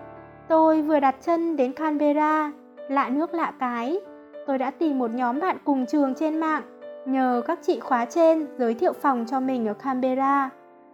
tôi 0.48 0.82
vừa 0.82 1.00
đặt 1.00 1.16
chân 1.22 1.56
đến 1.56 1.74
Canberra, 1.74 2.52
lạ 2.90 3.10
nước 3.10 3.34
lạ 3.34 3.54
cái. 3.60 4.00
Tôi 4.48 4.58
đã 4.58 4.72
tìm 4.72 5.00
một 5.00 5.12
nhóm 5.12 5.40
bạn 5.40 5.58
cùng 5.64 5.86
trường 5.86 6.16
trên 6.16 6.40
mạng, 6.40 6.64
nhờ 7.06 7.42
các 7.48 7.60
chị 7.62 7.80
khóa 7.80 8.06
trên 8.06 8.48
giới 8.58 8.74
thiệu 8.74 8.94
phòng 8.94 9.26
cho 9.28 9.40
mình 9.40 9.68
ở 9.68 9.74
Canberra. 9.74 10.50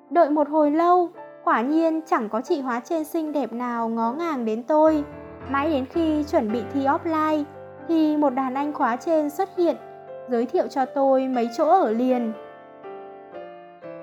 Đợi 0.10 0.30
một 0.30 0.50
hồi 0.50 0.72
lâu, 0.72 1.10
quả 1.48 1.62
nhiên 1.62 2.02
chẳng 2.06 2.30
có 2.30 2.42
chị 2.42 2.62
hóa 2.62 2.80
trên 2.80 3.04
xinh 3.04 3.32
đẹp 3.32 3.54
nào 3.54 3.90
ngó 3.90 4.12
ngàng 4.12 4.46
đến 4.46 4.64
tôi. 4.64 5.04
Mãi 5.50 5.70
đến 5.70 5.86
khi 5.86 6.24
chuẩn 6.24 6.52
bị 6.52 6.64
thi 6.74 6.86
offline, 6.86 7.44
thì 7.88 8.18
một 8.18 8.30
đàn 8.30 8.54
anh 8.54 8.74
khóa 8.74 8.96
trên 8.96 9.30
xuất 9.30 9.50
hiện, 9.58 9.76
giới 10.30 10.46
thiệu 10.46 10.68
cho 10.68 10.86
tôi 10.86 11.28
mấy 11.28 11.50
chỗ 11.58 11.70
ở 11.70 11.92
liền. 11.92 12.34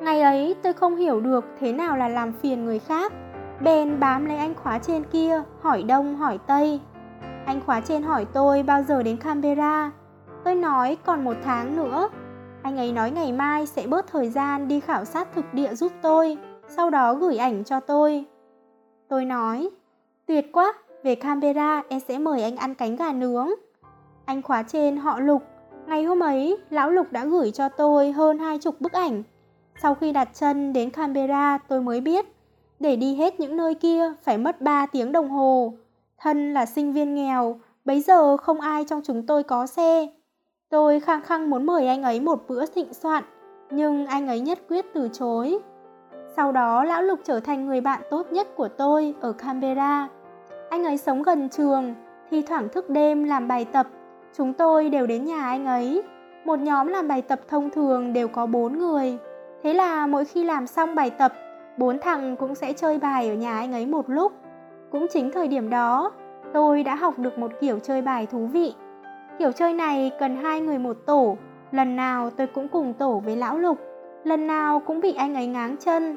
Ngày 0.02 0.20
ấy 0.20 0.56
tôi 0.62 0.72
không 0.72 0.96
hiểu 0.96 1.20
được 1.20 1.44
thế 1.60 1.72
nào 1.72 1.96
là 1.96 2.08
làm 2.08 2.32
phiền 2.32 2.64
người 2.64 2.78
khác, 2.78 3.12
bèn 3.60 4.00
bám 4.00 4.26
lấy 4.26 4.36
anh 4.36 4.54
khóa 4.54 4.78
trên 4.78 5.04
kia, 5.04 5.42
hỏi 5.60 5.82
đông 5.82 6.16
hỏi 6.16 6.38
tây. 6.46 6.80
Anh 7.46 7.60
khóa 7.66 7.80
trên 7.80 8.02
hỏi 8.02 8.26
tôi 8.32 8.62
bao 8.62 8.82
giờ 8.82 9.02
đến 9.02 9.16
Canberra. 9.16 9.90
Tôi 10.44 10.54
nói 10.54 10.96
còn 11.06 11.24
một 11.24 11.36
tháng 11.44 11.76
nữa. 11.76 12.08
Anh 12.62 12.76
ấy 12.76 12.92
nói 12.92 13.10
ngày 13.10 13.32
mai 13.32 13.66
sẽ 13.66 13.86
bớt 13.86 14.06
thời 14.06 14.28
gian 14.28 14.68
đi 14.68 14.80
khảo 14.80 15.04
sát 15.04 15.28
thực 15.34 15.54
địa 15.54 15.74
giúp 15.74 15.92
tôi, 16.02 16.38
sau 16.76 16.90
đó 16.90 17.14
gửi 17.14 17.36
ảnh 17.36 17.64
cho 17.64 17.80
tôi. 17.80 18.24
Tôi 19.08 19.24
nói, 19.24 19.70
tuyệt 20.26 20.52
quá, 20.52 20.72
về 21.02 21.14
Canberra 21.14 21.82
em 21.88 22.00
sẽ 22.00 22.18
mời 22.18 22.42
anh 22.42 22.56
ăn 22.56 22.74
cánh 22.74 22.96
gà 22.96 23.12
nướng. 23.12 23.48
Anh 24.24 24.42
khóa 24.42 24.62
trên 24.62 24.96
họ 24.96 25.20
Lục, 25.20 25.42
ngày 25.86 26.04
hôm 26.04 26.20
ấy 26.20 26.56
lão 26.70 26.90
Lục 26.90 27.06
đã 27.12 27.24
gửi 27.24 27.50
cho 27.50 27.68
tôi 27.68 28.12
hơn 28.12 28.38
hai 28.38 28.58
chục 28.58 28.80
bức 28.80 28.92
ảnh. 28.92 29.22
Sau 29.82 29.94
khi 29.94 30.12
đặt 30.12 30.28
chân 30.34 30.72
đến 30.72 30.90
Canberra 30.90 31.58
tôi 31.58 31.80
mới 31.80 32.00
biết, 32.00 32.26
để 32.80 32.96
đi 32.96 33.14
hết 33.14 33.40
những 33.40 33.56
nơi 33.56 33.74
kia 33.74 34.12
phải 34.22 34.38
mất 34.38 34.60
3 34.60 34.86
tiếng 34.86 35.12
đồng 35.12 35.30
hồ. 35.30 35.74
Thân 36.18 36.54
là 36.54 36.66
sinh 36.66 36.92
viên 36.92 37.14
nghèo, 37.14 37.60
bấy 37.84 38.00
giờ 38.00 38.36
không 38.36 38.60
ai 38.60 38.84
trong 38.84 39.00
chúng 39.04 39.26
tôi 39.26 39.42
có 39.42 39.66
xe. 39.66 40.08
Tôi 40.68 41.00
khăng 41.00 41.22
khăng 41.22 41.50
muốn 41.50 41.66
mời 41.66 41.86
anh 41.86 42.02
ấy 42.02 42.20
một 42.20 42.44
bữa 42.48 42.66
thịnh 42.66 42.94
soạn, 42.94 43.24
nhưng 43.70 44.06
anh 44.06 44.26
ấy 44.26 44.40
nhất 44.40 44.58
quyết 44.68 44.84
từ 44.94 45.08
chối. 45.12 45.58
Sau 46.36 46.52
đó 46.52 46.84
lão 46.84 47.02
Lục 47.02 47.18
trở 47.24 47.40
thành 47.40 47.66
người 47.66 47.80
bạn 47.80 48.00
tốt 48.10 48.32
nhất 48.32 48.48
của 48.56 48.68
tôi 48.68 49.14
ở 49.20 49.32
Canberra. 49.32 50.08
Anh 50.70 50.84
ấy 50.84 50.96
sống 50.96 51.22
gần 51.22 51.48
trường, 51.48 51.94
thi 52.30 52.42
thoảng 52.42 52.68
thức 52.68 52.90
đêm 52.90 53.24
làm 53.24 53.48
bài 53.48 53.66
tập 53.72 53.86
Chúng 54.36 54.52
tôi 54.52 54.88
đều 54.88 55.06
đến 55.06 55.24
nhà 55.24 55.44
anh 55.44 55.66
ấy. 55.66 56.02
Một 56.44 56.58
nhóm 56.58 56.86
làm 56.86 57.08
bài 57.08 57.22
tập 57.22 57.40
thông 57.48 57.70
thường 57.70 58.12
đều 58.12 58.28
có 58.28 58.46
4 58.46 58.78
người. 58.78 59.18
Thế 59.62 59.74
là 59.74 60.06
mỗi 60.06 60.24
khi 60.24 60.44
làm 60.44 60.66
xong 60.66 60.94
bài 60.94 61.10
tập, 61.10 61.32
bốn 61.78 61.98
thằng 61.98 62.36
cũng 62.36 62.54
sẽ 62.54 62.72
chơi 62.72 62.98
bài 62.98 63.28
ở 63.28 63.34
nhà 63.34 63.58
anh 63.58 63.72
ấy 63.72 63.86
một 63.86 64.10
lúc. 64.10 64.32
Cũng 64.90 65.06
chính 65.10 65.30
thời 65.30 65.48
điểm 65.48 65.70
đó, 65.70 66.12
tôi 66.52 66.82
đã 66.82 66.94
học 66.94 67.18
được 67.18 67.38
một 67.38 67.52
kiểu 67.60 67.78
chơi 67.78 68.02
bài 68.02 68.26
thú 68.26 68.46
vị. 68.46 68.74
Kiểu 69.38 69.52
chơi 69.52 69.72
này 69.72 70.12
cần 70.20 70.36
hai 70.36 70.60
người 70.60 70.78
một 70.78 70.96
tổ, 71.06 71.36
lần 71.72 71.96
nào 71.96 72.30
tôi 72.30 72.46
cũng 72.46 72.68
cùng 72.68 72.92
tổ 72.92 73.22
với 73.24 73.36
lão 73.36 73.58
Lục, 73.58 73.78
lần 74.24 74.46
nào 74.46 74.80
cũng 74.80 75.00
bị 75.00 75.14
anh 75.14 75.34
ấy 75.34 75.46
ngáng 75.46 75.76
chân. 75.76 76.16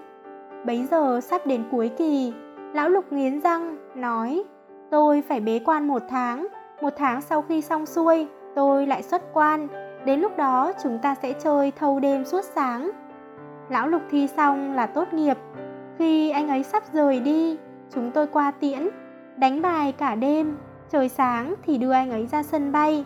Bấy 0.68 0.86
giờ 0.92 1.22
sắp 1.22 1.46
đến 1.46 1.64
cuối 1.72 1.92
kỳ, 1.98 2.34
lão 2.74 2.90
Lục 2.90 3.06
nghiến 3.12 3.42
răng, 3.42 3.78
nói 3.96 4.44
tôi 4.92 5.22
phải 5.22 5.40
bế 5.40 5.60
quan 5.66 5.88
một 5.88 6.02
tháng, 6.10 6.48
một 6.82 6.94
tháng 6.98 7.22
sau 7.22 7.42
khi 7.42 7.62
xong 7.62 7.86
xuôi, 7.86 8.28
tôi 8.56 8.88
lại 8.88 9.04
xuất 9.04 9.22
quan. 9.34 9.68
Đến 10.06 10.20
lúc 10.20 10.38
đó 10.38 10.72
chúng 10.84 11.00
ta 11.00 11.16
sẽ 11.16 11.34
chơi 11.34 11.72
thâu 11.72 12.00
đêm 12.00 12.26
suốt 12.26 12.46
sáng. 12.56 12.92
Lão 13.70 13.88
Lục 13.88 14.02
thi 14.10 14.28
xong 14.28 14.74
là 14.74 14.86
tốt 14.86 15.14
nghiệp. 15.14 15.38
Khi 15.98 16.30
anh 16.30 16.48
ấy 16.48 16.64
sắp 16.64 16.84
rời 16.94 17.20
đi, 17.20 17.58
chúng 17.94 18.12
tôi 18.12 18.28
qua 18.28 18.52
tiễn, 18.52 18.90
đánh 19.38 19.62
bài 19.62 19.92
cả 19.92 20.16
đêm. 20.16 20.58
Trời 20.90 21.10
sáng 21.10 21.56
thì 21.66 21.78
đưa 21.78 21.92
anh 21.92 22.12
ấy 22.12 22.26
ra 22.26 22.44
sân 22.44 22.72
bay. 22.72 23.06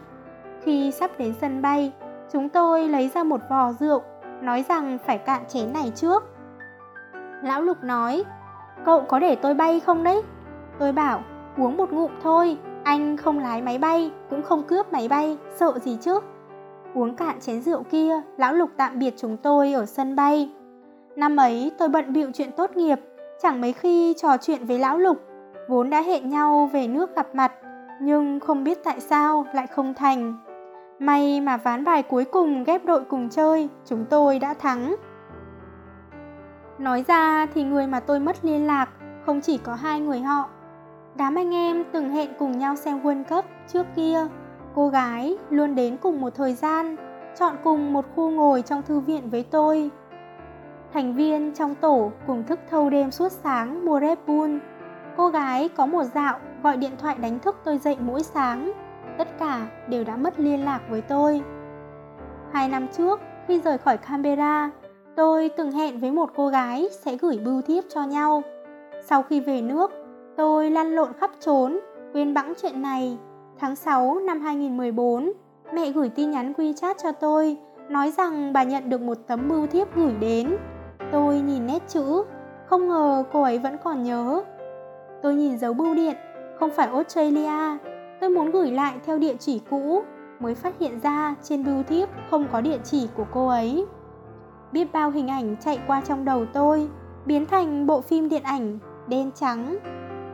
Khi 0.64 0.92
sắp 0.92 1.12
đến 1.18 1.34
sân 1.42 1.62
bay, 1.62 1.94
chúng 2.32 2.50
tôi 2.50 2.88
lấy 2.88 3.12
ra 3.14 3.24
một 3.24 3.42
vò 3.50 3.72
rượu, 3.80 4.02
nói 4.42 4.66
rằng 4.70 4.98
phải 5.06 5.18
cạn 5.18 5.42
chén 5.48 5.74
này 5.74 5.92
trước. 5.96 6.24
Lão 7.44 7.62
Lục 7.62 7.84
nói, 7.84 8.24
cậu 8.86 9.02
có 9.02 9.20
để 9.20 9.36
tôi 9.36 9.54
bay 9.54 9.80
không 9.80 10.04
đấy? 10.04 10.22
Tôi 10.80 10.92
bảo, 10.92 11.24
uống 11.58 11.78
một 11.78 11.94
ngụm 11.94 12.12
thôi, 12.24 12.58
Anh 12.84 13.18
không 13.18 13.40
lái 13.40 13.62
máy 13.62 13.78
bay, 13.78 14.12
cũng 14.30 14.44
không 14.44 14.64
cướp 14.64 14.94
máy 14.94 15.08
bay, 15.08 15.38
sợ 15.56 15.80
gì 15.80 15.98
chứ? 16.02 16.20
Uống 16.94 17.16
cạn 17.16 17.40
chén 17.40 17.62
rượu 17.62 17.84
kia, 17.84 18.22
lão 18.38 18.54
lục 18.54 18.70
tạm 18.78 19.00
biệt 19.00 19.14
chúng 19.18 19.38
tôi 19.38 19.74
ở 19.74 19.86
sân 19.86 20.16
bay. 20.16 20.52
Năm 21.16 21.38
ấy 21.38 21.72
tôi 21.78 21.90
bận 21.90 22.14
bịu 22.14 22.32
chuyện 22.34 22.52
tốt 22.52 22.78
nghiệp, 22.78 23.00
chẳng 23.42 23.62
mấy 23.62 23.74
khi 23.74 24.14
trò 24.18 24.38
chuyện 24.38 24.66
với 24.66 24.80
lão 24.80 24.98
lục, 24.98 25.18
vốn 25.70 25.90
đã 25.90 26.02
hẹn 26.02 26.30
nhau 26.30 26.70
về 26.74 26.88
nước 26.88 27.16
gặp 27.16 27.36
mặt, 27.36 27.52
nhưng 28.02 28.40
không 28.40 28.64
biết 28.64 28.84
tại 28.84 29.00
sao 29.00 29.46
lại 29.54 29.68
không 29.68 29.94
thành. 29.94 30.38
May 31.00 31.42
mà 31.42 31.58
ván 31.58 31.84
bài 31.84 32.04
cuối 32.04 32.26
cùng 32.26 32.64
ghép 32.64 32.86
đội 32.86 33.02
cùng 33.06 33.30
chơi, 33.30 33.70
chúng 33.86 34.06
tôi 34.10 34.40
đã 34.40 34.54
thắng. 34.54 34.96
Nói 36.82 37.04
ra 37.08 37.46
thì 37.46 37.64
người 37.64 37.88
mà 37.88 38.00
tôi 38.00 38.20
mất 38.20 38.46
liên 38.46 38.68
lạc 38.68 38.90
không 39.26 39.42
chỉ 39.42 39.58
có 39.58 39.76
hai 39.76 40.00
người 40.00 40.20
họ. 40.20 40.50
Đám 41.16 41.36
anh 41.36 41.54
em 41.54 41.84
từng 41.92 42.10
hẹn 42.10 42.30
cùng 42.40 42.58
nhau 42.58 42.76
xem 42.76 43.04
World 43.04 43.24
Cup 43.24 43.46
trước 43.68 43.86
kia. 43.96 44.28
Cô 44.76 44.90
gái 44.90 45.38
luôn 45.50 45.76
đến 45.76 45.98
cùng 45.98 46.22
một 46.22 46.36
thời 46.36 46.54
gian, 46.54 46.96
chọn 47.40 47.56
cùng 47.64 47.94
một 47.94 48.06
khu 48.16 48.30
ngồi 48.30 48.62
trong 48.62 48.82
thư 48.82 49.00
viện 49.00 49.30
với 49.30 49.44
tôi. 49.44 49.90
Thành 50.94 51.16
viên 51.16 51.54
trong 51.54 51.76
tổ 51.76 52.12
cùng 52.28 52.44
thức 52.44 52.60
thâu 52.70 52.90
đêm 52.90 53.12
suốt 53.12 53.32
sáng 53.32 53.86
mua 53.86 54.00
Red 54.00 54.18
Bull. 54.28 54.58
Cô 55.18 55.30
gái 55.30 55.70
có 55.70 55.86
một 55.86 56.04
dạo 56.04 56.40
gọi 56.64 56.78
điện 56.78 56.92
thoại 56.98 57.16
đánh 57.16 57.40
thức 57.40 57.56
tôi 57.64 57.78
dậy 57.78 57.98
mỗi 58.00 58.24
sáng. 58.24 58.72
Tất 59.18 59.40
cả 59.40 59.68
đều 59.88 60.04
đã 60.04 60.16
mất 60.16 60.40
liên 60.40 60.66
lạc 60.66 60.82
với 60.90 61.02
tôi. 61.02 61.42
Hai 62.52 62.70
năm 62.70 62.88
trước, 62.98 63.20
khi 63.48 63.60
rời 63.60 63.78
khỏi 63.78 63.98
Canberra, 63.98 64.72
tôi 65.16 65.50
từng 65.50 65.72
hẹn 65.72 66.00
với 66.00 66.12
một 66.12 66.30
cô 66.36 66.48
gái 66.48 66.88
sẽ 66.92 67.18
gửi 67.18 67.38
bưu 67.46 67.62
thiếp 67.62 67.84
cho 67.90 68.04
nhau. 68.04 68.44
Sau 69.04 69.24
khi 69.24 69.40
về 69.40 69.62
nước, 69.62 69.92
tôi 70.38 70.72
lăn 70.72 70.96
lộn 70.96 71.14
khắp 71.14 71.32
trốn, 71.40 71.80
quên 72.14 72.34
bẵng 72.34 72.54
chuyện 72.62 72.82
này. 72.82 73.18
Tháng 73.60 73.76
6 73.76 74.20
năm 74.20 74.42
2014, 74.42 75.32
mẹ 75.74 75.92
gửi 75.92 76.10
tin 76.10 76.32
nhắn 76.32 76.54
WeChat 76.58 76.94
cho 77.04 77.12
tôi, 77.12 77.58
nói 77.90 78.12
rằng 78.12 78.54
bà 78.54 78.64
nhận 78.64 78.90
được 78.90 79.02
một 79.02 79.18
tấm 79.28 79.48
bưu 79.50 79.68
thiếp 79.68 79.96
gửi 79.96 80.14
đến. 80.20 80.58
Tôi 81.12 81.42
nhìn 81.42 81.68
nét 81.68 81.84
chữ, 81.88 82.24
không 82.66 82.88
ngờ 82.88 83.24
cô 83.34 83.42
ấy 83.42 83.60
vẫn 83.60 83.78
còn 83.84 84.04
nhớ. 84.04 84.44
Tôi 85.22 85.36
nhìn 85.36 85.58
dấu 85.58 85.74
bưu 85.74 85.96
điện, 85.96 86.16
không 86.60 86.70
phải 86.72 86.88
Australia. 86.88 87.78
Tôi 88.22 88.30
muốn 88.30 88.52
gửi 88.52 88.72
lại 88.72 88.94
theo 89.06 89.18
địa 89.18 89.36
chỉ 89.40 89.62
cũ, 89.70 90.04
mới 90.40 90.56
phát 90.56 90.74
hiện 90.80 91.00
ra 91.00 91.36
trên 91.44 91.64
bưu 91.64 91.84
thiếp 91.84 92.10
không 92.30 92.46
có 92.52 92.62
địa 92.62 92.78
chỉ 92.84 93.08
của 93.16 93.26
cô 93.34 93.48
ấy. 93.48 93.86
Biết 94.72 94.92
bao 94.94 95.12
hình 95.12 95.28
ảnh 95.28 95.56
chạy 95.60 95.80
qua 95.88 96.02
trong 96.02 96.26
đầu 96.26 96.46
tôi, 96.54 96.90
biến 97.26 97.46
thành 97.46 97.88
bộ 97.88 98.02
phim 98.02 98.30
điện 98.30 98.44
ảnh 98.44 98.80
đen 99.08 99.32
trắng. 99.36 99.78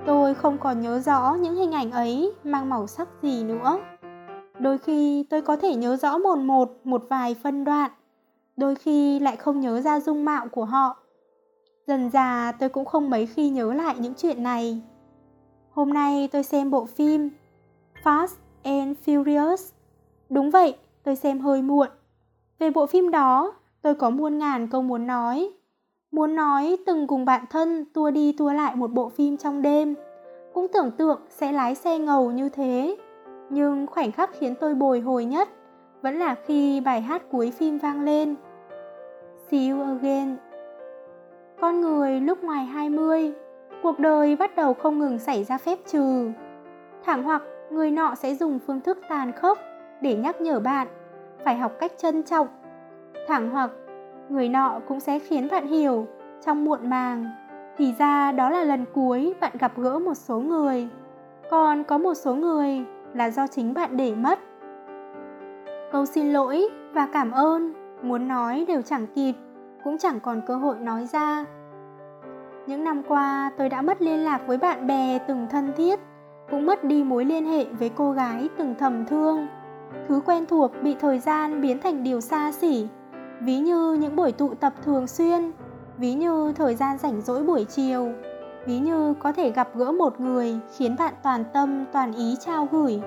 Tôi 0.05 0.33
không 0.33 0.57
còn 0.57 0.81
nhớ 0.81 0.99
rõ 0.99 1.35
những 1.41 1.55
hình 1.55 1.71
ảnh 1.71 1.91
ấy 1.91 2.33
mang 2.43 2.69
màu 2.69 2.87
sắc 2.87 3.07
gì 3.21 3.43
nữa. 3.43 3.79
Đôi 4.59 4.77
khi 4.77 5.25
tôi 5.29 5.41
có 5.41 5.55
thể 5.55 5.75
nhớ 5.75 5.95
rõ 5.95 6.17
một 6.17 6.35
một 6.35 6.71
một 6.83 7.03
vài 7.09 7.35
phân 7.43 7.63
đoạn, 7.63 7.91
đôi 8.57 8.75
khi 8.75 9.19
lại 9.19 9.35
không 9.35 9.59
nhớ 9.59 9.81
ra 9.81 9.99
dung 9.99 10.25
mạo 10.25 10.47
của 10.47 10.65
họ. 10.65 10.97
Dần 11.87 12.09
già 12.09 12.51
tôi 12.59 12.69
cũng 12.69 12.85
không 12.85 13.09
mấy 13.09 13.25
khi 13.25 13.49
nhớ 13.49 13.73
lại 13.73 13.95
những 13.99 14.13
chuyện 14.17 14.43
này. 14.43 14.81
Hôm 15.71 15.93
nay 15.93 16.29
tôi 16.31 16.43
xem 16.43 16.71
bộ 16.71 16.85
phim 16.85 17.29
Fast 18.03 18.35
and 18.63 18.97
Furious. 19.05 19.71
Đúng 20.29 20.51
vậy, 20.51 20.75
tôi 21.03 21.15
xem 21.15 21.39
hơi 21.39 21.61
muộn. 21.61 21.87
Về 22.59 22.69
bộ 22.69 22.85
phim 22.85 23.11
đó, 23.11 23.53
tôi 23.81 23.95
có 23.95 24.09
muôn 24.09 24.37
ngàn 24.37 24.67
câu 24.67 24.81
muốn 24.81 25.07
nói. 25.07 25.49
Muốn 26.11 26.35
nói 26.35 26.77
từng 26.85 27.07
cùng 27.07 27.25
bạn 27.25 27.45
thân 27.49 27.85
tua 27.93 28.11
đi 28.11 28.35
tua 28.37 28.51
lại 28.53 28.75
một 28.75 28.91
bộ 28.91 29.09
phim 29.09 29.37
trong 29.37 29.61
đêm. 29.61 29.95
Cũng 30.53 30.67
tưởng 30.73 30.91
tượng 30.91 31.21
sẽ 31.29 31.51
lái 31.51 31.75
xe 31.75 31.99
ngầu 31.99 32.31
như 32.31 32.49
thế. 32.49 32.97
Nhưng 33.49 33.87
khoảnh 33.87 34.11
khắc 34.11 34.29
khiến 34.39 34.55
tôi 34.59 34.75
bồi 34.75 34.99
hồi 34.99 35.25
nhất 35.25 35.49
vẫn 36.01 36.19
là 36.19 36.35
khi 36.45 36.81
bài 36.81 37.01
hát 37.01 37.21
cuối 37.31 37.51
phim 37.51 37.77
vang 37.77 38.01
lên. 38.01 38.35
See 39.51 39.69
you 39.69 39.81
again. 39.81 40.37
Con 41.61 41.81
người 41.81 42.19
lúc 42.19 42.43
ngoài 42.43 42.65
20, 42.65 43.33
cuộc 43.83 43.99
đời 43.99 44.35
bắt 44.35 44.55
đầu 44.55 44.73
không 44.73 44.99
ngừng 44.99 45.19
xảy 45.19 45.43
ra 45.43 45.57
phép 45.57 45.79
trừ. 45.87 46.31
Thẳng 47.03 47.23
hoặc 47.23 47.41
người 47.71 47.91
nọ 47.91 48.15
sẽ 48.15 48.35
dùng 48.35 48.59
phương 48.59 48.81
thức 48.81 48.97
tàn 49.09 49.31
khốc 49.31 49.59
để 50.01 50.15
nhắc 50.15 50.41
nhở 50.41 50.59
bạn 50.59 50.87
phải 51.43 51.57
học 51.57 51.71
cách 51.79 51.91
trân 51.97 52.23
trọng. 52.23 52.47
Thẳng 53.27 53.49
hoặc, 53.49 53.71
người 54.29 54.49
nọ 54.49 54.79
cũng 54.87 54.99
sẽ 54.99 55.19
khiến 55.19 55.47
bạn 55.51 55.67
hiểu. 55.67 56.07
Trong 56.45 56.65
muộn 56.65 56.89
màng, 56.89 57.25
thì 57.77 57.93
ra 57.99 58.31
đó 58.31 58.49
là 58.49 58.63
lần 58.63 58.85
cuối 58.93 59.33
bạn 59.41 59.51
gặp 59.59 59.71
gỡ 59.77 59.99
một 59.99 60.13
số 60.13 60.39
người. 60.39 60.87
Còn 61.51 61.83
có 61.83 61.97
một 61.97 62.13
số 62.13 62.35
người 62.35 62.85
là 63.13 63.29
do 63.29 63.47
chính 63.47 63.73
bạn 63.73 63.97
để 63.97 64.15
mất. 64.15 64.39
Câu 65.91 66.05
xin 66.05 66.33
lỗi 66.33 66.69
và 66.93 67.07
cảm 67.13 67.31
ơn, 67.31 67.73
muốn 68.01 68.27
nói 68.27 68.65
đều 68.67 68.81
chẳng 68.81 69.07
kịp, 69.15 69.33
cũng 69.83 69.97
chẳng 69.97 70.19
còn 70.19 70.41
cơ 70.47 70.55
hội 70.55 70.75
nói 70.79 71.05
ra. 71.05 71.45
Những 72.67 72.83
năm 72.83 73.03
qua, 73.07 73.51
tôi 73.57 73.69
đã 73.69 73.81
mất 73.81 74.01
liên 74.01 74.19
lạc 74.19 74.41
với 74.47 74.57
bạn 74.57 74.87
bè 74.87 75.19
từng 75.27 75.47
thân 75.49 75.71
thiết, 75.77 75.99
cũng 76.51 76.65
mất 76.65 76.83
đi 76.83 77.03
mối 77.03 77.25
liên 77.25 77.45
hệ 77.45 77.65
với 77.65 77.91
cô 77.95 78.11
gái 78.11 78.49
từng 78.57 78.75
thầm 78.79 79.05
thương. 79.05 79.47
Thứ 80.07 80.21
quen 80.25 80.45
thuộc 80.45 80.71
bị 80.83 80.95
thời 80.99 81.19
gian 81.19 81.61
biến 81.61 81.79
thành 81.79 82.03
điều 82.03 82.21
xa 82.21 82.51
xỉ 82.51 82.87
ví 83.41 83.59
như 83.59 83.93
những 83.93 84.15
buổi 84.15 84.31
tụ 84.31 84.53
tập 84.53 84.73
thường 84.85 85.07
xuyên, 85.07 85.51
ví 85.97 86.13
như 86.13 86.53
thời 86.55 86.75
gian 86.75 86.97
rảnh 86.97 87.21
rỗi 87.21 87.43
buổi 87.43 87.65
chiều, 87.65 88.11
ví 88.65 88.79
như 88.79 89.13
có 89.19 89.31
thể 89.31 89.51
gặp 89.51 89.67
gỡ 89.75 89.91
một 89.91 90.19
người 90.19 90.59
khiến 90.77 90.95
bạn 90.99 91.13
toàn 91.23 91.43
tâm, 91.53 91.85
toàn 91.91 92.13
ý 92.13 92.35
trao 92.39 92.67
gửi. 92.71 93.01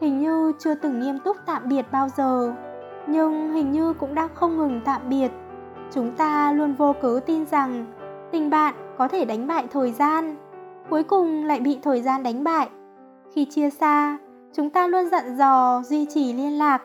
Hình 0.00 0.18
như 0.18 0.52
chưa 0.58 0.74
từng 0.74 1.00
nghiêm 1.00 1.18
túc 1.18 1.36
tạm 1.46 1.68
biệt 1.68 1.86
bao 1.92 2.08
giờ, 2.16 2.54
nhưng 3.06 3.52
hình 3.52 3.72
như 3.72 3.92
cũng 3.92 4.14
đang 4.14 4.28
không 4.34 4.56
ngừng 4.56 4.80
tạm 4.84 5.08
biệt. 5.08 5.30
Chúng 5.90 6.12
ta 6.16 6.52
luôn 6.52 6.72
vô 6.72 6.94
cớ 7.02 7.20
tin 7.26 7.46
rằng 7.46 7.86
tình 8.32 8.50
bạn 8.50 8.74
có 8.98 9.08
thể 9.08 9.24
đánh 9.24 9.46
bại 9.46 9.66
thời 9.72 9.92
gian, 9.92 10.36
cuối 10.90 11.02
cùng 11.02 11.44
lại 11.44 11.60
bị 11.60 11.78
thời 11.82 12.02
gian 12.02 12.22
đánh 12.22 12.44
bại. 12.44 12.68
Khi 13.34 13.44
chia 13.44 13.70
xa, 13.70 14.18
chúng 14.52 14.70
ta 14.70 14.86
luôn 14.86 15.08
dặn 15.08 15.36
dò, 15.36 15.82
duy 15.84 16.06
trì 16.14 16.32
liên 16.32 16.58
lạc, 16.58 16.82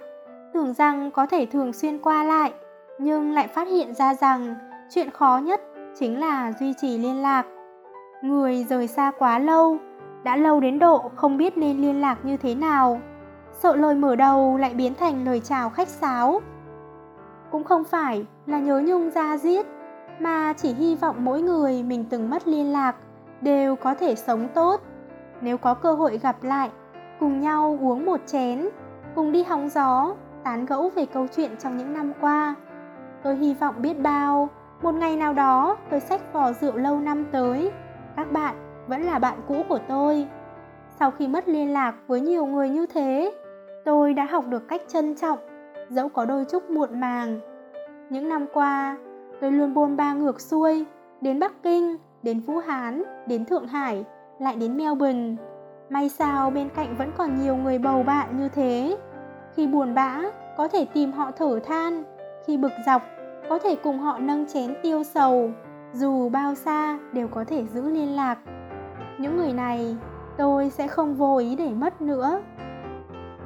tưởng 0.54 0.74
rằng 0.74 1.12
có 1.12 1.26
thể 1.26 1.46
thường 1.46 1.74
xuyên 1.74 1.98
qua 1.98 2.24
lại 2.24 2.54
nhưng 3.00 3.32
lại 3.32 3.48
phát 3.48 3.68
hiện 3.68 3.94
ra 3.94 4.14
rằng 4.14 4.56
chuyện 4.90 5.12
khó 5.12 5.38
nhất 5.38 5.62
chính 6.00 6.20
là 6.20 6.52
duy 6.60 6.74
trì 6.74 6.98
liên 6.98 7.22
lạc. 7.22 7.46
Người 8.22 8.64
rời 8.64 8.88
xa 8.88 9.12
quá 9.20 9.40
lâu, 9.40 9.78
đã 10.24 10.36
lâu 10.36 10.60
đến 10.60 10.80
độ 10.80 11.12
không 11.16 11.38
biết 11.38 11.58
nên 11.58 11.82
liên 11.82 12.02
lạc 12.02 12.18
như 12.26 12.38
thế 12.38 12.56
nào, 12.56 13.02
sợ 13.52 13.76
lời 13.76 13.96
mở 13.96 14.16
đầu 14.16 14.58
lại 14.58 14.74
biến 14.74 14.94
thành 14.94 15.26
lời 15.26 15.40
chào 15.40 15.70
khách 15.70 15.88
sáo. 15.88 16.42
Cũng 17.52 17.64
không 17.64 17.84
phải 17.84 18.26
là 18.46 18.60
nhớ 18.60 18.82
nhung 18.86 19.10
ra 19.10 19.38
giết, 19.38 19.66
mà 20.20 20.54
chỉ 20.58 20.74
hy 20.74 20.96
vọng 20.96 21.16
mỗi 21.20 21.42
người 21.42 21.84
mình 21.84 22.06
từng 22.10 22.30
mất 22.30 22.48
liên 22.48 22.72
lạc 22.72 22.96
đều 23.42 23.76
có 23.76 23.94
thể 23.94 24.16
sống 24.16 24.48
tốt. 24.54 24.82
Nếu 25.42 25.58
có 25.58 25.74
cơ 25.74 25.94
hội 25.94 26.18
gặp 26.18 26.44
lại, 26.44 26.70
cùng 27.20 27.40
nhau 27.40 27.78
uống 27.82 28.06
một 28.06 28.20
chén, 28.26 28.70
cùng 29.16 29.32
đi 29.32 29.44
hóng 29.44 29.70
gió, 29.70 30.16
tán 30.44 30.66
gẫu 30.66 30.90
về 30.96 31.06
câu 31.06 31.28
chuyện 31.36 31.52
trong 31.58 31.78
những 31.78 31.94
năm 31.94 32.14
qua 32.22 32.56
tôi 33.24 33.36
hy 33.36 33.54
vọng 33.54 33.76
biết 33.78 34.00
bao. 34.00 34.50
Một 34.82 34.96
ngày 34.96 35.16
nào 35.16 35.34
đó, 35.34 35.78
tôi 35.90 36.00
xách 36.00 36.34
vò 36.34 36.54
rượu 36.54 36.78
lâu 36.78 37.00
năm 37.00 37.26
tới. 37.32 37.72
Các 38.16 38.32
bạn, 38.32 38.56
vẫn 38.88 39.02
là 39.02 39.20
bạn 39.20 39.38
cũ 39.48 39.64
của 39.70 39.80
tôi. 39.88 40.28
Sau 41.00 41.12
khi 41.12 41.28
mất 41.28 41.48
liên 41.48 41.74
lạc 41.74 41.96
với 42.08 42.22
nhiều 42.22 42.46
người 42.46 42.70
như 42.70 42.86
thế, 42.86 43.34
tôi 43.86 44.14
đã 44.14 44.26
học 44.26 44.46
được 44.48 44.68
cách 44.68 44.82
trân 44.88 45.16
trọng, 45.16 45.40
dẫu 45.90 46.10
có 46.10 46.26
đôi 46.26 46.46
chút 46.46 46.70
muộn 46.70 47.00
màng. 47.00 47.40
Những 48.10 48.30
năm 48.30 48.46
qua, 48.54 48.98
tôi 49.42 49.52
luôn 49.52 49.74
bôn 49.74 49.98
ba 49.98 50.14
ngược 50.14 50.42
xuôi, 50.42 50.86
đến 51.22 51.40
bắc 51.40 51.64
kinh, 51.64 51.98
đến 52.24 52.40
vũ 52.40 52.58
hán, 52.58 53.04
đến 53.28 53.46
thượng 53.46 53.68
hải, 53.68 54.06
lại 54.40 54.56
đến 54.56 54.78
melbourne. 54.78 55.36
May 55.90 56.10
sao 56.10 56.50
bên 56.50 56.70
cạnh 56.70 56.96
vẫn 56.98 57.12
còn 57.18 57.42
nhiều 57.42 57.56
người 57.56 57.80
bầu 57.80 58.04
bạn 58.04 58.38
như 58.38 58.50
thế. 58.50 58.98
Khi 59.56 59.68
buồn 59.68 59.96
bã, 59.96 60.22
có 60.58 60.68
thể 60.68 60.86
tìm 60.94 61.12
họ 61.12 61.32
thở 61.32 61.60
than 61.66 62.04
khi 62.48 62.58
bực 62.58 62.72
dọc, 62.86 63.02
có 63.50 63.60
thể 63.60 63.76
cùng 63.76 64.00
họ 64.00 64.18
nâng 64.20 64.46
chén 64.48 64.76
tiêu 64.84 65.04
sầu. 65.04 65.52
Dù 65.94 66.30
bao 66.30 66.56
xa, 66.56 67.00
đều 67.14 67.28
có 67.28 67.44
thể 67.44 67.66
giữ 67.66 67.90
liên 67.90 68.16
lạc. 68.16 68.38
Những 69.20 69.38
người 69.38 69.54
này, 69.54 69.96
tôi 70.38 70.70
sẽ 70.70 70.88
không 70.88 71.16
vô 71.16 71.38
ý 71.38 71.56
để 71.56 71.70
mất 71.70 72.02
nữa. 72.02 72.42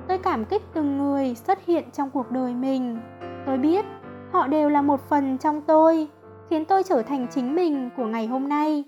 Tôi 0.08 0.18
cảm 0.18 0.46
kích 0.46 0.62
từng 0.74 0.98
người 0.98 1.36
xuất 1.36 1.66
hiện 1.66 1.84
trong 1.94 2.10
cuộc 2.10 2.32
đời 2.32 2.54
mình. 2.54 2.98
Tôi 3.46 3.58
biết, 3.58 3.86
họ 4.32 4.48
đều 4.48 4.70
là 4.70 4.82
một 4.82 5.00
phần 5.10 5.38
trong 5.38 5.62
tôi, 5.62 6.08
khiến 6.50 6.66
tôi 6.66 6.84
trở 6.84 7.02
thành 7.02 7.28
chính 7.32 7.56
mình 7.56 7.90
của 7.98 8.06
ngày 8.06 8.28
hôm 8.28 8.50
nay. 8.50 8.84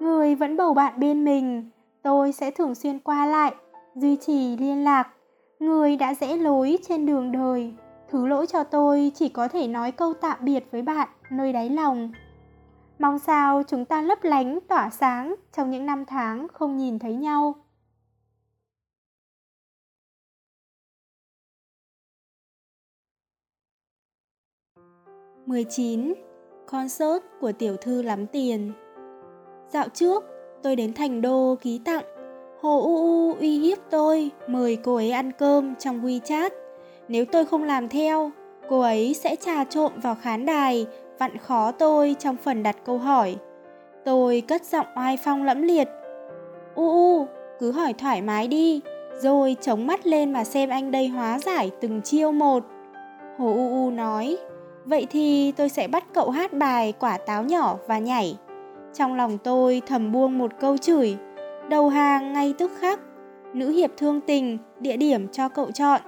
Người 0.00 0.34
vẫn 0.34 0.56
bầu 0.56 0.74
bạn 0.74 1.00
bên 1.00 1.24
mình, 1.24 1.70
tôi 2.02 2.32
sẽ 2.32 2.50
thường 2.50 2.74
xuyên 2.74 2.98
qua 2.98 3.26
lại, 3.26 3.54
duy 3.94 4.16
trì 4.16 4.56
liên 4.56 4.84
lạc. 4.84 5.08
Người 5.60 5.96
đã 5.96 6.14
rẽ 6.14 6.36
lối 6.36 6.78
trên 6.88 7.06
đường 7.06 7.32
đời 7.32 7.74
thứ 8.08 8.26
lỗi 8.26 8.46
cho 8.46 8.64
tôi 8.64 9.12
chỉ 9.14 9.28
có 9.28 9.48
thể 9.48 9.68
nói 9.68 9.92
câu 9.92 10.14
tạm 10.14 10.38
biệt 10.40 10.64
với 10.70 10.82
bạn 10.82 11.08
nơi 11.30 11.52
đáy 11.52 11.70
lòng. 11.70 12.12
Mong 12.98 13.18
sao 13.18 13.62
chúng 13.68 13.84
ta 13.84 14.02
lấp 14.02 14.18
lánh, 14.22 14.58
tỏa 14.68 14.90
sáng 14.90 15.34
trong 15.52 15.70
những 15.70 15.86
năm 15.86 16.04
tháng 16.04 16.46
không 16.52 16.76
nhìn 16.76 16.98
thấy 16.98 17.14
nhau. 17.14 17.54
mười 25.46 25.64
chín. 25.64 26.14
Concert 26.66 27.22
của 27.40 27.52
tiểu 27.52 27.76
thư 27.76 28.02
lắm 28.02 28.26
tiền. 28.26 28.72
Dạo 29.68 29.88
trước, 29.88 30.24
tôi 30.62 30.76
đến 30.76 30.94
thành 30.94 31.20
đô 31.20 31.56
ký 31.60 31.80
tặng. 31.84 32.04
Hồ 32.60 32.80
u 32.80 32.96
u 32.96 33.34
uy 33.34 33.58
hiếp 33.58 33.78
tôi, 33.90 34.30
mời 34.48 34.78
cô 34.84 34.94
ấy 34.94 35.10
ăn 35.10 35.32
cơm 35.32 35.74
trong 35.76 36.06
wechat. 36.06 36.50
Nếu 37.08 37.24
tôi 37.24 37.44
không 37.44 37.64
làm 37.64 37.88
theo, 37.88 38.30
cô 38.68 38.80
ấy 38.80 39.14
sẽ 39.14 39.36
trà 39.36 39.64
trộn 39.64 39.92
vào 40.02 40.16
khán 40.22 40.46
đài, 40.46 40.86
vặn 41.18 41.38
khó 41.38 41.72
tôi 41.72 42.16
trong 42.18 42.36
phần 42.36 42.62
đặt 42.62 42.76
câu 42.84 42.98
hỏi. 42.98 43.36
Tôi 44.04 44.42
cất 44.48 44.64
giọng 44.64 44.86
oai 44.96 45.16
phong 45.24 45.44
lẫm 45.44 45.62
liệt. 45.62 45.88
U 46.74 46.90
U, 46.90 47.26
cứ 47.60 47.72
hỏi 47.72 47.92
thoải 47.92 48.22
mái 48.22 48.48
đi, 48.48 48.80
rồi 49.20 49.56
chống 49.60 49.86
mắt 49.86 50.06
lên 50.06 50.32
mà 50.32 50.44
xem 50.44 50.68
anh 50.68 50.90
đây 50.90 51.08
hóa 51.08 51.38
giải 51.38 51.70
từng 51.80 52.02
chiêu 52.02 52.32
một. 52.32 52.64
Hồ 53.38 53.46
U 53.46 53.68
U 53.68 53.90
nói, 53.90 54.36
vậy 54.84 55.06
thì 55.10 55.52
tôi 55.52 55.68
sẽ 55.68 55.88
bắt 55.88 56.04
cậu 56.14 56.30
hát 56.30 56.52
bài 56.52 56.92
quả 57.00 57.18
táo 57.18 57.42
nhỏ 57.42 57.76
và 57.86 57.98
nhảy. 57.98 58.36
Trong 58.94 59.14
lòng 59.14 59.38
tôi 59.38 59.82
thầm 59.86 60.12
buông 60.12 60.38
một 60.38 60.50
câu 60.60 60.76
chửi, 60.76 61.16
đầu 61.68 61.88
hàng 61.88 62.32
ngay 62.32 62.54
tức 62.58 62.72
khắc, 62.80 63.00
nữ 63.54 63.70
hiệp 63.70 63.90
thương 63.96 64.20
tình, 64.20 64.58
địa 64.80 64.96
điểm 64.96 65.28
cho 65.28 65.48
cậu 65.48 65.70
chọn. 65.70 66.00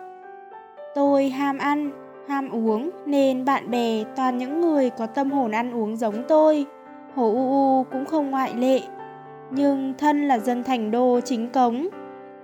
Tôi 0.95 1.29
ham 1.29 1.59
ăn, 1.59 1.91
ham 2.29 2.51
uống 2.51 2.91
nên 3.07 3.45
bạn 3.45 3.71
bè 3.71 4.05
toàn 4.17 4.39
những 4.39 4.61
người 4.61 4.91
có 4.91 5.07
tâm 5.07 5.31
hồn 5.31 5.51
ăn 5.51 5.75
uống 5.75 5.97
giống 5.97 6.23
tôi. 6.29 6.67
Hồ 7.15 7.33
U 7.33 7.51
U 7.51 7.85
cũng 7.93 8.05
không 8.05 8.31
ngoại 8.31 8.55
lệ. 8.55 8.81
Nhưng 9.51 9.95
thân 9.99 10.29
là 10.29 10.39
dân 10.39 10.65
thành 10.65 10.91
đô 10.91 11.21
chính 11.25 11.49
cống. 11.49 11.89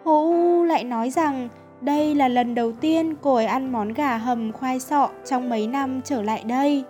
Hồ 0.05 0.25
U 0.25 0.33
U 0.33 0.65
lại 0.65 0.85
nói 0.85 1.11
rằng 1.11 1.49
đây 1.81 2.15
là 2.15 2.29
lần 2.29 2.55
đầu 2.55 2.73
tiên 2.73 3.15
cô 3.23 3.35
ấy 3.35 3.47
ăn 3.47 3.73
món 3.73 3.93
gà 3.93 4.17
hầm 4.17 4.53
khoai 4.53 4.81
sọ 4.81 5.09
trong 5.25 5.49
mấy 5.49 5.67
năm 5.67 6.01
trở 6.05 6.23
lại 6.23 6.45
đây. 6.47 6.85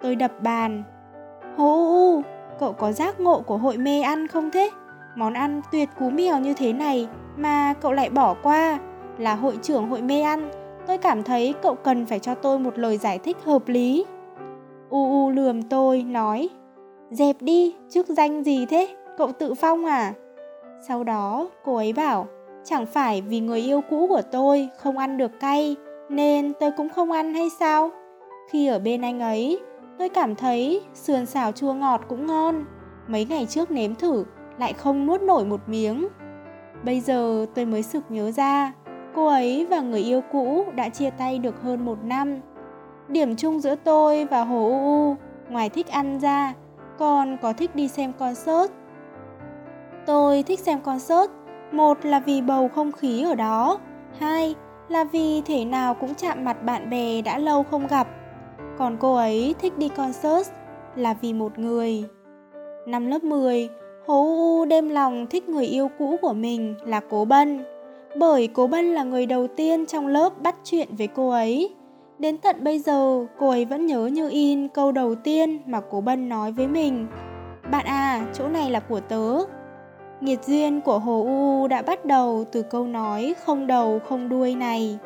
Tôi 0.00 0.16
đập 0.16 0.32
bàn. 0.42 0.82
Hồ 1.56 1.64
U 1.64 2.14
U, 2.14 2.22
cậu 2.60 2.72
có 2.72 2.92
giác 2.92 3.20
ngộ 3.20 3.40
của 3.40 3.56
hội 3.56 3.76
mê 3.76 4.02
ăn 4.02 4.28
không 4.28 4.50
thế? 4.50 4.70
Món 5.16 5.32
ăn 5.32 5.60
tuyệt 5.72 5.88
cú 5.98 6.10
mèo 6.10 6.38
như 6.38 6.54
thế 6.54 6.72
này 6.72 7.08
mà 7.36 7.74
cậu 7.80 7.92
lại 7.92 8.10
bỏ 8.10 8.34
qua. 8.42 8.78
Là 9.18 9.34
hội 9.34 9.58
trưởng 9.62 9.88
hội 9.88 10.02
mê 10.02 10.20
ăn, 10.22 10.50
tôi 10.86 10.98
cảm 10.98 11.22
thấy 11.22 11.54
cậu 11.62 11.74
cần 11.74 12.06
phải 12.06 12.18
cho 12.18 12.34
tôi 12.34 12.58
một 12.58 12.78
lời 12.78 12.96
giải 12.96 13.18
thích 13.18 13.36
hợp 13.44 13.68
lý. 13.68 14.04
U 14.90 15.04
U 15.10 15.30
lườm 15.30 15.62
tôi, 15.62 16.02
nói 16.02 16.48
Dẹp 17.10 17.36
đi, 17.40 17.74
chức 17.90 18.08
danh 18.08 18.44
gì 18.44 18.66
thế? 18.66 18.88
Cậu 19.18 19.32
tự 19.32 19.54
phong 19.54 19.84
à? 19.84 20.12
Sau 20.88 21.04
đó, 21.04 21.48
cô 21.64 21.76
ấy 21.76 21.92
bảo 21.92 22.26
Chẳng 22.64 22.86
phải 22.86 23.22
vì 23.22 23.40
người 23.40 23.60
yêu 23.60 23.80
cũ 23.90 24.06
của 24.08 24.22
tôi 24.32 24.68
không 24.78 24.98
ăn 24.98 25.18
được 25.18 25.40
cay 25.40 25.76
Nên 26.08 26.52
tôi 26.60 26.70
cũng 26.70 26.88
không 26.88 27.12
ăn 27.12 27.34
hay 27.34 27.50
sao? 27.50 27.90
Khi 28.50 28.66
ở 28.66 28.78
bên 28.78 29.02
anh 29.02 29.20
ấy, 29.20 29.60
tôi 29.98 30.08
cảm 30.08 30.34
thấy 30.34 30.82
sườn 30.94 31.26
xào 31.26 31.52
chua 31.52 31.72
ngọt 31.72 32.00
cũng 32.08 32.26
ngon 32.26 32.64
Mấy 33.08 33.24
ngày 33.24 33.46
trước 33.46 33.70
nếm 33.70 33.94
thử 33.94 34.24
lại 34.58 34.72
không 34.72 35.06
nuốt 35.06 35.22
nổi 35.22 35.44
một 35.44 35.60
miếng. 35.66 36.08
Bây 36.84 37.00
giờ 37.00 37.46
tôi 37.54 37.64
mới 37.64 37.82
sực 37.82 38.02
nhớ 38.08 38.30
ra, 38.30 38.72
cô 39.14 39.26
ấy 39.26 39.66
và 39.70 39.80
người 39.80 40.00
yêu 40.00 40.20
cũ 40.32 40.64
đã 40.74 40.88
chia 40.88 41.10
tay 41.10 41.38
được 41.38 41.62
hơn 41.62 41.84
một 41.84 41.98
năm. 42.04 42.34
Điểm 43.08 43.36
chung 43.36 43.60
giữa 43.60 43.74
tôi 43.84 44.24
và 44.24 44.44
Hồ 44.44 44.68
U 44.68 44.80
U, 44.80 45.16
ngoài 45.50 45.68
thích 45.68 45.86
ăn 45.90 46.18
ra, 46.18 46.54
còn 46.98 47.36
có 47.42 47.52
thích 47.52 47.74
đi 47.74 47.88
xem 47.88 48.12
concert. 48.12 48.72
Tôi 50.06 50.42
thích 50.42 50.60
xem 50.60 50.80
concert, 50.80 51.30
một 51.72 52.04
là 52.04 52.20
vì 52.20 52.40
bầu 52.40 52.68
không 52.68 52.92
khí 52.92 53.22
ở 53.22 53.34
đó, 53.34 53.78
hai 54.18 54.54
là 54.88 55.04
vì 55.04 55.42
thể 55.42 55.64
nào 55.64 55.94
cũng 55.94 56.14
chạm 56.14 56.44
mặt 56.44 56.62
bạn 56.64 56.90
bè 56.90 57.22
đã 57.22 57.38
lâu 57.38 57.62
không 57.62 57.86
gặp. 57.86 58.08
Còn 58.78 58.96
cô 59.00 59.14
ấy 59.14 59.54
thích 59.58 59.78
đi 59.78 59.88
concert 59.88 60.50
là 60.96 61.14
vì 61.14 61.32
một 61.32 61.58
người. 61.58 62.04
Năm 62.86 63.06
lớp 63.06 63.24
10, 63.24 63.68
Hố 64.06 64.22
U 64.24 64.64
đêm 64.64 64.88
lòng 64.88 65.26
thích 65.26 65.48
người 65.48 65.66
yêu 65.66 65.90
cũ 65.98 66.16
của 66.22 66.32
mình 66.32 66.74
là 66.84 67.00
Cố 67.10 67.24
Bân, 67.24 67.64
bởi 68.16 68.48
Cố 68.48 68.66
Bân 68.66 68.84
là 68.84 69.02
người 69.02 69.26
đầu 69.26 69.46
tiên 69.56 69.86
trong 69.86 70.06
lớp 70.06 70.42
bắt 70.42 70.56
chuyện 70.64 70.88
với 70.98 71.06
cô 71.06 71.30
ấy. 71.30 71.74
Đến 72.18 72.38
tận 72.38 72.64
bây 72.64 72.78
giờ, 72.78 73.26
cô 73.38 73.48
ấy 73.48 73.64
vẫn 73.64 73.86
nhớ 73.86 74.06
như 74.06 74.28
in 74.30 74.68
câu 74.68 74.92
đầu 74.92 75.14
tiên 75.14 75.60
mà 75.66 75.80
Cố 75.90 76.00
Bân 76.00 76.28
nói 76.28 76.52
với 76.52 76.68
mình. 76.68 77.06
Bạn 77.70 77.86
à, 77.86 78.26
chỗ 78.34 78.48
này 78.48 78.70
là 78.70 78.80
của 78.80 79.00
tớ. 79.00 79.38
Nghiệt 80.20 80.44
duyên 80.46 80.80
của 80.80 80.98
Hồ 80.98 81.22
U 81.22 81.68
đã 81.68 81.82
bắt 81.82 82.04
đầu 82.04 82.44
từ 82.52 82.62
câu 82.62 82.86
nói 82.86 83.34
không 83.44 83.66
đầu 83.66 84.00
không 84.08 84.28
đuôi 84.28 84.54
này. 84.54 84.98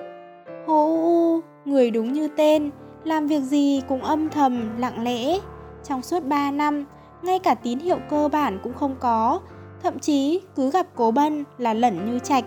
Hồ 0.66 0.84
U, 0.84 1.40
người 1.64 1.90
đúng 1.90 2.12
như 2.12 2.28
tên, 2.28 2.70
làm 3.04 3.26
việc 3.26 3.40
gì 3.40 3.82
cũng 3.88 4.02
âm 4.02 4.28
thầm, 4.28 4.78
lặng 4.78 5.02
lẽ. 5.02 5.38
Trong 5.84 6.02
suốt 6.02 6.24
3 6.24 6.50
năm, 6.50 6.84
ngay 7.22 7.38
cả 7.38 7.54
tín 7.54 7.78
hiệu 7.78 7.98
cơ 8.10 8.28
bản 8.28 8.58
cũng 8.62 8.74
không 8.74 8.96
có, 9.00 9.40
thậm 9.82 9.98
chí 9.98 10.40
cứ 10.56 10.70
gặp 10.70 10.86
cố 10.94 11.10
bân 11.10 11.44
là 11.58 11.74
lẩn 11.74 12.10
như 12.10 12.18
trạch. 12.18 12.44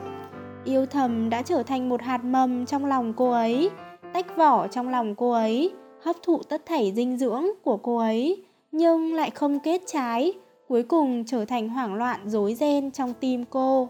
Yêu 0.65 0.85
thầm 0.85 1.29
đã 1.29 1.41
trở 1.41 1.63
thành 1.63 1.89
một 1.89 2.01
hạt 2.01 2.23
mầm 2.23 2.65
trong 2.65 2.85
lòng 2.85 3.13
cô 3.13 3.31
ấy, 3.31 3.69
tách 4.13 4.37
vỏ 4.37 4.67
trong 4.67 4.89
lòng 4.89 5.15
cô 5.15 5.31
ấy, 5.31 5.71
hấp 6.01 6.15
thụ 6.23 6.41
tất 6.49 6.65
thảy 6.65 6.93
dinh 6.95 7.17
dưỡng 7.17 7.45
của 7.63 7.77
cô 7.77 7.97
ấy, 7.97 8.43
nhưng 8.71 9.13
lại 9.13 9.29
không 9.29 9.59
kết 9.59 9.81
trái, 9.85 10.33
cuối 10.67 10.83
cùng 10.83 11.23
trở 11.25 11.45
thành 11.45 11.69
hoảng 11.69 11.93
loạn 11.93 12.19
rối 12.25 12.53
ren 12.53 12.91
trong 12.91 13.13
tim 13.13 13.45
cô. 13.45 13.89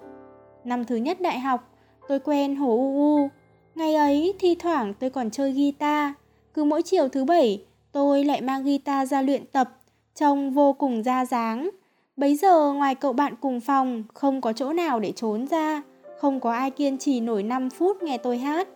Năm 0.63 0.85
thứ 0.85 0.95
nhất 0.95 1.21
đại 1.21 1.39
học, 1.39 1.69
tôi 2.07 2.19
quen 2.19 2.55
Hồ 2.55 2.67
U 2.67 2.95
U. 2.95 3.29
Ngày 3.75 3.95
ấy 3.95 4.33
thi 4.39 4.55
thoảng 4.55 4.93
tôi 4.93 5.09
còn 5.09 5.29
chơi 5.29 5.51
guitar, 5.51 6.11
cứ 6.53 6.63
mỗi 6.63 6.81
chiều 6.81 7.07
thứ 7.07 7.25
bảy 7.25 7.65
tôi 7.91 8.23
lại 8.23 8.41
mang 8.41 8.63
guitar 8.63 9.11
ra 9.11 9.21
luyện 9.21 9.45
tập 9.45 9.69
Trông 10.15 10.51
vô 10.51 10.73
cùng 10.73 11.03
ra 11.03 11.25
dáng. 11.25 11.69
Bấy 12.17 12.35
giờ 12.35 12.73
ngoài 12.73 12.95
cậu 12.95 13.13
bạn 13.13 13.33
cùng 13.41 13.59
phòng, 13.59 14.03
không 14.13 14.41
có 14.41 14.53
chỗ 14.53 14.73
nào 14.73 14.99
để 14.99 15.11
trốn 15.11 15.47
ra, 15.47 15.81
không 16.21 16.39
có 16.39 16.51
ai 16.51 16.71
kiên 16.71 16.97
trì 16.97 17.19
nổi 17.19 17.43
5 17.43 17.69
phút 17.69 18.03
nghe 18.03 18.17
tôi 18.17 18.37
hát. 18.37 18.67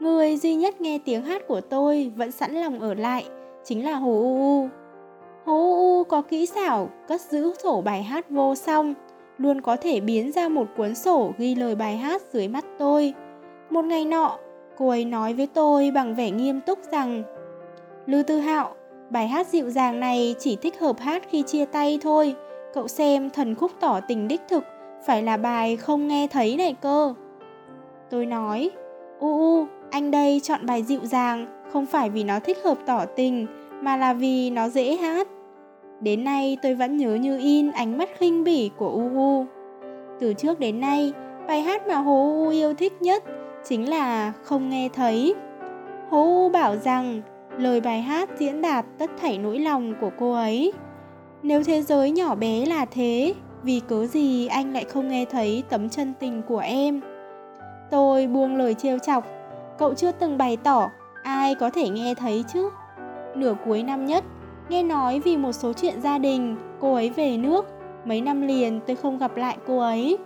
Người 0.00 0.36
duy 0.36 0.54
nhất 0.54 0.80
nghe 0.80 0.98
tiếng 1.04 1.22
hát 1.22 1.42
của 1.48 1.60
tôi 1.60 2.12
vẫn 2.16 2.32
sẵn 2.32 2.54
lòng 2.54 2.80
ở 2.80 2.94
lại, 2.94 3.24
chính 3.64 3.84
là 3.84 3.94
Hồ 3.94 4.10
U 4.10 4.38
U. 4.38 4.68
Hồ 5.44 5.54
U 5.54 5.74
U 5.74 6.04
có 6.04 6.22
kỹ 6.22 6.46
xảo 6.46 6.88
cất 7.08 7.20
giữ 7.20 7.52
sổ 7.62 7.80
bài 7.80 8.02
hát 8.02 8.30
vô 8.30 8.54
song, 8.54 8.94
luôn 9.38 9.60
có 9.60 9.76
thể 9.76 10.00
biến 10.00 10.32
ra 10.32 10.48
một 10.48 10.66
cuốn 10.76 10.94
sổ 10.94 11.32
ghi 11.38 11.54
lời 11.54 11.74
bài 11.74 11.96
hát 11.96 12.22
dưới 12.32 12.48
mắt 12.48 12.64
tôi. 12.78 13.14
Một 13.70 13.84
ngày 13.84 14.04
nọ, 14.04 14.38
cô 14.78 14.88
ấy 14.88 15.04
nói 15.04 15.34
với 15.34 15.46
tôi 15.46 15.90
bằng 15.90 16.14
vẻ 16.14 16.30
nghiêm 16.30 16.60
túc 16.60 16.78
rằng 16.92 17.22
lư 18.06 18.22
Tư 18.22 18.38
Hạo, 18.38 18.74
Bài 19.10 19.28
hát 19.28 19.46
dịu 19.46 19.70
dàng 19.70 20.00
này 20.00 20.34
chỉ 20.38 20.56
thích 20.56 20.80
hợp 20.80 20.98
hát 20.98 21.22
khi 21.30 21.42
chia 21.42 21.64
tay 21.64 21.98
thôi. 22.02 22.34
Cậu 22.74 22.88
xem 22.88 23.30
thần 23.30 23.54
khúc 23.54 23.70
tỏ 23.80 24.00
tình 24.08 24.28
đích 24.28 24.40
thực, 24.48 24.64
phải 25.06 25.22
là 25.22 25.36
bài 25.36 25.76
không 25.76 26.08
nghe 26.08 26.26
thấy 26.26 26.56
này 26.56 26.74
cơ. 26.80 27.14
Tôi 28.10 28.26
nói, 28.26 28.70
u 29.18 29.38
u, 29.38 29.66
anh 29.90 30.10
đây 30.10 30.40
chọn 30.42 30.66
bài 30.66 30.82
dịu 30.82 31.00
dàng, 31.02 31.46
không 31.72 31.86
phải 31.86 32.10
vì 32.10 32.24
nó 32.24 32.40
thích 32.40 32.58
hợp 32.64 32.78
tỏ 32.86 33.04
tình, 33.16 33.46
mà 33.82 33.96
là 33.96 34.12
vì 34.12 34.50
nó 34.50 34.68
dễ 34.68 34.96
hát. 34.96 35.28
Đến 36.00 36.24
nay 36.24 36.56
tôi 36.62 36.74
vẫn 36.74 36.96
nhớ 36.96 37.14
như 37.14 37.38
in 37.38 37.70
ánh 37.70 37.98
mắt 37.98 38.08
khinh 38.18 38.44
bỉ 38.44 38.70
của 38.76 38.88
U 38.88 39.10
U. 39.14 39.46
Từ 40.20 40.32
trước 40.32 40.60
đến 40.60 40.80
nay, 40.80 41.12
bài 41.46 41.62
hát 41.62 41.86
mà 41.86 41.94
Hồ 41.94 42.44
U 42.44 42.48
yêu 42.48 42.74
thích 42.74 43.02
nhất 43.02 43.24
chính 43.68 43.88
là 43.88 44.32
Không 44.42 44.68
nghe 44.68 44.88
thấy. 44.92 45.34
Hồ 46.10 46.22
U 46.22 46.48
bảo 46.48 46.76
rằng 46.76 47.22
lời 47.58 47.80
bài 47.80 48.02
hát 48.02 48.28
diễn 48.38 48.62
đạt 48.62 48.86
tất 48.98 49.10
thảy 49.20 49.38
nỗi 49.38 49.58
lòng 49.58 49.94
của 50.00 50.10
cô 50.18 50.32
ấy. 50.32 50.72
Nếu 51.42 51.64
thế 51.64 51.82
giới 51.82 52.10
nhỏ 52.10 52.34
bé 52.34 52.66
là 52.66 52.84
thế, 52.84 53.34
vì 53.62 53.80
cớ 53.88 54.06
gì 54.06 54.46
anh 54.46 54.72
lại 54.72 54.84
không 54.84 55.08
nghe 55.08 55.24
thấy 55.24 55.62
tấm 55.68 55.88
chân 55.88 56.12
tình 56.20 56.42
của 56.48 56.58
em? 56.58 57.00
Tôi 57.90 58.26
buông 58.26 58.56
lời 58.56 58.74
trêu 58.74 58.98
chọc, 58.98 59.26
cậu 59.78 59.94
chưa 59.94 60.12
từng 60.12 60.38
bày 60.38 60.56
tỏ, 60.56 60.90
ai 61.22 61.54
có 61.54 61.70
thể 61.70 61.88
nghe 61.88 62.14
thấy 62.14 62.44
chứ? 62.52 62.70
Nửa 63.34 63.54
cuối 63.64 63.82
năm 63.82 64.06
nhất, 64.06 64.24
nghe 64.68 64.82
nói 64.82 65.20
vì 65.20 65.36
một 65.36 65.52
số 65.52 65.72
chuyện 65.72 66.00
gia 66.00 66.18
đình, 66.18 66.56
cô 66.80 66.94
ấy 66.94 67.10
về 67.10 67.36
nước, 67.36 67.66
mấy 68.04 68.20
năm 68.20 68.46
liền 68.46 68.80
tôi 68.86 68.96
không 68.96 69.18
gặp 69.18 69.36
lại 69.36 69.56
cô 69.66 69.78
ấy. 69.78 70.18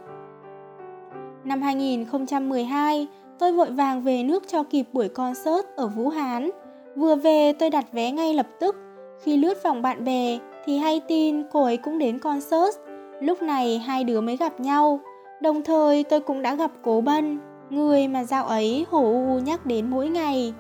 Năm 1.45 1.63
2012, 1.63 3.07
tôi 3.39 3.53
vội 3.53 3.71
vàng 3.71 4.03
về 4.03 4.23
nước 4.23 4.49
cho 4.49 4.63
kịp 4.63 4.85
buổi 4.93 5.09
concert 5.09 5.67
ở 5.77 5.87
Vũ 5.87 6.09
Hán. 6.09 6.51
Vừa 6.97 7.17
về 7.17 7.53
tôi 7.53 7.71
đặt 7.71 7.85
vé 7.93 8.11
ngay 8.11 8.35
lập 8.35 8.47
tức. 8.61 8.77
Khi 9.23 9.37
lướt 9.37 9.63
vòng 9.63 9.83
bạn 9.83 10.05
bè 10.05 10.39
thì 10.65 10.79
hay 10.79 11.01
tin 11.09 11.43
cô 11.53 11.63
ấy 11.63 11.77
cũng 11.77 11.99
đến 11.99 12.19
concert. 12.19 12.77
Lúc 13.23 13.43
này 13.43 13.79
hai 13.79 14.05
đứa 14.05 14.21
mới 14.21 14.37
gặp 14.37 14.61
nhau. 14.61 15.01
Đồng 15.41 15.63
thời 15.63 16.05
tôi 16.05 16.21
cũng 16.21 16.43
đã 16.43 16.55
gặp 16.55 16.71
cố 16.83 17.01
bân, 17.01 17.39
người 17.71 18.09
mà 18.09 18.25
dạo 18.25 18.45
ấy 18.45 18.87
Hồ 18.91 18.99
U 19.03 19.39
nhắc 19.39 19.67
đến 19.67 19.91
mỗi 19.91 20.09
ngày. 20.09 20.55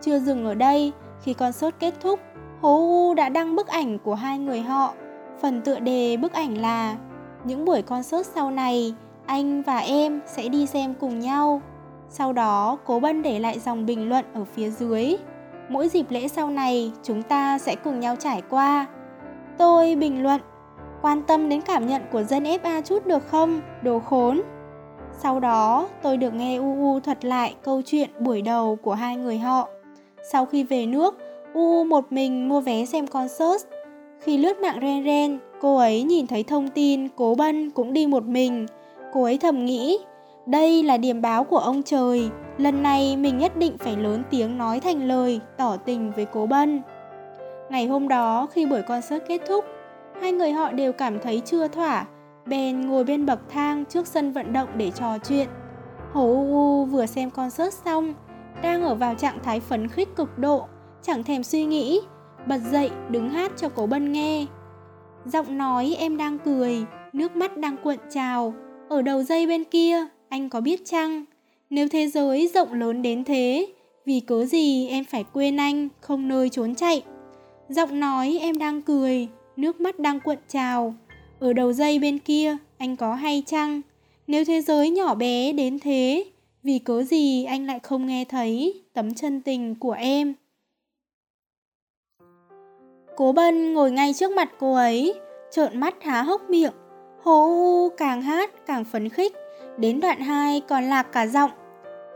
Chưa 0.00 0.18
dừng 0.18 0.44
ở 0.44 0.54
đây, 0.54 0.92
khi 1.22 1.34
concert 1.34 1.74
kết 1.78 1.94
thúc, 2.00 2.20
Hồ 2.60 2.76
U 2.76 3.14
đã 3.14 3.28
đăng 3.28 3.56
bức 3.56 3.66
ảnh 3.66 3.98
của 3.98 4.14
hai 4.14 4.38
người 4.38 4.60
họ. 4.60 4.94
Phần 5.40 5.60
tựa 5.60 5.78
đề 5.78 6.16
bức 6.16 6.32
ảnh 6.32 6.58
là 6.58 6.96
Những 7.44 7.64
buổi 7.64 7.82
concert 7.82 8.26
sau 8.34 8.50
này, 8.50 8.94
anh 9.26 9.62
và 9.62 9.78
em 9.78 10.20
sẽ 10.26 10.48
đi 10.48 10.66
xem 10.66 10.94
cùng 11.00 11.20
nhau. 11.20 11.62
Sau 12.10 12.32
đó, 12.32 12.78
Cố 12.84 13.00
Bân 13.00 13.22
để 13.22 13.38
lại 13.38 13.58
dòng 13.58 13.86
bình 13.86 14.08
luận 14.08 14.24
ở 14.34 14.44
phía 14.44 14.70
dưới. 14.70 15.16
mỗi 15.68 15.88
dịp 15.88 16.06
lễ 16.10 16.28
sau 16.28 16.50
này 16.50 16.92
chúng 17.02 17.22
ta 17.22 17.58
sẽ 17.58 17.76
cùng 17.76 18.00
nhau 18.00 18.16
trải 18.16 18.42
qua. 18.50 18.86
Tôi 19.58 19.94
bình 19.94 20.22
luận, 20.22 20.40
quan 21.02 21.22
tâm 21.22 21.48
đến 21.48 21.60
cảm 21.60 21.86
nhận 21.86 22.02
của 22.12 22.22
dân 22.22 22.44
FA 22.44 22.82
chút 22.82 23.06
được 23.06 23.26
không, 23.26 23.60
đồ 23.82 23.98
khốn. 23.98 24.42
Sau 25.22 25.40
đó, 25.40 25.88
tôi 26.02 26.16
được 26.16 26.34
nghe 26.34 26.56
UU 26.56 27.00
thuật 27.00 27.24
lại 27.24 27.54
câu 27.62 27.82
chuyện 27.86 28.10
buổi 28.20 28.42
đầu 28.42 28.76
của 28.76 28.94
hai 28.94 29.16
người 29.16 29.38
họ. 29.38 29.68
Sau 30.32 30.46
khi 30.46 30.64
về 30.64 30.86
nước, 30.86 31.18
UU 31.54 31.84
một 31.84 32.12
mình 32.12 32.48
mua 32.48 32.60
vé 32.60 32.84
xem 32.84 33.06
concert. 33.06 33.66
Khi 34.20 34.38
lướt 34.38 34.60
mạng 34.60 34.78
ren 34.82 35.04
ren, 35.04 35.38
cô 35.60 35.76
ấy 35.76 36.02
nhìn 36.02 36.26
thấy 36.26 36.42
thông 36.42 36.68
tin 36.68 37.08
cố 37.16 37.34
bân 37.34 37.70
cũng 37.70 37.92
đi 37.92 38.06
một 38.06 38.24
mình. 38.24 38.66
Cô 39.12 39.22
ấy 39.22 39.38
thầm 39.38 39.64
nghĩ, 39.64 39.98
đây 40.46 40.82
là 40.82 40.96
điểm 40.96 41.22
báo 41.22 41.44
của 41.44 41.58
ông 41.58 41.82
trời, 41.82 42.28
lần 42.58 42.82
này 42.82 43.16
mình 43.16 43.38
nhất 43.38 43.56
định 43.56 43.78
phải 43.78 43.96
lớn 43.96 44.22
tiếng 44.30 44.58
nói 44.58 44.80
thành 44.80 45.08
lời, 45.08 45.40
tỏ 45.56 45.76
tình 45.76 46.12
với 46.16 46.24
cố 46.24 46.46
bân. 46.46 46.82
Ngày 47.70 47.86
hôm 47.86 48.08
đó, 48.08 48.46
khi 48.50 48.66
buổi 48.66 48.82
concert 48.82 49.22
kết 49.28 49.40
thúc, 49.48 49.64
hai 50.20 50.32
người 50.32 50.52
họ 50.52 50.72
đều 50.72 50.92
cảm 50.92 51.18
thấy 51.20 51.42
chưa 51.44 51.68
thỏa, 51.68 52.06
bèn 52.46 52.80
ngồi 52.80 53.04
bên 53.04 53.26
bậc 53.26 53.40
thang 53.48 53.84
trước 53.84 54.06
sân 54.06 54.32
vận 54.32 54.52
động 54.52 54.68
để 54.76 54.90
trò 54.90 55.18
chuyện. 55.18 55.48
Hồ 56.12 56.26
U 56.26 56.52
U 56.52 56.84
vừa 56.84 57.06
xem 57.06 57.30
concert 57.30 57.74
xong, 57.84 58.14
đang 58.62 58.82
ở 58.82 58.94
vào 58.94 59.14
trạng 59.14 59.38
thái 59.42 59.60
phấn 59.60 59.88
khích 59.88 60.16
cực 60.16 60.38
độ, 60.38 60.66
chẳng 61.02 61.24
thèm 61.24 61.42
suy 61.42 61.64
nghĩ, 61.64 62.00
bật 62.46 62.58
dậy 62.70 62.90
đứng 63.10 63.30
hát 63.30 63.52
cho 63.56 63.68
cố 63.68 63.86
bân 63.86 64.12
nghe. 64.12 64.46
Giọng 65.24 65.58
nói 65.58 65.96
em 65.98 66.16
đang 66.16 66.38
cười, 66.38 66.84
nước 67.12 67.36
mắt 67.36 67.56
đang 67.56 67.76
cuộn 67.76 67.96
trào, 68.10 68.54
ở 68.88 69.02
đầu 69.02 69.22
dây 69.22 69.46
bên 69.46 69.64
kia, 69.64 70.06
anh 70.28 70.50
có 70.50 70.60
biết 70.60 70.80
chăng? 70.84 71.24
Nếu 71.70 71.88
thế 71.88 72.08
giới 72.08 72.50
rộng 72.54 72.72
lớn 72.72 73.02
đến 73.02 73.24
thế, 73.24 73.66
vì 74.06 74.20
cớ 74.20 74.44
gì 74.44 74.88
em 74.88 75.04
phải 75.04 75.24
quên 75.32 75.56
anh, 75.56 75.88
không 76.00 76.28
nơi 76.28 76.48
trốn 76.48 76.74
chạy. 76.74 77.02
Giọng 77.68 78.00
nói 78.00 78.38
em 78.40 78.58
đang 78.58 78.82
cười, 78.82 79.28
nước 79.58 79.80
mắt 79.80 79.98
đang 79.98 80.20
cuộn 80.20 80.36
trào, 80.48 80.94
ở 81.40 81.52
đầu 81.52 81.72
dây 81.72 81.98
bên 81.98 82.18
kia, 82.18 82.56
anh 82.78 82.96
có 82.96 83.14
hay 83.14 83.42
chăng? 83.46 83.80
Nếu 84.26 84.44
thế 84.44 84.60
giới 84.60 84.90
nhỏ 84.90 85.14
bé 85.14 85.52
đến 85.52 85.78
thế, 85.78 86.24
vì 86.62 86.78
cớ 86.78 87.02
gì 87.02 87.44
anh 87.44 87.66
lại 87.66 87.78
không 87.78 88.06
nghe 88.06 88.24
thấy 88.24 88.82
tấm 88.92 89.14
chân 89.14 89.40
tình 89.40 89.74
của 89.74 89.92
em? 89.92 90.34
Cố 93.16 93.32
bân 93.32 93.74
ngồi 93.74 93.90
ngay 93.90 94.12
trước 94.14 94.30
mặt 94.30 94.50
cô 94.58 94.74
ấy, 94.74 95.14
trợn 95.50 95.80
mắt 95.80 95.94
há 96.02 96.22
hốc 96.22 96.50
miệng. 96.50 96.72
Hồ 97.22 97.44
u 97.44 97.88
càng 97.96 98.22
hát 98.22 98.66
càng 98.66 98.84
phấn 98.84 99.08
khích, 99.08 99.32
đến 99.78 100.00
đoạn 100.00 100.20
2 100.20 100.60
còn 100.60 100.84
lạc 100.84 101.02
cả 101.02 101.26
giọng. 101.26 101.50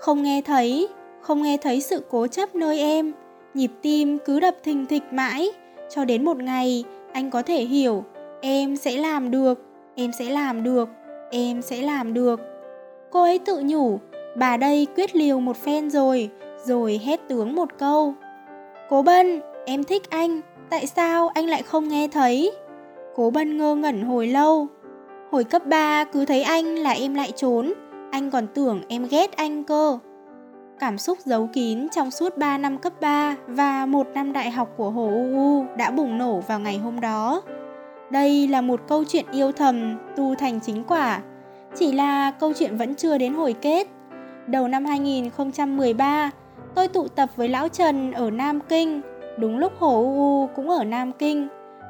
Không 0.00 0.22
nghe 0.22 0.42
thấy, 0.42 0.88
không 1.20 1.42
nghe 1.42 1.56
thấy 1.56 1.80
sự 1.80 2.04
cố 2.10 2.26
chấp 2.26 2.54
nơi 2.54 2.78
em, 2.78 3.12
nhịp 3.54 3.70
tim 3.82 4.18
cứ 4.18 4.40
đập 4.40 4.56
thình 4.62 4.86
thịch 4.86 5.02
mãi, 5.12 5.48
cho 5.90 6.04
đến 6.04 6.24
một 6.24 6.36
ngày 6.36 6.84
anh 7.12 7.30
có 7.30 7.42
thể 7.42 7.64
hiểu 7.64 8.04
Em 8.44 8.76
sẽ 8.76 8.96
làm 8.96 9.30
được, 9.30 9.64
em 9.94 10.12
sẽ 10.12 10.24
làm 10.24 10.62
được, 10.62 10.88
em 11.30 11.62
sẽ 11.62 11.82
làm 11.82 12.14
được. 12.14 12.40
Cô 13.10 13.22
ấy 13.22 13.38
tự 13.38 13.62
nhủ, 13.64 13.98
bà 14.36 14.56
đây 14.56 14.86
quyết 14.96 15.16
liều 15.16 15.40
một 15.40 15.56
phen 15.56 15.90
rồi, 15.90 16.30
rồi 16.64 17.00
hét 17.04 17.20
tướng 17.28 17.54
một 17.54 17.68
câu. 17.78 18.14
Cố 18.88 19.02
Bân, 19.02 19.40
em 19.66 19.84
thích 19.84 20.10
anh, 20.10 20.40
tại 20.70 20.86
sao 20.86 21.28
anh 21.28 21.46
lại 21.46 21.62
không 21.62 21.88
nghe 21.88 22.08
thấy? 22.08 22.52
Cố 23.14 23.30
Bân 23.30 23.58
ngơ 23.58 23.74
ngẩn 23.74 24.02
hồi 24.02 24.26
lâu. 24.26 24.66
Hồi 25.30 25.44
cấp 25.44 25.66
3 25.66 26.04
cứ 26.04 26.24
thấy 26.24 26.42
anh 26.42 26.74
là 26.78 26.90
em 26.90 27.14
lại 27.14 27.32
trốn, 27.36 27.72
anh 28.10 28.30
còn 28.30 28.46
tưởng 28.54 28.80
em 28.88 29.06
ghét 29.10 29.36
anh 29.36 29.64
cơ. 29.64 29.98
Cảm 30.82 30.98
xúc 30.98 31.18
giấu 31.24 31.48
kín 31.52 31.88
trong 31.88 32.10
suốt 32.10 32.38
3 32.38 32.58
năm 32.58 32.78
cấp 32.78 32.92
3 33.00 33.36
và 33.46 33.86
một 33.86 34.06
năm 34.14 34.32
đại 34.32 34.50
học 34.50 34.68
của 34.76 34.90
Hồ 34.90 35.06
UU 35.06 35.64
đã 35.76 35.90
bùng 35.90 36.18
nổ 36.18 36.40
vào 36.40 36.60
ngày 36.60 36.78
hôm 36.78 37.00
đó. 37.00 37.42
Đây 38.10 38.48
là 38.48 38.60
một 38.60 38.80
câu 38.88 39.04
chuyện 39.04 39.24
yêu 39.32 39.52
thầm 39.52 39.98
tu 40.16 40.34
thành 40.34 40.60
chính 40.60 40.84
quả. 40.84 41.20
Chỉ 41.76 41.92
là 41.92 42.30
câu 42.30 42.52
chuyện 42.52 42.76
vẫn 42.76 42.94
chưa 42.94 43.18
đến 43.18 43.34
hồi 43.34 43.54
kết. 43.60 43.88
Đầu 44.46 44.68
năm 44.68 44.84
2013, 44.84 46.30
tôi 46.74 46.88
tụ 46.88 47.08
tập 47.08 47.28
với 47.36 47.48
Lão 47.48 47.68
Trần 47.68 48.12
ở 48.12 48.30
Nam 48.30 48.60
Kinh. 48.68 49.00
Đúng 49.38 49.58
lúc 49.58 49.72
Hồ 49.78 50.02
U 50.02 50.48
cũng 50.56 50.70
ở 50.70 50.84
Nam 50.84 51.12
Kinh. 51.12 51.48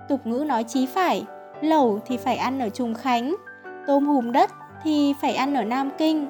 Tục 0.09 0.27
ngữ 0.27 0.45
nói 0.47 0.65
chí 0.65 0.87
phải, 0.87 1.25
lẩu 1.61 2.01
thì 2.07 2.17
phải 2.17 2.37
ăn 2.37 2.59
ở 2.59 2.69
Trùng 2.69 2.95
Khánh, 2.95 3.35
tôm 3.87 4.07
hùm 4.07 4.33
đất 4.33 4.51
thì 4.85 5.15
phải 5.21 5.35
ăn 5.35 5.55
ở 5.55 5.65
Nam 5.65 5.91
Kinh. 5.99 6.27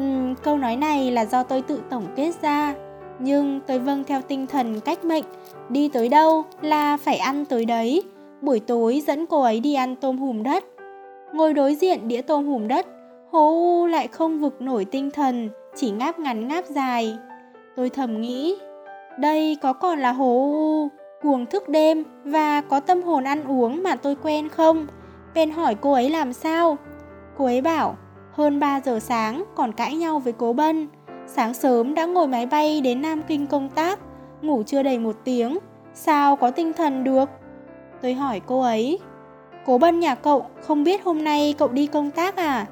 Uhm, 0.00 0.34
câu 0.34 0.58
nói 0.58 0.76
này 0.76 1.10
là 1.10 1.24
do 1.24 1.42
tôi 1.42 1.62
tự 1.62 1.82
tổng 1.90 2.06
kết 2.16 2.32
ra, 2.42 2.74
nhưng 3.18 3.60
tôi 3.66 3.78
vâng 3.78 4.04
theo 4.04 4.22
tinh 4.22 4.46
thần 4.46 4.80
cách 4.80 5.04
mệnh, 5.04 5.24
đi 5.68 5.88
tới 5.88 6.08
đâu 6.08 6.44
là 6.60 6.96
phải 6.96 7.16
ăn 7.16 7.44
tới 7.44 7.64
đấy 7.64 8.02
buổi 8.42 8.60
tối 8.60 9.02
dẫn 9.06 9.26
cô 9.26 9.42
ấy 9.42 9.60
đi 9.60 9.74
ăn 9.74 9.96
tôm 9.96 10.18
hùm 10.18 10.42
đất. 10.42 10.64
Ngồi 11.32 11.54
đối 11.54 11.74
diện 11.74 12.08
đĩa 12.08 12.20
tôm 12.20 12.46
hùm 12.46 12.68
đất, 12.68 12.86
Hồ 13.30 13.48
U 13.48 13.86
lại 13.86 14.08
không 14.08 14.40
vực 14.40 14.62
nổi 14.62 14.84
tinh 14.84 15.10
thần, 15.10 15.48
chỉ 15.76 15.90
ngáp 15.90 16.18
ngắn 16.18 16.48
ngáp 16.48 16.64
dài. 16.64 17.18
Tôi 17.76 17.90
thầm 17.90 18.20
nghĩ, 18.20 18.56
đây 19.18 19.56
có 19.62 19.72
còn 19.72 19.98
là 19.98 20.12
Hồ 20.12 20.52
U, 20.52 20.88
cuồng 21.22 21.46
thức 21.46 21.68
đêm 21.68 22.04
và 22.24 22.60
có 22.60 22.80
tâm 22.80 23.02
hồn 23.02 23.24
ăn 23.24 23.44
uống 23.44 23.82
mà 23.82 23.96
tôi 23.96 24.16
quen 24.22 24.48
không? 24.48 24.86
Bèn 25.34 25.50
hỏi 25.50 25.74
cô 25.80 25.92
ấy 25.92 26.10
làm 26.10 26.32
sao? 26.32 26.76
Cô 27.38 27.44
ấy 27.44 27.60
bảo, 27.60 27.96
hơn 28.32 28.60
3 28.60 28.80
giờ 28.80 29.00
sáng 29.00 29.44
còn 29.54 29.72
cãi 29.72 29.94
nhau 29.94 30.18
với 30.18 30.32
cố 30.32 30.52
Bân. 30.52 30.88
Sáng 31.26 31.54
sớm 31.54 31.94
đã 31.94 32.06
ngồi 32.06 32.28
máy 32.28 32.46
bay 32.46 32.80
đến 32.80 33.02
Nam 33.02 33.22
Kinh 33.28 33.46
công 33.46 33.68
tác, 33.68 33.98
ngủ 34.42 34.62
chưa 34.66 34.82
đầy 34.82 34.98
một 34.98 35.16
tiếng. 35.24 35.58
Sao 35.94 36.36
có 36.36 36.50
tinh 36.50 36.72
thần 36.72 37.04
được? 37.04 37.28
Tôi 38.02 38.14
hỏi 38.14 38.40
cô 38.46 38.60
ấy 38.60 38.98
Cố 39.66 39.78
bân 39.78 40.00
nhà 40.00 40.14
cậu 40.14 40.46
không 40.60 40.84
biết 40.84 41.04
hôm 41.04 41.24
nay 41.24 41.54
cậu 41.58 41.68
đi 41.68 41.86
công 41.86 42.10
tác 42.10 42.36
à? 42.36 42.66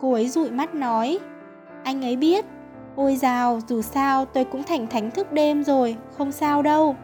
Cô 0.00 0.12
ấy 0.12 0.28
dụi 0.28 0.50
mắt 0.50 0.74
nói 0.74 1.18
Anh 1.84 2.04
ấy 2.04 2.16
biết 2.16 2.44
Ôi 2.96 3.16
dào, 3.16 3.60
dù 3.68 3.82
sao 3.82 4.24
tôi 4.24 4.44
cũng 4.44 4.62
thành 4.62 4.86
thánh 4.86 5.10
thức 5.10 5.32
đêm 5.32 5.64
rồi, 5.64 5.96
không 6.18 6.32
sao 6.32 6.62
đâu 6.62 6.96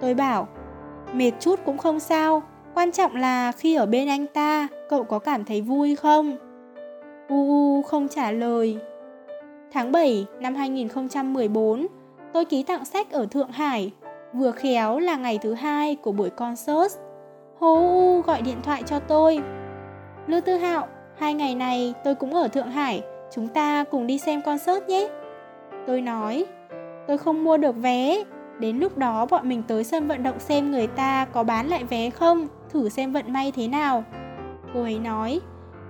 Tôi 0.00 0.14
bảo 0.14 0.48
Mệt 1.12 1.32
chút 1.40 1.60
cũng 1.64 1.78
không 1.78 2.00
sao 2.00 2.42
Quan 2.74 2.92
trọng 2.92 3.16
là 3.16 3.52
khi 3.52 3.74
ở 3.74 3.86
bên 3.86 4.08
anh 4.08 4.26
ta 4.26 4.68
Cậu 4.88 5.04
có 5.04 5.18
cảm 5.18 5.44
thấy 5.44 5.60
vui 5.60 5.96
không? 5.96 6.47
U 7.28 7.48
U 7.48 7.82
không 7.82 8.08
trả 8.08 8.30
lời 8.30 8.78
Tháng 9.72 9.92
7 9.92 10.26
năm 10.40 10.54
2014 10.54 11.86
Tôi 12.32 12.44
ký 12.44 12.62
tặng 12.62 12.84
sách 12.84 13.10
ở 13.10 13.26
Thượng 13.26 13.50
Hải 13.50 13.92
Vừa 14.32 14.50
khéo 14.50 14.98
là 14.98 15.16
ngày 15.16 15.38
thứ 15.42 15.54
hai 15.54 15.94
của 15.96 16.12
buổi 16.12 16.30
concert. 16.30 16.92
Hồ 17.58 17.74
U 17.74 18.22
gọi 18.22 18.42
điện 18.42 18.56
thoại 18.62 18.82
cho 18.86 18.98
tôi. 18.98 19.40
Lưu 20.26 20.40
Tư 20.40 20.56
Hạo, 20.56 20.88
hai 21.18 21.34
ngày 21.34 21.54
này 21.54 21.94
tôi 22.04 22.14
cũng 22.14 22.34
ở 22.34 22.48
Thượng 22.48 22.70
Hải, 22.70 23.02
chúng 23.30 23.48
ta 23.48 23.84
cùng 23.84 24.06
đi 24.06 24.18
xem 24.18 24.42
concert 24.42 24.86
nhé. 24.88 25.08
Tôi 25.86 26.00
nói, 26.00 26.46
tôi 27.06 27.18
không 27.18 27.44
mua 27.44 27.56
được 27.56 27.76
vé, 27.76 28.24
đến 28.58 28.78
lúc 28.78 28.98
đó 28.98 29.26
bọn 29.26 29.48
mình 29.48 29.62
tới 29.68 29.84
sân 29.84 30.08
vận 30.08 30.22
động 30.22 30.38
xem 30.38 30.70
người 30.70 30.86
ta 30.86 31.24
có 31.24 31.44
bán 31.44 31.68
lại 31.68 31.84
vé 31.84 32.10
không, 32.10 32.48
thử 32.68 32.88
xem 32.88 33.12
vận 33.12 33.32
may 33.32 33.52
thế 33.52 33.68
nào. 33.68 34.04
Cô 34.74 34.82
ấy 34.82 34.98
nói, 34.98 35.40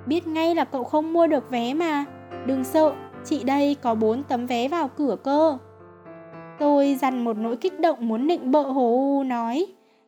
biết 0.08 0.26
ngay 0.26 0.54
là 0.54 0.64
cậu 0.64 0.84
không 0.84 1.12
mua 1.12 1.26
được 1.26 1.50
vé 1.50 1.74
mà, 1.74 2.04
đừng 2.46 2.64
sợ, 2.64 2.92
chị 3.24 3.44
đây 3.44 3.76
có 3.82 3.94
4 3.94 4.22
tấm 4.22 4.46
vé 4.46 4.68
vào 4.68 4.88
cửa 4.88 5.16
cơ. 5.24 5.58
Tôi 6.58 6.94
dằn 7.00 7.24
một 7.24 7.36
nỗi 7.36 7.56
kích 7.56 7.80
động 7.80 8.08
muốn 8.08 8.26
nịnh 8.26 8.50
bợ 8.50 8.62
Hồ 8.62 8.90
U 8.90 9.22
nói 9.22 9.66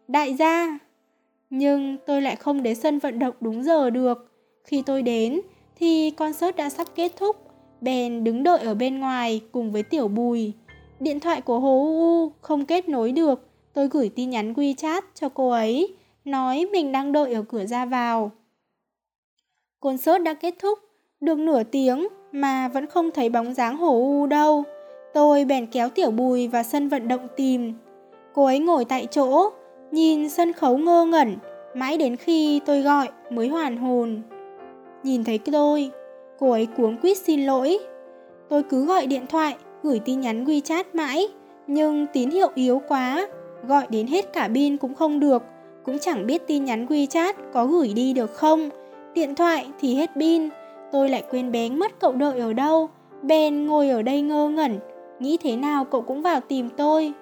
Đại 0.09 0.35
gia. 0.35 0.79
Nhưng 1.51 1.97
tôi 2.07 2.23
lại 2.23 2.37
không 2.37 2.63
đến 2.63 2.75
sân 2.75 2.99
vận 2.99 3.19
động 3.19 3.35
đúng 3.41 3.63
giờ 3.63 3.91
được. 3.91 4.33
Khi 4.65 4.83
tôi 4.87 5.03
đến 5.03 5.41
thì 5.77 6.11
concert 6.11 6.57
đã 6.57 6.71
sắp 6.71 6.87
kết 6.95 7.13
thúc. 7.17 7.37
Bèn 7.81 8.25
đứng 8.25 8.43
đợi 8.43 8.59
ở 8.59 8.75
bên 8.75 9.01
ngoài 9.01 9.41
cùng 9.53 9.73
với 9.73 9.83
tiểu 9.83 10.09
bùi. 10.09 10.53
Điện 11.01 11.21
thoại 11.21 11.41
của 11.41 11.61
Hồ 11.61 11.85
U 11.85 12.33
không 12.41 12.67
kết 12.67 12.89
nối 12.89 13.13
được. 13.13 13.49
Tôi 13.73 13.89
gửi 13.89 14.09
tin 14.09 14.31
nhắn 14.31 14.53
WeChat 14.53 15.03
cho 15.15 15.29
cô 15.29 15.51
ấy 15.51 15.95
Nói 16.25 16.67
mình 16.73 16.93
đang 16.93 17.13
đợi 17.13 17.35
ở 17.35 17.43
cửa 17.43 17.67
ra 17.67 17.85
vào. 17.85 18.31
Concert 19.81 20.23
đã 20.23 20.35
kết 20.35 20.55
thúc 20.59 20.79
Được 21.21 21.39
nửa 21.39 21.63
tiếng 21.63 22.09
mà 22.33 22.69
vẫn 22.69 22.87
không 22.87 23.11
thấy 23.11 23.29
bóng 23.29 23.55
dáng 23.55 23.77
Hồ 23.77 23.91
U 23.91 24.27
đâu 24.27 24.65
Tôi 25.15 25.45
bèn 25.45 25.67
kéo 25.67 25.89
Tiểu 25.89 26.11
Bùi 26.11 26.49
vào 26.49 26.63
sân 26.63 26.89
vận 26.89 27.09
động 27.09 27.29
tìm. 27.37 27.73
Cô 28.35 28.45
ấy 28.45 28.59
ngồi 28.59 28.85
tại 28.85 29.07
chỗ, 29.11 29.51
nhìn 29.91 30.31
sân 30.31 30.53
khấu 30.53 30.79
ngơ 30.79 31.05
ngẩn, 31.05 31.37
mãi 31.75 31.97
đến 31.97 32.17
khi 32.17 32.61
tôi 32.67 32.83
gọi 32.83 33.09
mới 33.31 33.49
hoàn 33.49 33.77
hồn. 33.77 34.23
Nhìn 35.03 35.25
thấy 35.25 35.39
tôi, 35.39 35.91
cô 36.39 36.51
ấy 36.51 36.67
cuống 36.77 36.97
quýt 36.97 37.17
xin 37.17 37.47
lỗi. 37.47 37.79
Tôi 38.49 38.63
cứ 38.63 38.87
gọi 38.87 39.07
điện 39.07 39.27
thoại, 39.29 39.57
gửi 39.83 40.01
tin 40.05 40.21
nhắn 40.21 40.45
WeChat 40.45 40.85
mãi, 40.93 41.29
nhưng 41.67 42.07
tín 42.13 42.31
hiệu 42.31 42.49
yếu 42.55 42.83
quá, 42.89 43.29
gọi 43.69 43.87
đến 43.91 44.07
hết 44.07 44.33
cả 44.33 44.49
pin 44.55 44.77
cũng 44.77 44.95
không 44.95 45.21
được, 45.21 45.43
cũng 45.85 45.99
chẳng 45.99 46.27
biết 46.27 46.47
tin 46.47 46.65
nhắn 46.65 46.87
WeChat 46.87 47.33
có 47.53 47.67
gửi 47.67 47.93
đi 47.95 48.13
được 48.13 48.35
không. 48.35 48.71
Điện 49.15 49.35
thoại 49.35 49.71
thì 49.81 49.95
hết 49.95 50.11
pin, 50.17 50.49
tôi 50.93 51.09
lại 51.09 51.25
quên 51.31 51.53
bén 51.53 51.79
mất 51.79 52.01
cậu 52.01 52.13
đợi 52.13 52.39
ở 52.39 52.53
đâu, 52.53 52.89
bèn 53.23 53.67
ngồi 53.67 53.89
ở 53.89 54.03
đây 54.03 54.23
ngơ 54.23 54.49
ngẩn, 54.49 54.79
nghĩ 55.19 55.39
thế 55.43 55.57
nào 55.57 55.85
cậu 55.85 56.03
cũng 56.03 56.23
vào 56.23 56.41
tìm 56.41 56.69
tôi. 56.77 57.13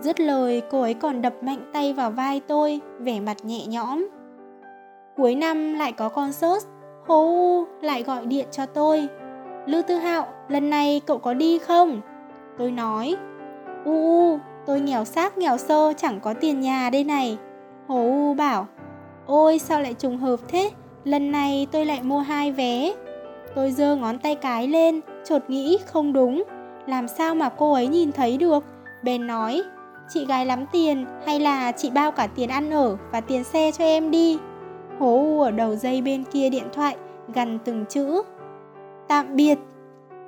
Dứt 0.00 0.20
lời 0.20 0.62
cô 0.70 0.80
ấy 0.80 0.94
còn 0.94 1.22
đập 1.22 1.34
mạnh 1.42 1.70
tay 1.72 1.92
vào 1.92 2.10
vai 2.10 2.40
tôi, 2.40 2.80
vẻ 2.98 3.20
mặt 3.20 3.36
nhẹ 3.42 3.66
nhõm. 3.66 4.08
Cuối 5.16 5.34
năm 5.34 5.74
lại 5.74 5.92
có 5.92 6.08
concert, 6.08 6.66
Hồ 7.06 7.24
U 7.24 7.64
lại 7.82 8.02
gọi 8.02 8.26
điện 8.26 8.48
cho 8.50 8.66
tôi. 8.66 9.08
Lưu 9.66 9.82
Tư 9.82 9.94
Hạo, 9.94 10.26
lần 10.48 10.70
này 10.70 11.00
cậu 11.06 11.18
có 11.18 11.34
đi 11.34 11.58
không? 11.58 12.00
Tôi 12.58 12.70
nói, 12.70 13.16
U 13.84 13.92
U, 13.92 14.38
tôi 14.66 14.80
nghèo 14.80 15.04
xác 15.04 15.38
nghèo 15.38 15.56
sơ 15.56 15.92
chẳng 15.96 16.20
có 16.20 16.34
tiền 16.34 16.60
nhà 16.60 16.90
đây 16.92 17.04
này. 17.04 17.38
Hồ 17.88 17.96
U 17.96 18.34
bảo, 18.34 18.66
ôi 19.26 19.58
sao 19.58 19.80
lại 19.80 19.94
trùng 19.94 20.18
hợp 20.18 20.40
thế, 20.48 20.70
lần 21.04 21.32
này 21.32 21.66
tôi 21.72 21.84
lại 21.84 22.02
mua 22.02 22.18
hai 22.18 22.52
vé. 22.52 22.92
Tôi 23.54 23.70
giơ 23.70 23.96
ngón 23.96 24.18
tay 24.18 24.34
cái 24.34 24.68
lên, 24.68 25.00
chột 25.24 25.42
nghĩ 25.48 25.78
không 25.86 26.12
đúng, 26.12 26.44
làm 26.86 27.08
sao 27.08 27.34
mà 27.34 27.48
cô 27.48 27.72
ấy 27.72 27.88
nhìn 27.88 28.12
thấy 28.12 28.36
được. 28.36 28.64
Bèn 29.02 29.26
nói, 29.26 29.62
chị 30.08 30.26
gái 30.26 30.46
lắm 30.46 30.64
tiền 30.72 31.04
hay 31.26 31.40
là 31.40 31.72
chị 31.72 31.90
bao 31.90 32.10
cả 32.12 32.26
tiền 32.26 32.48
ăn 32.48 32.70
ở 32.70 32.96
và 33.12 33.20
tiền 33.20 33.44
xe 33.44 33.72
cho 33.72 33.84
em 33.84 34.10
đi. 34.10 34.38
Hố 34.98 35.16
U 35.16 35.40
ở 35.40 35.50
đầu 35.50 35.76
dây 35.76 36.02
bên 36.02 36.24
kia 36.24 36.50
điện 36.50 36.64
thoại, 36.72 36.96
gần 37.34 37.58
từng 37.64 37.84
chữ. 37.88 38.22
Tạm 39.08 39.36
biệt. 39.36 39.58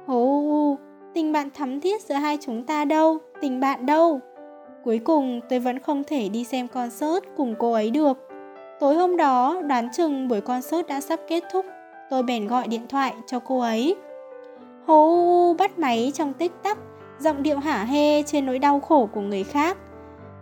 Hố 0.07 0.25
U, 0.49 0.77
tình 1.15 1.33
bạn 1.33 1.49
thắm 1.55 1.81
thiết 1.81 2.03
giữa 2.03 2.15
hai 2.15 2.39
chúng 2.41 2.65
ta 2.65 2.85
đâu, 2.85 3.19
tình 3.41 3.61
bạn 3.61 3.87
đâu. 3.87 4.21
Cuối 4.85 4.99
cùng 4.99 5.41
tôi 5.49 5.59
vẫn 5.59 5.79
không 5.79 6.05
thể 6.05 6.29
đi 6.29 6.45
xem 6.45 6.69
concert 6.69 7.25
cùng 7.37 7.55
cô 7.59 7.73
ấy 7.73 7.91
được. 7.91 8.29
Tối 8.83 8.95
hôm 8.95 9.17
đó, 9.17 9.63
đoán 9.67 9.89
chừng 9.93 10.29
buổi 10.29 10.41
concert 10.41 10.87
đã 10.89 11.01
sắp 11.01 11.21
kết 11.29 11.45
thúc, 11.53 11.67
tôi 12.11 12.23
bèn 12.23 12.47
gọi 12.47 12.69
điện 12.69 12.87
thoại 12.89 13.15
cho 13.27 13.39
cô 13.39 13.61
ấy. 13.61 13.97
Hô 14.87 15.55
bắt 15.59 15.79
máy 15.79 16.13
trong 16.15 16.33
tích 16.33 16.53
tắc, 16.63 16.79
giọng 17.19 17.43
điệu 17.43 17.59
hả 17.59 17.85
hê 17.85 18.23
trên 18.23 18.47
nỗi 18.47 18.59
đau 18.59 18.81
khổ 18.81 19.09
của 19.13 19.21
người 19.21 19.45
khác. 19.45 19.77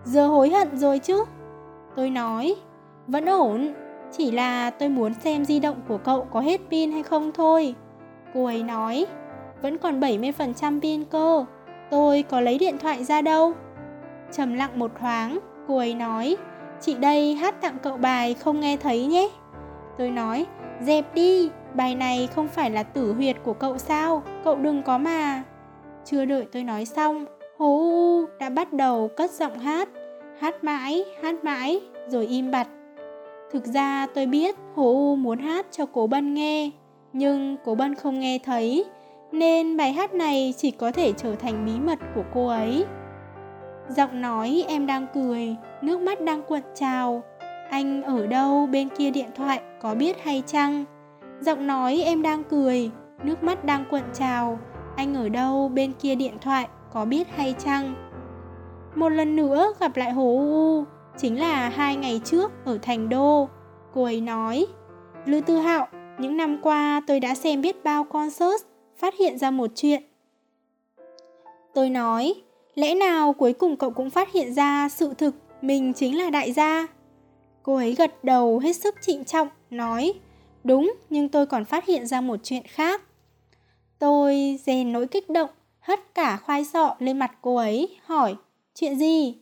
Giờ 0.04 0.26
hối 0.26 0.50
hận 0.50 0.76
rồi 0.76 0.98
chứ? 0.98 1.24
Tôi 1.96 2.10
nói, 2.10 2.54
vẫn 3.06 3.26
ổn, 3.26 3.74
chỉ 4.12 4.30
là 4.30 4.70
tôi 4.70 4.88
muốn 4.88 5.14
xem 5.14 5.44
di 5.44 5.60
động 5.60 5.76
của 5.88 5.98
cậu 5.98 6.26
có 6.32 6.40
hết 6.40 6.60
pin 6.70 6.92
hay 6.92 7.02
không 7.02 7.32
thôi. 7.32 7.74
Cô 8.34 8.44
ấy 8.44 8.62
nói, 8.62 9.06
vẫn 9.62 9.78
còn 9.78 10.00
70% 10.00 10.80
pin 10.80 11.04
cơ, 11.04 11.44
tôi 11.90 12.22
có 12.22 12.40
lấy 12.40 12.58
điện 12.58 12.78
thoại 12.78 13.04
ra 13.04 13.22
đâu. 13.22 13.52
Trầm 14.32 14.54
lặng 14.54 14.78
một 14.78 14.90
thoáng, 15.00 15.38
cô 15.68 15.76
ấy 15.76 15.94
nói, 15.94 16.36
chị 16.80 16.94
đây 16.94 17.34
hát 17.34 17.60
tặng 17.60 17.76
cậu 17.82 17.96
bài 17.96 18.34
không 18.34 18.60
nghe 18.60 18.76
thấy 18.76 19.06
nhé. 19.06 19.28
Tôi 19.98 20.10
nói, 20.10 20.46
dẹp 20.80 21.14
đi, 21.14 21.50
bài 21.74 21.94
này 21.94 22.28
không 22.34 22.48
phải 22.48 22.70
là 22.70 22.82
tử 22.82 23.12
huyệt 23.12 23.36
của 23.44 23.52
cậu 23.52 23.78
sao, 23.78 24.22
cậu 24.44 24.56
đừng 24.56 24.82
có 24.82 24.98
mà. 24.98 25.42
Chưa 26.04 26.24
đợi 26.24 26.46
tôi 26.52 26.64
nói 26.64 26.84
xong, 26.84 27.26
Hố 27.58 27.78
U 27.78 28.26
đã 28.38 28.50
bắt 28.50 28.72
đầu 28.72 29.08
cất 29.16 29.30
giọng 29.30 29.58
hát, 29.58 29.88
hát 30.40 30.64
mãi, 30.64 31.04
hát 31.22 31.44
mãi, 31.44 31.80
rồi 32.08 32.26
im 32.26 32.50
bặt. 32.50 32.68
Thực 33.52 33.66
ra 33.66 34.06
tôi 34.14 34.26
biết 34.26 34.56
Hồ 34.74 34.84
U 34.84 35.16
muốn 35.16 35.38
hát 35.38 35.66
cho 35.70 35.86
cố 35.86 36.06
Bân 36.06 36.34
nghe, 36.34 36.70
nhưng 37.12 37.56
cố 37.64 37.74
Bân 37.74 37.94
không 37.94 38.20
nghe 38.20 38.38
thấy, 38.44 38.84
nên 39.32 39.76
bài 39.76 39.92
hát 39.92 40.14
này 40.14 40.54
chỉ 40.56 40.70
có 40.70 40.92
thể 40.92 41.12
trở 41.12 41.34
thành 41.34 41.66
bí 41.66 41.72
mật 41.80 41.98
của 42.14 42.24
cô 42.34 42.46
ấy. 42.46 42.84
Giọng 43.96 44.20
nói 44.20 44.64
em 44.68 44.86
đang 44.86 45.06
cười, 45.14 45.56
nước 45.82 46.00
mắt 46.00 46.20
đang 46.20 46.42
cuộn 46.42 46.60
trào. 46.74 47.22
Anh 47.70 48.02
ở 48.02 48.26
đâu 48.26 48.66
bên 48.66 48.88
kia 48.88 49.10
điện 49.10 49.30
thoại 49.36 49.60
có 49.80 49.94
biết 49.94 50.16
hay 50.22 50.42
chăng? 50.46 50.84
Giọng 51.40 51.66
nói 51.66 52.02
em 52.04 52.22
đang 52.22 52.44
cười, 52.44 52.90
nước 53.22 53.42
mắt 53.42 53.64
đang 53.64 53.84
cuộn 53.90 54.02
trào. 54.14 54.58
Anh 54.96 55.14
ở 55.14 55.28
đâu 55.28 55.68
bên 55.68 55.92
kia 55.92 56.14
điện 56.14 56.34
thoại 56.40 56.68
có 56.92 57.04
biết 57.04 57.28
hay 57.36 57.54
chăng? 57.58 58.10
Một 58.94 59.08
lần 59.08 59.36
nữa 59.36 59.72
gặp 59.80 59.96
lại 59.96 60.12
Hồ 60.12 60.36
U, 60.38 60.84
chính 61.18 61.40
là 61.40 61.68
hai 61.68 61.96
ngày 61.96 62.20
trước 62.24 62.52
ở 62.64 62.78
Thành 62.82 63.08
Đô. 63.08 63.48
Cô 63.94 64.04
ấy 64.04 64.20
nói, 64.20 64.66
Lưu 65.26 65.40
Tư 65.40 65.56
Hạo, 65.56 65.88
những 66.18 66.36
năm 66.36 66.58
qua 66.62 67.00
tôi 67.06 67.20
đã 67.20 67.34
xem 67.34 67.62
biết 67.62 67.84
bao 67.84 68.04
concert, 68.04 68.62
phát 68.96 69.14
hiện 69.18 69.38
ra 69.38 69.50
một 69.50 69.70
chuyện. 69.74 70.02
Tôi 71.74 71.90
nói, 71.90 72.34
lẽ 72.74 72.94
nào 72.94 73.32
cuối 73.32 73.52
cùng 73.52 73.76
cậu 73.76 73.90
cũng 73.90 74.10
phát 74.10 74.32
hiện 74.32 74.54
ra 74.54 74.88
sự 74.88 75.14
thực 75.14 75.34
mình 75.62 75.92
chính 75.92 76.18
là 76.18 76.30
đại 76.30 76.52
gia? 76.52 76.86
Cô 77.62 77.74
ấy 77.74 77.94
gật 77.94 78.24
đầu 78.24 78.58
hết 78.58 78.72
sức 78.72 78.94
trịnh 79.02 79.24
trọng, 79.24 79.48
nói, 79.70 80.12
đúng, 80.64 80.94
nhưng 81.10 81.28
tôi 81.28 81.46
còn 81.46 81.64
phát 81.64 81.86
hiện 81.86 82.06
ra 82.06 82.20
một 82.20 82.40
chuyện 82.42 82.62
khác. 82.66 83.02
Tôi 83.98 84.58
rèn 84.66 84.92
nỗi 84.92 85.06
kích 85.06 85.30
động, 85.30 85.50
hất 85.80 86.14
cả 86.14 86.36
khoai 86.36 86.64
sọ 86.64 86.96
lên 86.98 87.18
mặt 87.18 87.30
cô 87.42 87.56
ấy, 87.56 87.96
hỏi, 88.04 88.36
chuyện 88.74 88.98
gì? 88.98 89.34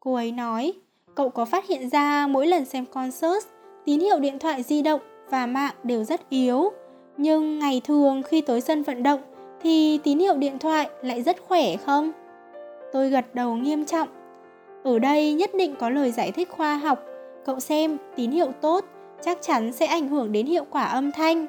Cô 0.00 0.14
ấy 0.14 0.32
nói, 0.32 0.72
cậu 1.14 1.30
có 1.30 1.44
phát 1.44 1.68
hiện 1.68 1.88
ra 1.88 2.26
mỗi 2.26 2.46
lần 2.46 2.64
xem 2.64 2.86
concert, 2.86 3.46
tín 3.84 4.00
hiệu 4.00 4.20
điện 4.20 4.38
thoại 4.38 4.62
di 4.62 4.82
động 4.82 5.00
và 5.30 5.46
mạng 5.46 5.74
đều 5.82 6.04
rất 6.04 6.28
yếu. 6.28 6.72
Nhưng 7.16 7.58
ngày 7.58 7.80
thường 7.84 8.22
khi 8.22 8.40
tới 8.40 8.60
sân 8.60 8.82
vận 8.82 9.02
động 9.02 9.20
thì 9.62 9.98
tín 10.04 10.18
hiệu 10.18 10.34
điện 10.34 10.58
thoại 10.58 10.90
lại 11.02 11.22
rất 11.22 11.36
khỏe 11.48 11.76
không? 11.76 12.12
Tôi 12.92 13.10
gật 13.10 13.34
đầu 13.34 13.54
nghiêm 13.54 13.84
trọng. 13.84 14.08
Ở 14.84 14.98
đây 14.98 15.34
nhất 15.34 15.50
định 15.54 15.74
có 15.78 15.90
lời 15.90 16.12
giải 16.12 16.32
thích 16.32 16.48
khoa 16.50 16.76
học. 16.76 17.04
Cậu 17.44 17.60
xem, 17.60 17.98
tín 18.16 18.30
hiệu 18.30 18.52
tốt 18.60 18.84
chắc 19.20 19.38
chắn 19.40 19.72
sẽ 19.72 19.86
ảnh 19.86 20.08
hưởng 20.08 20.32
đến 20.32 20.46
hiệu 20.46 20.64
quả 20.70 20.84
âm 20.84 21.12
thanh. 21.12 21.46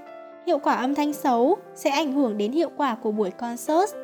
Hiệu 0.47 0.57
quả 0.57 0.73
âm 0.73 0.95
thanh 0.95 1.13
xấu 1.13 1.57
sẽ 1.75 1.89
ảnh 1.89 2.13
hưởng 2.13 2.37
đến 2.37 2.51
hiệu 2.51 2.69
quả 2.77 2.95
của 2.95 3.11
buổi 3.11 3.31
concert. 3.31 3.95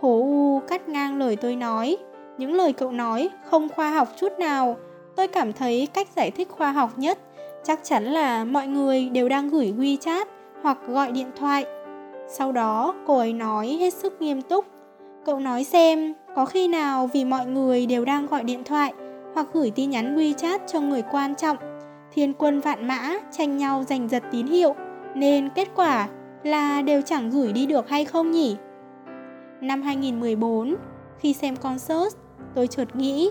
Hồ 0.00 0.20
U 0.20 0.60
cắt 0.68 0.88
ngang 0.88 1.18
lời 1.18 1.36
tôi 1.36 1.56
nói. 1.56 1.96
Những 2.38 2.54
lời 2.54 2.72
cậu 2.72 2.92
nói 2.92 3.30
không 3.44 3.68
khoa 3.68 3.90
học 3.90 4.08
chút 4.16 4.32
nào. 4.38 4.76
Tôi 5.16 5.28
cảm 5.28 5.52
thấy 5.52 5.88
cách 5.94 6.08
giải 6.16 6.30
thích 6.30 6.48
khoa 6.50 6.72
học 6.72 6.90
nhất 6.96 7.18
chắc 7.64 7.80
chắn 7.82 8.04
là 8.04 8.44
mọi 8.44 8.66
người 8.66 9.08
đều 9.08 9.28
đang 9.28 9.48
gửi 9.48 9.74
WeChat 9.78 10.24
hoặc 10.62 10.78
gọi 10.88 11.12
điện 11.12 11.30
thoại. 11.36 11.64
Sau 12.28 12.52
đó 12.52 12.94
cô 13.06 13.18
ấy 13.18 13.32
nói 13.32 13.76
hết 13.80 13.94
sức 13.94 14.22
nghiêm 14.22 14.42
túc. 14.42 14.64
Cậu 15.24 15.40
nói 15.40 15.64
xem 15.64 16.14
có 16.34 16.44
khi 16.44 16.68
nào 16.68 17.06
vì 17.06 17.24
mọi 17.24 17.46
người 17.46 17.86
đều 17.86 18.04
đang 18.04 18.26
gọi 18.26 18.44
điện 18.44 18.64
thoại 18.64 18.92
hoặc 19.34 19.46
gửi 19.52 19.72
tin 19.74 19.90
nhắn 19.90 20.16
WeChat 20.16 20.58
cho 20.66 20.80
người 20.80 21.02
quan 21.10 21.34
trọng, 21.34 21.56
thiên 22.12 22.32
quân 22.34 22.60
vạn 22.60 22.88
mã 22.88 23.10
tranh 23.30 23.56
nhau 23.56 23.84
giành 23.88 24.08
giật 24.08 24.22
tín 24.32 24.46
hiệu 24.46 24.74
nên 25.14 25.48
kết 25.54 25.68
quả 25.74 26.08
là 26.42 26.82
đều 26.82 27.02
chẳng 27.02 27.30
gửi 27.30 27.52
đi 27.52 27.66
được 27.66 27.88
hay 27.88 28.04
không 28.04 28.30
nhỉ? 28.30 28.56
Năm 29.60 29.82
2014, 29.82 30.76
khi 31.18 31.32
xem 31.32 31.56
concert, 31.56 32.16
tôi 32.54 32.66
chợt 32.66 32.96
nghĩ, 32.96 33.30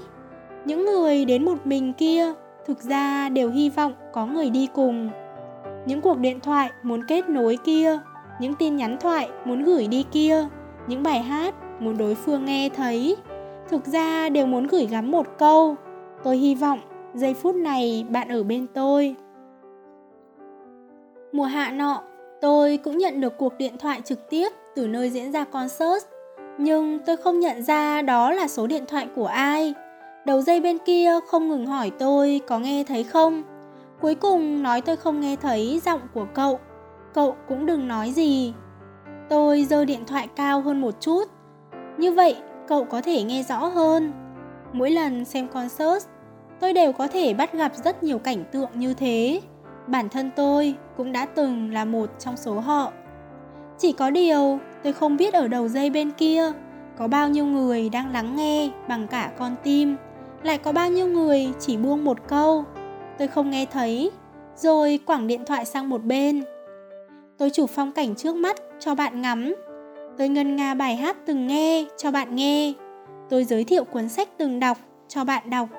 những 0.65 0.85
người 0.85 1.25
đến 1.25 1.45
một 1.45 1.65
mình 1.65 1.93
kia 1.93 2.33
thực 2.65 2.81
ra 2.81 3.29
đều 3.29 3.49
hy 3.49 3.69
vọng 3.69 3.93
có 4.13 4.25
người 4.25 4.49
đi 4.49 4.67
cùng. 4.73 5.09
Những 5.85 6.01
cuộc 6.01 6.17
điện 6.17 6.39
thoại 6.39 6.69
muốn 6.83 7.01
kết 7.07 7.29
nối 7.29 7.57
kia, 7.65 7.99
những 8.39 8.53
tin 8.53 8.75
nhắn 8.75 8.97
thoại 8.99 9.29
muốn 9.45 9.63
gửi 9.63 9.87
đi 9.87 10.05
kia, 10.11 10.47
những 10.87 11.03
bài 11.03 11.19
hát 11.19 11.55
muốn 11.83 11.97
đối 11.97 12.15
phương 12.15 12.45
nghe 12.45 12.69
thấy, 12.69 13.15
thực 13.69 13.85
ra 13.85 14.29
đều 14.29 14.45
muốn 14.45 14.67
gửi 14.67 14.85
gắm 14.85 15.11
một 15.11 15.27
câu. 15.37 15.75
Tôi 16.23 16.37
hy 16.37 16.55
vọng 16.55 16.79
giây 17.13 17.33
phút 17.33 17.55
này 17.55 18.05
bạn 18.09 18.27
ở 18.27 18.43
bên 18.43 18.67
tôi. 18.73 19.15
Mùa 21.31 21.43
hạ 21.43 21.71
nọ, 21.71 22.03
tôi 22.41 22.77
cũng 22.77 22.97
nhận 22.97 23.21
được 23.21 23.37
cuộc 23.37 23.57
điện 23.57 23.77
thoại 23.79 24.01
trực 24.01 24.29
tiếp 24.29 24.49
từ 24.75 24.87
nơi 24.87 25.09
diễn 25.09 25.31
ra 25.31 25.43
concert, 25.43 26.05
nhưng 26.57 26.99
tôi 27.05 27.17
không 27.17 27.39
nhận 27.39 27.63
ra 27.63 28.01
đó 28.01 28.31
là 28.31 28.47
số 28.47 28.67
điện 28.67 28.83
thoại 28.87 29.07
của 29.15 29.25
ai. 29.25 29.73
Đầu 30.25 30.41
dây 30.41 30.59
bên 30.59 30.77
kia 30.85 31.11
không 31.27 31.49
ngừng 31.49 31.65
hỏi 31.65 31.91
tôi 31.99 32.41
có 32.47 32.59
nghe 32.59 32.83
thấy 32.83 33.03
không. 33.03 33.43
Cuối 34.01 34.15
cùng 34.15 34.63
nói 34.63 34.81
tôi 34.81 34.95
không 34.95 35.21
nghe 35.21 35.35
thấy 35.35 35.81
giọng 35.85 36.01
của 36.13 36.25
cậu. 36.33 36.59
Cậu 37.13 37.35
cũng 37.47 37.65
đừng 37.65 37.87
nói 37.87 38.11
gì. 38.11 38.53
Tôi 39.29 39.65
giơ 39.65 39.85
điện 39.85 40.05
thoại 40.07 40.27
cao 40.35 40.61
hơn 40.61 40.81
một 40.81 41.01
chút. 41.01 41.23
Như 41.97 42.11
vậy 42.11 42.35
cậu 42.67 42.83
có 42.83 43.01
thể 43.01 43.23
nghe 43.23 43.43
rõ 43.43 43.57
hơn. 43.57 44.11
Mỗi 44.73 44.91
lần 44.91 45.25
xem 45.25 45.47
concert, 45.47 46.07
tôi 46.59 46.73
đều 46.73 46.91
có 46.91 47.07
thể 47.07 47.33
bắt 47.33 47.53
gặp 47.53 47.71
rất 47.75 48.03
nhiều 48.03 48.19
cảnh 48.19 48.43
tượng 48.51 48.69
như 48.75 48.93
thế. 48.93 49.41
Bản 49.87 50.09
thân 50.09 50.31
tôi 50.35 50.75
cũng 50.97 51.11
đã 51.11 51.25
từng 51.25 51.73
là 51.73 51.85
một 51.85 52.09
trong 52.19 52.37
số 52.37 52.59
họ. 52.59 52.91
Chỉ 53.77 53.91
có 53.91 54.09
điều 54.09 54.59
tôi 54.83 54.93
không 54.93 55.17
biết 55.17 55.33
ở 55.33 55.47
đầu 55.47 55.67
dây 55.67 55.89
bên 55.89 56.11
kia 56.11 56.51
có 56.97 57.07
bao 57.07 57.29
nhiêu 57.29 57.45
người 57.45 57.89
đang 57.89 58.11
lắng 58.11 58.35
nghe 58.35 58.69
bằng 58.87 59.07
cả 59.07 59.31
con 59.37 59.55
tim 59.63 59.95
lại 60.43 60.57
có 60.57 60.71
bao 60.71 60.89
nhiêu 60.89 61.07
người 61.07 61.47
chỉ 61.59 61.77
buông 61.77 62.03
một 62.03 62.17
câu 62.27 62.65
tôi 63.17 63.27
không 63.27 63.49
nghe 63.49 63.65
thấy 63.65 64.11
rồi 64.55 64.99
quẳng 65.05 65.27
điện 65.27 65.45
thoại 65.45 65.65
sang 65.65 65.89
một 65.89 66.03
bên 66.03 66.43
tôi 67.37 67.49
chụp 67.49 67.69
phong 67.69 67.91
cảnh 67.91 68.15
trước 68.15 68.35
mắt 68.35 68.57
cho 68.79 68.95
bạn 68.95 69.21
ngắm 69.21 69.55
tôi 70.17 70.29
ngân 70.29 70.55
nga 70.55 70.73
bài 70.73 70.95
hát 70.95 71.17
từng 71.25 71.47
nghe 71.47 71.85
cho 71.97 72.11
bạn 72.11 72.35
nghe. 72.35 72.73
Tôi 73.29 73.43
giới 73.43 73.63
thiệu 73.63 73.83
cuốn 73.83 74.09
sách 74.09 74.29
từng 74.37 74.59
đọc 74.59 74.77
cho 75.07 75.23
bạn 75.23 75.49
đọc. 75.49 75.69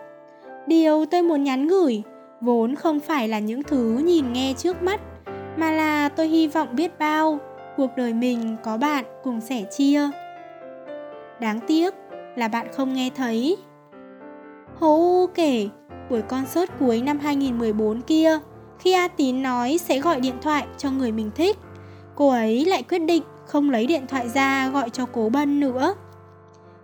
Điều 0.67 1.05
tôi 1.07 1.23
muốn 1.23 1.45
nhắn 1.45 1.67
gửi 1.67 2.03
vốn 2.41 2.75
không 2.75 3.01
phải 3.01 3.29
là 3.29 3.39
những 3.39 3.63
thứ 3.63 3.99
nhìn 4.05 4.33
nghe 4.33 4.55
trước 4.57 4.83
mắt 4.83 5.01
mà 5.57 5.71
là 5.71 6.09
tôi 6.09 6.29
hy 6.29 6.49
vọng 6.49 6.69
biết 6.77 6.99
bao 6.99 7.39
cuộc 7.77 7.91
đời 7.97 8.15
mình 8.15 8.57
có 8.65 8.77
bạn 8.77 9.05
cùng 9.25 9.41
sẻ 9.41 9.65
chia. 9.71 10.01
Đáng 11.41 11.61
tiếc 11.67 11.95
là 12.37 12.49
bạn 12.49 12.67
không 12.73 12.95
nghe 12.95 13.11
thấy. 13.17 13.57
Hồ 14.81 14.97
U 14.97 15.27
kể 15.35 15.69
buổi 16.11 16.23
concert 16.23 16.71
cuối 16.79 17.03
năm 17.03 17.19
2014 17.19 18.01
kia, 18.01 18.39
khi 18.79 18.93
A 18.93 19.09
Tín 19.09 19.43
nói 19.43 19.79
sẽ 19.79 20.01
gọi 20.01 20.21
điện 20.21 20.35
thoại 20.43 20.67
cho 20.79 20.91
người 20.91 21.13
mình 21.13 21.31
thích, 21.35 21.57
cô 22.15 22.29
ấy 22.29 22.65
lại 22.65 22.83
quyết 22.83 22.99
định 22.99 23.23
không 23.47 23.71
lấy 23.71 23.87
điện 23.87 24.07
thoại 24.09 24.29
ra 24.29 24.69
gọi 24.69 24.91
cho 24.91 25.07
cố 25.07 25.29
bân 25.29 25.61
nữa. 25.61 25.95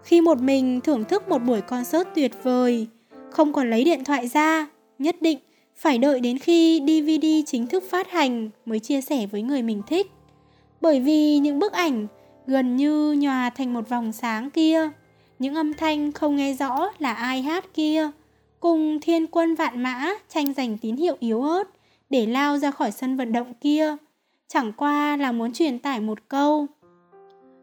Khi 0.02 0.20
một 0.20 0.38
mình 0.38 0.80
thưởng 0.80 1.04
thức 1.04 1.28
một 1.28 1.38
buổi 1.38 1.60
concert 1.60 2.08
tuyệt 2.14 2.32
vời, 2.42 2.86
không 3.30 3.52
còn 3.52 3.70
lấy 3.70 3.84
điện 3.84 4.04
thoại 4.04 4.28
ra, 4.28 4.66
nhất 4.98 5.16
định 5.20 5.38
phải 5.76 5.98
đợi 5.98 6.20
đến 6.20 6.38
khi 6.38 6.80
DVD 6.86 7.26
chính 7.46 7.66
thức 7.66 7.84
phát 7.90 8.10
hành 8.10 8.50
mới 8.66 8.78
chia 8.78 9.00
sẻ 9.00 9.26
với 9.26 9.42
người 9.42 9.62
mình 9.62 9.82
thích. 9.86 10.10
Bởi 10.80 11.00
vì 11.00 11.38
những 11.38 11.58
bức 11.58 11.72
ảnh 11.72 12.06
gần 12.46 12.76
như 12.76 13.12
nhòa 13.12 13.50
thành 13.50 13.74
một 13.74 13.88
vòng 13.88 14.12
sáng 14.12 14.50
kia, 14.50 14.90
những 15.38 15.54
âm 15.54 15.74
thanh 15.74 16.12
không 16.12 16.36
nghe 16.36 16.52
rõ 16.54 16.88
là 16.98 17.12
ai 17.12 17.42
hát 17.42 17.64
kia, 17.74 18.10
cùng 18.60 19.00
thiên 19.00 19.26
quân 19.26 19.54
vạn 19.54 19.82
mã 19.82 20.10
tranh 20.28 20.52
giành 20.52 20.78
tín 20.78 20.96
hiệu 20.96 21.16
yếu 21.20 21.42
ớt 21.42 21.64
để 22.10 22.26
lao 22.26 22.58
ra 22.58 22.70
khỏi 22.70 22.90
sân 22.90 23.16
vận 23.16 23.32
động 23.32 23.54
kia, 23.54 23.96
chẳng 24.52 24.72
qua 24.72 25.16
là 25.16 25.32
muốn 25.32 25.52
truyền 25.52 25.78
tải 25.78 26.00
một 26.00 26.18
câu 26.28 26.66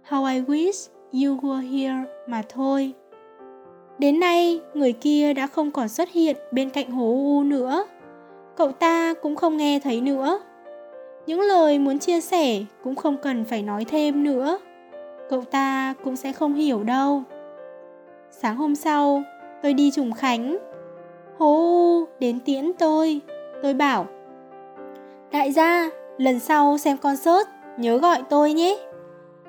How 0.09 0.25
I 0.25 0.41
wish 0.41 0.89
you 1.13 1.38
were 1.41 1.71
here 1.71 2.03
mà 2.27 2.41
thôi. 2.49 2.93
Đến 3.99 4.19
nay, 4.19 4.61
người 4.73 4.93
kia 4.93 5.33
đã 5.33 5.47
không 5.47 5.71
còn 5.71 5.88
xuất 5.89 6.09
hiện 6.11 6.38
bên 6.51 6.69
cạnh 6.69 6.91
hố 6.91 7.05
U 7.05 7.43
nữa. 7.43 7.85
Cậu 8.55 8.71
ta 8.71 9.13
cũng 9.13 9.35
không 9.35 9.57
nghe 9.57 9.79
thấy 9.79 10.01
nữa. 10.01 10.39
Những 11.25 11.41
lời 11.41 11.79
muốn 11.79 11.99
chia 11.99 12.21
sẻ 12.21 12.63
cũng 12.83 12.95
không 12.95 13.17
cần 13.17 13.45
phải 13.45 13.61
nói 13.61 13.85
thêm 13.85 14.23
nữa. 14.23 14.59
Cậu 15.29 15.41
ta 15.41 15.93
cũng 16.03 16.15
sẽ 16.15 16.33
không 16.33 16.53
hiểu 16.53 16.83
đâu. 16.83 17.23
Sáng 18.31 18.55
hôm 18.55 18.75
sau, 18.75 19.23
tôi 19.63 19.73
đi 19.73 19.91
trùng 19.91 20.13
khánh. 20.13 20.57
hố 21.38 21.55
U 21.55 22.05
đến 22.19 22.39
tiễn 22.39 22.71
tôi. 22.79 23.21
Tôi 23.63 23.73
bảo, 23.73 24.05
Đại 25.31 25.51
gia, 25.51 25.89
lần 26.18 26.39
sau 26.39 26.78
xem 26.78 26.97
concert, 26.97 27.47
nhớ 27.78 27.97
gọi 27.97 28.22
tôi 28.30 28.53
nhé. 28.53 28.78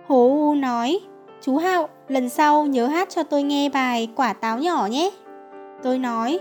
Hồ 0.07 0.29
U 0.29 0.55
nói, 0.55 1.01
chú 1.41 1.57
Hạo, 1.57 1.89
lần 2.09 2.29
sau 2.29 2.66
nhớ 2.66 2.87
hát 2.87 3.09
cho 3.11 3.23
tôi 3.23 3.43
nghe 3.43 3.69
bài 3.69 4.09
quả 4.16 4.33
táo 4.33 4.59
nhỏ 4.59 4.87
nhé. 4.87 5.11
Tôi 5.83 5.99
nói, 5.99 6.39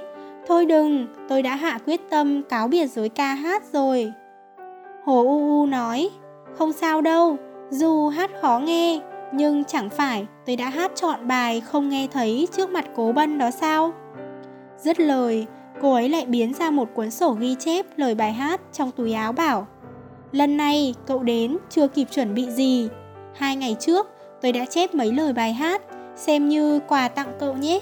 thôi 0.48 0.66
đừng, 0.66 1.08
tôi 1.30 1.42
đã 1.42 1.56
hạ 1.56 1.80
quyết 1.86 2.10
tâm 2.10 2.44
cáo 2.44 2.68
biệt 2.68 2.88
dối 2.88 3.10
ca 3.10 3.34
hát 3.34 3.64
rồi. 3.74 4.12
Hồ 5.06 5.24
U 5.24 5.62
U 5.62 5.66
nói, 5.66 6.10
không 6.58 6.74
sao 6.74 7.02
đâu, 7.02 7.38
dù 7.70 8.10
hát 8.10 8.32
khó 8.42 8.60
nghe, 8.60 9.00
nhưng 9.32 9.64
chẳng 9.64 9.90
phải 9.90 10.28
tôi 10.46 10.56
đã 10.56 10.70
hát 10.70 10.92
chọn 10.96 11.28
bài 11.28 11.62
không 11.62 11.90
nghe 11.90 12.08
thấy 12.12 12.48
trước 12.52 12.70
mặt 12.70 12.86
cố 12.96 13.12
bân 13.12 13.38
đó 13.38 13.52
sao? 13.52 13.94
Dứt 14.78 15.00
lời, 15.00 15.46
cô 15.82 15.94
ấy 15.94 16.10
lại 16.10 16.26
biến 16.26 16.54
ra 16.54 16.72
một 16.72 16.90
cuốn 16.94 17.12
sổ 17.12 17.32
ghi 17.32 17.56
chép 17.60 17.86
lời 17.96 18.16
bài 18.16 18.34
hát 18.34 18.62
trong 18.74 18.92
túi 18.92 19.14
áo 19.14 19.32
bảo 19.32 19.68
Lần 20.32 20.58
này 20.58 20.96
cậu 21.06 21.24
đến 21.24 21.58
chưa 21.70 21.88
kịp 21.88 22.08
chuẩn 22.12 22.34
bị 22.34 22.50
gì. 22.50 22.90
Hai 23.36 23.56
ngày 23.56 23.76
trước 23.80 24.08
tôi 24.42 24.52
đã 24.52 24.66
chép 24.66 24.96
mấy 24.96 25.12
lời 25.12 25.34
bài 25.34 25.54
hát 25.54 25.82
Xem 26.16 26.50
như 26.50 26.80
quà 26.88 27.08
tặng 27.08 27.32
cậu 27.40 27.54
nhé. 27.54 27.80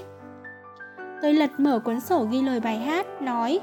Tôi 1.21 1.33
lật 1.33 1.49
mở 1.57 1.79
cuốn 1.79 1.99
sổ 1.99 2.27
ghi 2.31 2.41
lời 2.41 2.59
bài 2.59 2.77
hát 2.77 3.21
Nói 3.21 3.59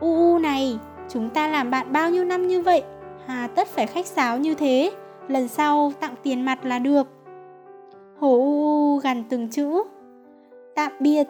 U 0.00 0.16
u 0.16 0.38
này 0.38 0.78
Chúng 1.08 1.30
ta 1.30 1.48
làm 1.48 1.70
bạn 1.70 1.92
bao 1.92 2.10
nhiêu 2.10 2.24
năm 2.24 2.48
như 2.48 2.62
vậy? 2.62 2.82
Hà 3.26 3.46
tất 3.46 3.68
phải 3.68 3.86
khách 3.86 4.06
sáo 4.06 4.38
như 4.38 4.54
thế. 4.54 4.92
Lần 5.28 5.48
sau 5.48 5.92
tặng 6.00 6.14
tiền 6.22 6.42
mặt 6.42 6.64
là 6.64 6.78
được. 6.78 7.06
Hồ 8.18 8.28
u 8.28 8.64
u 8.64 8.96
gần 8.96 9.24
từng 9.28 9.50
chữ 9.50 9.82
Tạm 10.74 10.92
biệt. 11.00 11.24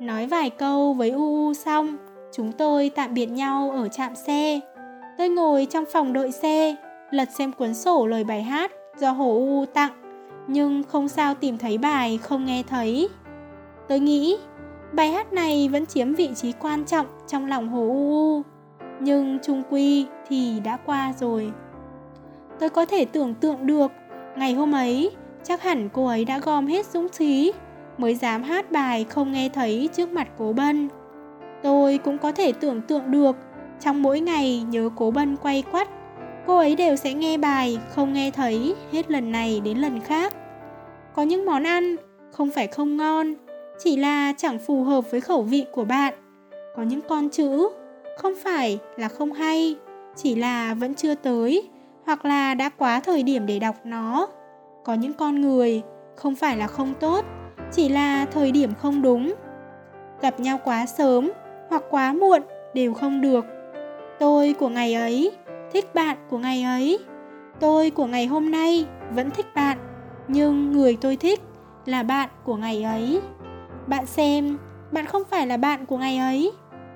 Nói 0.00 0.26
vài 0.26 0.50
câu 0.50 0.92
với 0.92 1.10
U 1.10 1.46
U 1.46 1.54
xong, 1.54 1.96
chúng 2.32 2.52
tôi 2.52 2.90
tạm 2.94 3.14
biệt 3.14 3.26
nhau 3.26 3.70
ở 3.70 3.88
trạm 3.88 4.14
xe. 4.14 4.60
Tôi 5.18 5.28
ngồi 5.28 5.66
trong 5.70 5.84
phòng 5.92 6.12
đợi 6.12 6.32
xe, 6.32 6.76
lật 7.10 7.30
xem 7.30 7.52
cuốn 7.52 7.74
sổ 7.74 8.06
lời 8.06 8.24
bài 8.24 8.42
hát 8.42 8.72
do 8.98 9.10
Hồ 9.10 9.30
U 9.34 9.64
tặng, 9.74 9.92
nhưng 10.48 10.82
không 10.82 11.08
sao 11.08 11.34
tìm 11.34 11.58
thấy 11.58 11.78
bài 11.78 12.18
không 12.22 12.44
nghe 12.44 12.62
thấy. 12.68 13.08
Tôi 13.88 14.00
nghĩ, 14.00 14.36
bài 14.92 15.10
hát 15.10 15.32
này 15.32 15.68
vẫn 15.72 15.86
chiếm 15.86 16.14
vị 16.14 16.30
trí 16.34 16.52
quan 16.52 16.84
trọng 16.84 17.06
trong 17.26 17.46
lòng 17.46 17.68
Hồ 17.68 17.80
U, 17.80 18.42
nhưng 19.00 19.38
trung 19.42 19.62
quy 19.70 20.06
thì 20.28 20.60
đã 20.60 20.76
qua 20.76 21.12
rồi. 21.18 21.52
Tôi 22.60 22.70
có 22.70 22.86
thể 22.86 23.04
tưởng 23.04 23.34
tượng 23.34 23.66
được, 23.66 23.92
ngày 24.36 24.54
hôm 24.54 24.72
ấy, 24.72 25.10
chắc 25.42 25.62
hẳn 25.62 25.88
cô 25.92 26.06
ấy 26.06 26.24
đã 26.24 26.38
gom 26.38 26.66
hết 26.66 26.86
dũng 26.86 27.08
khí 27.08 27.52
mới 27.98 28.14
dám 28.14 28.42
hát 28.42 28.72
bài 28.72 29.04
không 29.08 29.32
nghe 29.32 29.48
thấy 29.48 29.88
trước 29.92 30.12
mặt 30.12 30.28
cố 30.38 30.52
bân. 30.52 30.88
Tôi 31.62 31.98
cũng 31.98 32.18
có 32.18 32.32
thể 32.32 32.52
tưởng 32.52 32.80
tượng 32.80 33.10
được, 33.10 33.36
trong 33.84 34.02
mỗi 34.02 34.20
ngày 34.20 34.64
nhớ 34.68 34.90
cố 34.96 35.10
bân 35.10 35.36
quay 35.36 35.62
quắt, 35.72 35.88
cô 36.46 36.56
ấy 36.56 36.76
đều 36.76 36.96
sẽ 36.96 37.14
nghe 37.14 37.38
bài 37.38 37.78
không 37.88 38.12
nghe 38.12 38.30
thấy 38.30 38.74
hết 38.92 39.10
lần 39.10 39.32
này 39.32 39.60
đến 39.64 39.78
lần 39.78 40.00
khác. 40.00 40.34
Có 41.14 41.22
những 41.22 41.44
món 41.44 41.66
ăn 41.66 41.96
không 42.32 42.50
phải 42.50 42.66
không 42.66 42.96
ngon, 42.96 43.34
chỉ 43.78 43.96
là 43.96 44.32
chẳng 44.36 44.58
phù 44.58 44.84
hợp 44.84 45.10
với 45.10 45.20
khẩu 45.20 45.42
vị 45.42 45.64
của 45.72 45.84
bạn. 45.84 46.14
Có 46.76 46.82
những 46.82 47.00
con 47.08 47.28
chữ 47.28 47.68
không 48.18 48.32
phải 48.44 48.78
là 48.96 49.08
không 49.08 49.32
hay, 49.32 49.76
chỉ 50.16 50.34
là 50.34 50.74
vẫn 50.74 50.94
chưa 50.94 51.14
tới 51.14 51.70
hoặc 52.06 52.24
là 52.24 52.54
đã 52.54 52.68
quá 52.68 53.00
thời 53.00 53.22
điểm 53.22 53.46
để 53.46 53.58
đọc 53.58 53.76
nó. 53.84 54.28
Có 54.84 54.94
những 54.94 55.12
con 55.12 55.40
người 55.40 55.82
không 56.16 56.34
phải 56.34 56.56
là 56.56 56.66
không 56.66 56.94
tốt, 57.00 57.24
chỉ 57.72 57.88
là 57.88 58.26
thời 58.26 58.52
điểm 58.52 58.74
không 58.74 59.02
đúng. 59.02 59.34
Gặp 60.20 60.40
nhau 60.40 60.60
quá 60.64 60.86
sớm 60.86 61.30
hoặc 61.68 61.82
quá 61.90 62.12
muộn 62.12 62.42
đều 62.74 62.94
không 62.94 63.20
được. 63.20 63.44
Tôi 64.18 64.52
của 64.52 64.68
ngày 64.68 64.94
ấy 64.94 65.32
thích 65.72 65.94
bạn 65.94 66.16
của 66.30 66.38
ngày 66.38 66.62
ấy. 66.62 66.98
Tôi 67.60 67.90
của 67.90 68.06
ngày 68.06 68.26
hôm 68.26 68.50
nay 68.50 68.86
vẫn 69.14 69.30
thích 69.30 69.46
bạn, 69.54 69.78
nhưng 70.28 70.72
người 70.72 70.96
tôi 71.00 71.16
thích 71.16 71.40
là 71.86 72.02
bạn 72.02 72.28
của 72.44 72.56
ngày 72.56 72.82
ấy. 72.82 73.20
Bạn 73.86 74.06
xem, 74.06 74.58
bạn 74.92 75.06
không 75.06 75.22
phải 75.30 75.46
là 75.46 75.56
bạn 75.56 75.86
của 75.86 75.98
ngày 75.98 76.16
ấy. 76.16 76.52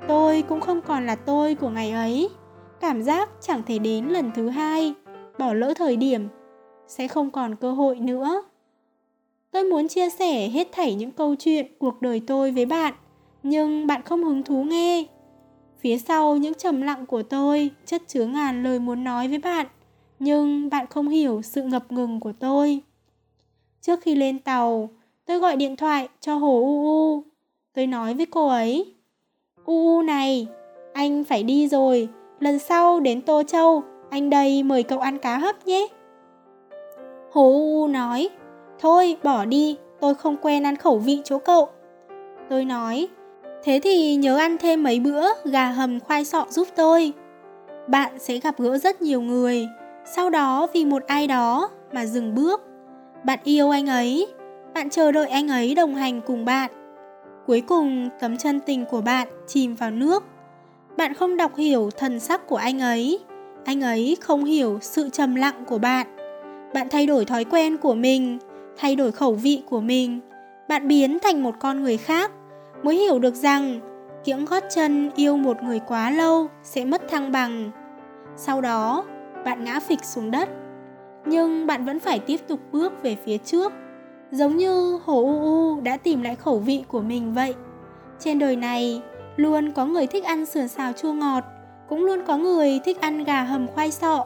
Tôi 0.09 0.43
cũng 0.43 0.61
không 0.61 0.81
còn 0.81 1.07
là 1.07 1.15
tôi 1.15 1.55
của 1.55 1.69
ngày 1.69 1.91
ấy. 1.91 2.29
Cảm 2.81 3.03
giác 3.03 3.31
chẳng 3.41 3.63
thể 3.67 3.79
đến 3.79 4.07
lần 4.07 4.31
thứ 4.35 4.49
hai, 4.49 4.95
bỏ 5.39 5.53
lỡ 5.53 5.75
thời 5.77 5.97
điểm, 5.97 6.29
sẽ 6.87 7.09
không 7.09 7.31
còn 7.31 7.57
cơ 7.57 7.73
hội 7.73 8.01
nữa. 8.01 8.43
Tôi 9.51 9.65
muốn 9.65 9.89
chia 9.89 10.11
sẻ 10.11 10.49
hết 10.49 10.69
thảy 10.73 10.95
những 10.95 11.11
câu 11.11 11.35
chuyện 11.39 11.67
cuộc 11.79 12.03
đời 12.03 12.23
tôi 12.27 12.51
với 12.51 12.67
bạn, 12.67 12.95
nhưng 13.43 13.87
bạn 13.87 14.03
không 14.03 14.25
hứng 14.25 14.43
thú 14.43 14.65
nghe. 14.65 15.05
Phía 15.81 15.99
sau 15.99 16.37
những 16.37 16.55
trầm 16.55 16.83
lặng 16.83 17.07
của 17.07 17.23
tôi 17.23 17.71
chất 17.87 18.03
chứa 18.07 18.27
ngàn 18.27 18.63
lời 18.63 18.79
muốn 18.79 19.05
nói 19.05 19.29
với 19.29 19.39
bạn, 19.39 19.67
nhưng 20.19 20.71
bạn 20.71 20.87
không 20.87 21.09
hiểu 21.09 21.43
sự 21.43 21.63
ngập 21.63 21.93
ngừng 21.93 22.21
của 22.21 22.33
tôi. 22.41 22.81
Trước 23.81 24.01
khi 24.01 24.15
lên 24.15 24.39
tàu, 24.39 24.91
tôi 25.27 25.39
gọi 25.39 25.57
điện 25.57 25.77
thoại 25.77 26.09
cho 26.21 26.35
Hồ 26.35 26.61
U 26.61 26.85
U. 26.85 27.25
Tôi 27.75 27.87
nói 27.87 28.15
với 28.15 28.27
cô 28.27 28.49
ấy, 28.49 28.95
U 29.65 29.97
U 29.97 30.03
này, 30.03 30.47
anh 30.93 31.25
phải 31.25 31.43
đi 31.43 31.69
rồi, 31.69 32.09
lần 32.41 32.59
sau 32.59 33.01
đến 33.01 33.23
Tô 33.23 33.43
Châu, 33.43 33.83
anh 34.11 34.31
đây 34.31 34.63
mời 34.63 34.83
cậu 34.83 34.99
ăn 34.99 35.19
cá 35.19 35.39
hấp 35.39 35.67
nhé. 35.67 35.89
Hồ 37.33 37.43
U 37.43 37.83
U 37.83 37.87
nói, 37.87 38.29
Thôi 38.79 39.17
bỏ 39.23 39.45
đi, 39.45 39.77
tôi 40.01 40.15
không 40.15 40.37
quen 40.43 40.63
ăn 40.63 40.77
khẩu 40.77 40.99
vị 40.99 41.21
chỗ 41.25 41.39
cậu. 41.39 41.69
Tôi 42.51 42.65
nói, 42.65 43.09
thế 43.65 43.81
thì 43.83 44.17
nhớ 44.17 44.37
ăn 44.37 44.57
thêm 44.59 44.83
mấy 44.83 45.01
bữa 45.01 45.27
gà 45.45 45.71
hầm 45.71 46.01
khoai 46.01 46.25
sọ 46.25 46.47
giúp 46.51 46.69
tôi. 46.77 47.13
Bạn 47.89 48.19
sẽ 48.19 48.39
gặp 48.39 48.55
gỡ 48.59 48.79
rất 48.79 49.03
nhiều 49.03 49.21
người, 49.21 49.67
sau 50.17 50.31
đó 50.31 50.67
vì 50.75 50.85
một 50.85 51.03
ai 51.07 51.27
đó 51.27 51.71
mà 51.93 52.07
dừng 52.07 52.35
bước. 52.35 52.63
Bạn 53.25 53.39
yêu 53.45 53.71
anh 53.71 53.87
ấy, 53.87 54.27
bạn 54.75 54.91
chờ 54.91 55.13
đợi 55.13 55.29
anh 55.29 55.49
ấy 55.49 55.75
đồng 55.75 55.95
hành 55.95 56.21
cùng 56.21 56.45
bạn. 56.45 56.71
Cuối 57.47 57.61
cùng 57.61 58.09
tấm 58.21 58.37
chân 58.37 58.61
tình 58.61 58.85
của 58.85 59.01
bạn 59.01 59.29
chìm 59.47 59.75
vào 59.75 59.91
nước. 59.91 60.25
Bạn 60.97 61.15
không 61.15 61.37
đọc 61.37 61.57
hiểu 61.57 61.91
thần 61.97 62.21
sắc 62.21 62.47
của 62.47 62.57
anh 62.57 62.81
ấy, 62.81 63.19
anh 63.65 63.81
ấy 63.81 64.17
không 64.21 64.45
hiểu 64.45 64.79
sự 64.81 65.09
trầm 65.09 65.35
lặng 65.35 65.65
của 65.67 65.79
bạn. 65.79 66.07
Bạn 66.75 66.89
thay 66.91 67.07
đổi 67.07 67.25
thói 67.25 67.45
quen 67.45 67.77
của 67.77 67.95
mình, 67.95 68.39
thay 68.77 68.97
đổi 68.97 69.13
khẩu 69.13 69.33
vị 69.35 69.63
của 69.67 69.81
mình, 69.81 70.21
bạn 70.69 70.89
biến 70.89 71.19
thành 71.19 71.43
một 71.43 71.55
con 71.59 71.83
người 71.83 71.97
khác, 71.97 72.31
mới 72.83 72.97
hiểu 72.97 73.19
được 73.19 73.35
rằng 73.35 73.81
kiễng 74.25 74.45
gót 74.45 74.63
chân 74.75 75.11
yêu 75.15 75.37
một 75.37 75.63
người 75.63 75.81
quá 75.89 76.11
lâu 76.11 76.49
sẽ 76.63 76.85
mất 76.85 77.03
thăng 77.09 77.33
bằng. 77.33 77.71
Sau 78.37 78.61
đó, 78.61 79.05
bạn 79.45 79.65
ngã 79.65 79.81
phịch 79.81 80.05
xuống 80.05 80.31
đất, 80.31 80.49
nhưng 81.27 81.67
bạn 81.67 81.85
vẫn 81.85 82.01
phải 82.01 82.19
tiếp 82.19 82.41
tục 82.49 82.61
bước 82.73 83.03
về 83.03 83.17
phía 83.25 83.39
trước, 83.39 83.73
giống 84.31 84.57
như 84.57 84.99
Hồ 85.05 85.23
U 85.23 85.41
U 85.41 85.81
đã 85.81 85.97
tìm 85.97 86.23
lại 86.23 86.37
khẩu 86.37 86.59
vị 86.59 86.85
của 86.89 87.01
mình 87.01 87.35
vậy. 87.35 87.55
Trên 88.19 88.39
đời 88.39 88.57
này, 88.57 89.03
luôn 89.37 89.73
có 89.73 89.87
người 89.87 90.07
thích 90.07 90.25
ăn 90.25 90.47
sườn 90.47 90.69
xào 90.69 90.93
chua 90.93 91.13
ngọt, 91.13 91.45
cũng 91.89 92.05
luôn 92.05 92.19
có 92.27 92.37
người 92.37 92.81
thích 92.85 93.01
ăn 93.01 93.25
gà 93.25 93.43
hầm 93.43 93.67
khoai 93.67 93.91
sọ. 93.91 94.25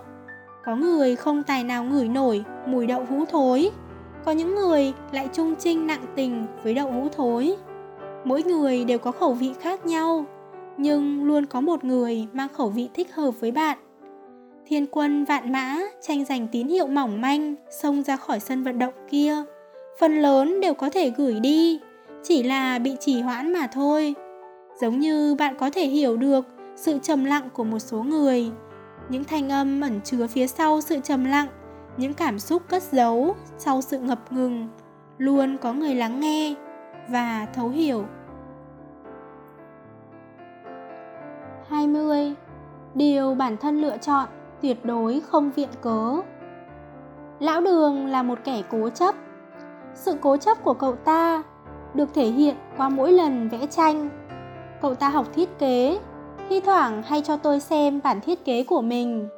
Có 0.65 0.77
người 0.77 1.17
không 1.17 1.43
tài 1.43 1.65
nào 1.65 1.85
ngửi 1.85 2.09
nổi 2.09 2.45
mùi 2.67 2.87
đậu 2.87 3.07
hũ 3.11 3.25
thối 3.31 3.71
có 4.25 4.33
những 4.33 4.55
người 4.55 4.93
lại 5.13 5.29
trung 5.33 5.55
trinh 5.59 5.87
nặng 5.87 6.05
tình 6.17 6.47
với 6.63 6.75
đậu 6.75 6.93
hũ 6.93 7.09
thối 7.17 7.57
mỗi 8.25 8.43
người 8.43 8.85
đều 8.85 8.99
có 8.99 9.13
khẩu 9.13 9.33
vị 9.33 9.53
khác 9.61 9.87
nhau, 9.87 10.25
nhưng 10.77 11.25
luôn 11.25 11.47
có 11.47 11.61
một 11.61 11.85
người 11.85 12.27
mang 12.33 12.49
khẩu 12.49 12.69
vị 12.69 12.89
thích 12.95 13.15
hợp 13.15 13.31
với 13.41 13.53
bạn. 13.53 13.79
Thiên 14.67 14.87
quân 14.87 15.25
vạn 15.25 15.53
mã 15.53 15.79
tranh 16.01 16.25
giành 16.25 16.49
tín 16.53 16.69
hiệu 16.69 16.87
mỏng 16.87 17.21
manh, 17.21 17.55
xông 17.83 18.03
ra 18.03 18.17
khỏi 18.17 18.41
sân 18.41 18.63
vận 18.63 18.79
động 18.79 18.95
kia. 19.11 19.35
Phần 20.01 20.23
lớn 20.23 20.61
đều 20.61 20.75
có 20.75 20.91
thể 20.91 21.11
gửi 21.11 21.41
đi, 21.41 21.81
chỉ 22.23 22.43
là 22.43 22.79
bị 22.79 22.97
trì 23.01 23.21
hoãn 23.21 23.53
mà 23.53 23.67
thôi. 23.67 24.15
Giống 24.81 24.99
như 24.99 25.35
bạn 25.39 25.55
có 25.59 25.71
thể 25.71 25.87
hiểu 25.87 26.17
được 26.17 26.47
sự 26.77 26.99
trầm 27.03 27.25
lặng 27.25 27.49
của 27.53 27.65
một 27.65 27.79
số 27.79 28.03
người. 28.03 28.51
Những 29.09 29.25
thanh 29.25 29.49
âm 29.49 29.81
ẩn 29.81 30.01
chứa 30.05 30.27
phía 30.27 30.47
sau 30.47 30.81
sự 30.81 30.97
trầm 31.05 31.25
lặng, 31.25 31.49
những 31.97 32.15
cảm 32.15 32.39
xúc 32.39 32.63
cất 32.69 32.83
giấu 32.83 33.35
sau 33.59 33.81
sự 33.83 33.99
ngập 33.99 34.33
ngừng. 34.33 34.69
Luôn 35.19 35.57
có 35.59 35.73
người 35.73 35.95
lắng 35.95 36.21
nghe 36.21 36.55
và 37.09 37.47
thấu 37.55 37.69
hiểu. 37.69 38.05
20. 41.69 42.35
Điều 42.95 43.35
bản 43.35 43.57
thân 43.57 43.81
lựa 43.81 43.97
chọn 43.97 44.29
tuyệt 44.63 44.85
đối 44.85 45.21
không 45.21 45.51
viện 45.51 45.69
cớ. 45.81 46.17
Lão 47.39 47.61
Đường 47.61 48.07
là 48.07 48.23
một 48.23 48.39
kẻ 48.45 48.63
cố 48.71 48.91
chấp. 48.91 49.15
Sự 49.95 50.15
cố 50.21 50.37
chấp 50.37 50.65
của 50.65 50.75
cậu 50.75 50.93
ta 50.93 51.43
được 51.95 52.15
thể 52.15 52.27
hiện 52.27 52.57
qua 52.77 52.89
mỗi 52.89 53.13
lần 53.13 53.49
vẽ 53.49 53.67
tranh. 53.67 54.09
Cậu 54.81 54.95
ta 54.95 55.09
học 55.09 55.27
thiết 55.35 55.59
kế, 55.59 55.99
Thi 56.49 56.61
thoảng 56.61 57.03
hay 57.03 57.23
cho 57.23 57.37
tôi 57.37 57.61
xem 57.61 58.01
bản 58.05 58.21
thiết 58.21 58.45
kế 58.45 58.65
của 58.65 58.83
mình. 58.83 59.29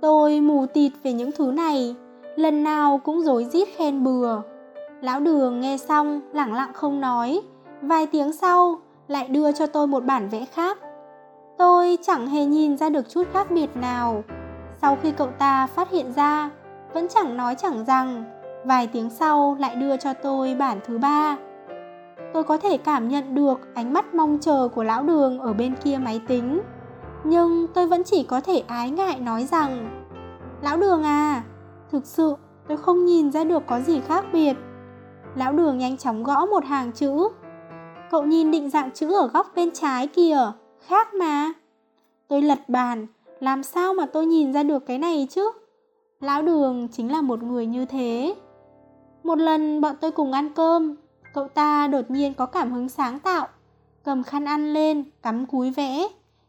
Tôi 0.00 0.40
mù 0.40 0.66
tịt 0.66 0.92
về 1.02 1.12
những 1.12 1.30
thứ 1.32 1.52
này, 1.52 1.96
Lần 2.36 2.62
nào 2.62 3.00
cũng 3.04 3.20
rối 3.20 3.44
rít 3.44 3.68
khen 3.76 4.04
bừa. 4.04 4.40
Lão 5.00 5.20
Đường 5.20 5.60
nghe 5.60 5.76
xong 5.76 6.20
lẳng 6.32 6.54
lặng 6.54 6.72
không 6.74 7.00
nói. 7.00 7.40
Vài 7.82 8.06
tiếng 8.06 8.32
sau 8.32 8.80
lại 9.08 9.28
đưa 9.28 9.52
cho 9.52 9.66
tôi 9.66 9.86
một 9.86 10.04
bản 10.04 10.28
vẽ 10.28 10.44
khác. 10.44 10.78
Tôi 11.58 11.98
chẳng 12.02 12.26
hề 12.26 12.44
nhìn 12.44 12.76
ra 12.76 12.90
được 12.90 13.08
chút 13.08 13.22
khác 13.32 13.50
biệt 13.50 13.76
nào. 13.76 14.24
Sau 14.82 14.98
khi 15.02 15.12
cậu 15.12 15.28
ta 15.38 15.66
phát 15.66 15.90
hiện 15.90 16.12
ra 16.12 16.50
Vẫn 16.92 17.08
chẳng 17.08 17.36
nói 17.36 17.54
chẳng 17.54 17.84
rằng 17.84 18.24
Vài 18.64 18.86
tiếng 18.86 19.10
sau 19.10 19.56
lại 19.60 19.74
đưa 19.74 19.96
cho 19.96 20.12
tôi 20.12 20.54
bản 20.54 20.80
thứ 20.86 20.98
ba. 20.98 21.36
Tôi 22.32 22.44
có 22.44 22.56
thể 22.56 22.76
cảm 22.76 23.08
nhận 23.08 23.34
được 23.34 23.60
ánh 23.74 23.92
mắt 23.92 24.14
mong 24.14 24.38
chờ 24.40 24.68
của 24.74 24.84
lão 24.84 25.02
đường 25.02 25.38
ở 25.38 25.52
bên 25.52 25.74
kia 25.84 25.98
máy 26.02 26.20
tính 26.28 26.60
Nhưng 27.24 27.66
tôi 27.74 27.86
vẫn 27.86 28.04
chỉ 28.04 28.22
có 28.22 28.40
thể 28.40 28.62
ái 28.66 28.90
ngại 28.90 29.20
nói 29.20 29.44
rằng 29.44 30.00
Lão 30.62 30.76
đường 30.76 31.02
à, 31.02 31.42
thực 31.92 32.06
sự 32.06 32.34
tôi 32.68 32.76
không 32.76 33.04
nhìn 33.04 33.32
ra 33.32 33.44
được 33.44 33.62
có 33.66 33.80
gì 33.80 34.00
khác 34.00 34.24
biệt. 34.32 34.56
Lão 35.38 35.52
đường 35.52 35.78
nhanh 35.78 35.96
chóng 35.96 36.22
gõ 36.22 36.46
một 36.46 36.64
hàng 36.64 36.92
chữ. 36.92 37.28
Cậu 38.10 38.22
nhìn 38.22 38.50
định 38.50 38.70
dạng 38.70 38.90
chữ 38.90 39.12
ở 39.12 39.28
góc 39.28 39.52
bên 39.54 39.70
trái 39.70 40.06
kìa. 40.06 40.52
Khác 40.86 41.14
mà. 41.14 41.52
Tôi 42.28 42.42
lật 42.42 42.68
bàn. 42.68 43.06
Làm 43.40 43.62
sao 43.62 43.94
mà 43.94 44.06
tôi 44.06 44.26
nhìn 44.26 44.52
ra 44.52 44.62
được 44.62 44.86
cái 44.86 44.98
này 44.98 45.26
chứ? 45.30 45.50
Lão 46.20 46.42
đường 46.42 46.88
chính 46.92 47.12
là 47.12 47.20
một 47.20 47.42
người 47.42 47.66
như 47.66 47.84
thế. 47.84 48.34
Một 49.22 49.38
lần 49.38 49.80
bọn 49.80 49.96
tôi 50.00 50.10
cùng 50.10 50.32
ăn 50.32 50.54
cơm, 50.54 50.96
Cậu 51.34 51.48
ta 51.48 51.86
đột 51.86 52.10
nhiên 52.10 52.34
có 52.34 52.46
cảm 52.46 52.72
hứng 52.72 52.88
sáng 52.88 53.18
tạo. 53.18 53.48
Cầm 54.04 54.22
khăn 54.22 54.44
ăn 54.44 54.72
lên, 54.72 55.04
Cắm 55.22 55.46
cúi 55.46 55.70
vẽ. 55.70 56.08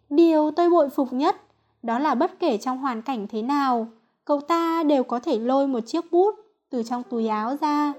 Điều 0.10 0.52
tôi 0.52 0.70
bội 0.70 0.90
phục 0.90 1.14
nhất, 1.14 1.36
Đó 1.84 2.00
là 2.00 2.16
bất 2.16 2.40
kể 2.40 2.58
trong 2.58 2.78
hoàn 2.78 3.02
cảnh 3.02 3.28
thế 3.28 3.42
nào, 3.42 3.88
Cậu 4.26 4.42
ta 4.42 4.84
đều 4.84 5.04
có 5.04 5.20
thể 5.20 5.40
lôi 5.40 5.68
một 5.68 5.80
chiếc 5.86 6.12
bút 6.12 6.36
Từ 6.70 6.84
trong 6.84 7.04
túi 7.04 7.28
áo 7.28 7.56
ra. 7.62 7.94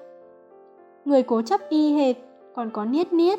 Người 1.05 1.23
cố 1.23 1.43
chấp 1.43 1.61
y 1.69 1.93
hệt, 1.93 2.17
Còn 2.55 2.71
có 2.71 2.85
niết 2.85 3.13
niết. 3.13 3.39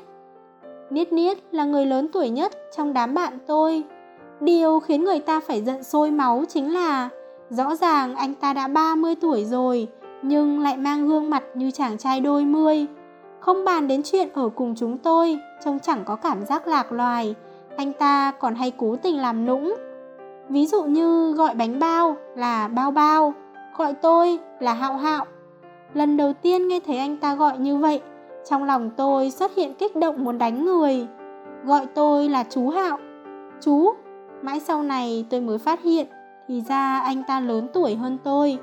Niết 0.89 1.13
niết 1.13 1.37
là 1.51 1.65
người 1.65 1.85
lớn 1.85 2.07
tuổi 2.13 2.29
nhất 2.29 2.51
Trong 2.75 2.93
đám 2.93 3.13
bạn 3.13 3.37
tôi. 3.47 3.83
Điều 4.39 4.79
khiến 4.79 5.03
người 5.03 5.19
ta 5.19 5.39
phải 5.39 5.61
giận 5.61 5.83
sôi 5.83 6.11
máu 6.11 6.43
chính 6.49 6.73
là, 6.73 7.09
Rõ 7.49 7.75
ràng 7.75 8.15
anh 8.15 8.33
ta 8.33 8.53
đã 8.53 8.67
30 8.67 9.15
tuổi 9.15 9.45
rồi, 9.45 9.87
Nhưng 10.21 10.59
lại 10.59 10.77
mang 10.77 11.07
gương 11.07 11.29
mặt 11.29 11.43
như 11.55 11.71
chàng 11.71 11.97
trai 11.97 12.19
đôi 12.19 12.45
mươi. 12.45 12.87
Không 13.39 13.65
bàn 13.65 13.87
đến 13.87 14.01
chuyện 14.03 14.29
ở 14.33 14.49
cùng 14.49 14.75
chúng 14.75 14.97
tôi, 14.97 15.39
Trông 15.65 15.79
chẳng 15.79 16.03
có 16.05 16.15
cảm 16.15 16.45
giác 16.45 16.67
lạc 16.67 16.91
loài. 16.91 17.35
Anh 17.77 17.93
ta 17.93 18.31
còn 18.31 18.55
hay 18.55 18.71
cố 18.77 18.95
tình 18.95 19.17
làm 19.17 19.45
nũng. 19.45 19.75
Ví 20.49 20.65
dụ 20.67 20.83
như 20.83 21.33
gọi 21.33 21.55
bánh 21.55 21.79
bao 21.79 22.15
là 22.35 22.67
bao 22.67 22.91
bao, 22.91 23.33
Gọi 23.77 23.93
tôi 23.93 24.39
là 24.59 24.73
hạo 24.73 24.97
hạo. 24.97 25.25
Lần 25.93 26.17
đầu 26.17 26.33
tiên 26.33 26.67
nghe 26.67 26.79
thấy 26.85 26.97
anh 26.97 27.17
ta 27.17 27.35
gọi 27.35 27.57
như 27.57 27.77
vậy, 27.77 28.01
Trong 28.49 28.63
lòng 28.63 28.89
tôi 28.97 29.31
xuất 29.31 29.55
hiện 29.55 29.73
kích 29.73 29.95
động 29.95 30.23
muốn 30.23 30.37
đánh 30.37 30.65
người. 30.65 31.07
Gọi 31.65 31.85
tôi 31.85 32.29
là 32.29 32.43
chú 32.49 32.69
hạo. 32.69 32.97
Chú, 33.61 33.93
Mãi 34.41 34.59
sau 34.59 34.83
này 34.83 35.25
tôi 35.29 35.41
mới 35.41 35.57
phát 35.57 35.83
hiện, 35.83 36.07
Thì 36.47 36.61
ra 36.61 36.99
anh 36.99 37.23
ta 37.27 37.39
lớn 37.39 37.67
tuổi 37.73 37.95
hơn 37.95 38.17
tôi. 38.23 38.57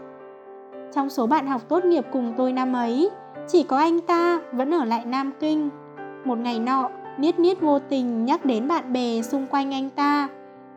Trong 0.95 1.11
số 1.11 1.27
bạn 1.27 1.47
học 1.47 1.63
tốt 1.69 1.85
nghiệp 1.85 2.07
cùng 2.13 2.35
tôi 2.37 2.53
năm 2.53 2.73
ấy, 2.73 3.11
Chỉ 3.49 3.63
có 3.63 3.77
anh 3.77 4.01
ta 4.01 4.41
vẫn 4.53 4.75
ở 4.75 4.85
lại 4.85 5.05
Nam 5.05 5.33
Kinh. 5.41 5.71
Một 6.25 6.39
ngày 6.39 6.59
nọ, 6.59 6.91
Niết 7.19 7.39
niết 7.39 7.61
vô 7.61 7.79
tình 7.79 8.25
nhắc 8.25 8.45
đến 8.45 8.69
bạn 8.69 8.93
bè 8.93 9.23
xung 9.23 9.47
quanh 9.47 9.75
anh 9.75 9.91
ta, 9.91 10.29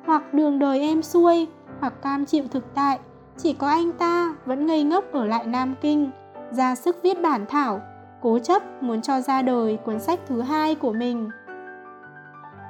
Hoặc 0.06 0.34
đường 0.34 0.60
đời 0.60 0.80
êm 0.80 1.02
xuôi, 1.02 1.48
Hoặc 1.80 1.94
cam 2.02 2.26
chịu 2.26 2.44
thực 2.52 2.64
tại, 2.76 3.00
Chỉ 3.38 3.54
có 3.54 3.68
anh 3.68 3.92
ta 3.92 4.36
vẫn 4.46 4.66
ngây 4.66 4.84
ngốc 4.84 5.12
ở 5.12 5.26
lại 5.26 5.46
Nam 5.46 5.76
Kinh. 5.82 6.12
Ra 6.52 6.76
sức 6.76 6.98
viết 7.04 7.22
bản 7.22 7.46
thảo 7.50 7.82
Cố 8.22 8.40
chấp 8.40 8.84
muốn 8.84 9.02
cho 9.02 9.22
ra 9.22 9.42
đời 9.42 9.78
cuốn 9.86 10.00
sách 10.00 10.20
thứ 10.28 10.42
hai 10.42 10.76
của 10.76 10.94
mình 10.94 11.30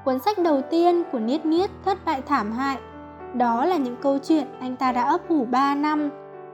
Cuốn 0.05 0.19
sách 0.19 0.37
đầu 0.39 0.61
tiên 0.61 1.03
của 1.11 1.19
Niết 1.19 1.45
Niết 1.45 1.69
thất 1.85 1.97
bại 2.05 2.21
thảm 2.27 2.51
hại. 2.51 2.77
Đó 3.33 3.65
là 3.65 3.77
những 3.77 3.95
câu 4.01 4.17
chuyện 4.17 4.47
anh 4.59 4.75
ta 4.75 4.91
đã 4.91 5.03
ấp 5.03 5.27
ủ 5.27 5.45
3 5.45 5.75
năm, 5.75 6.09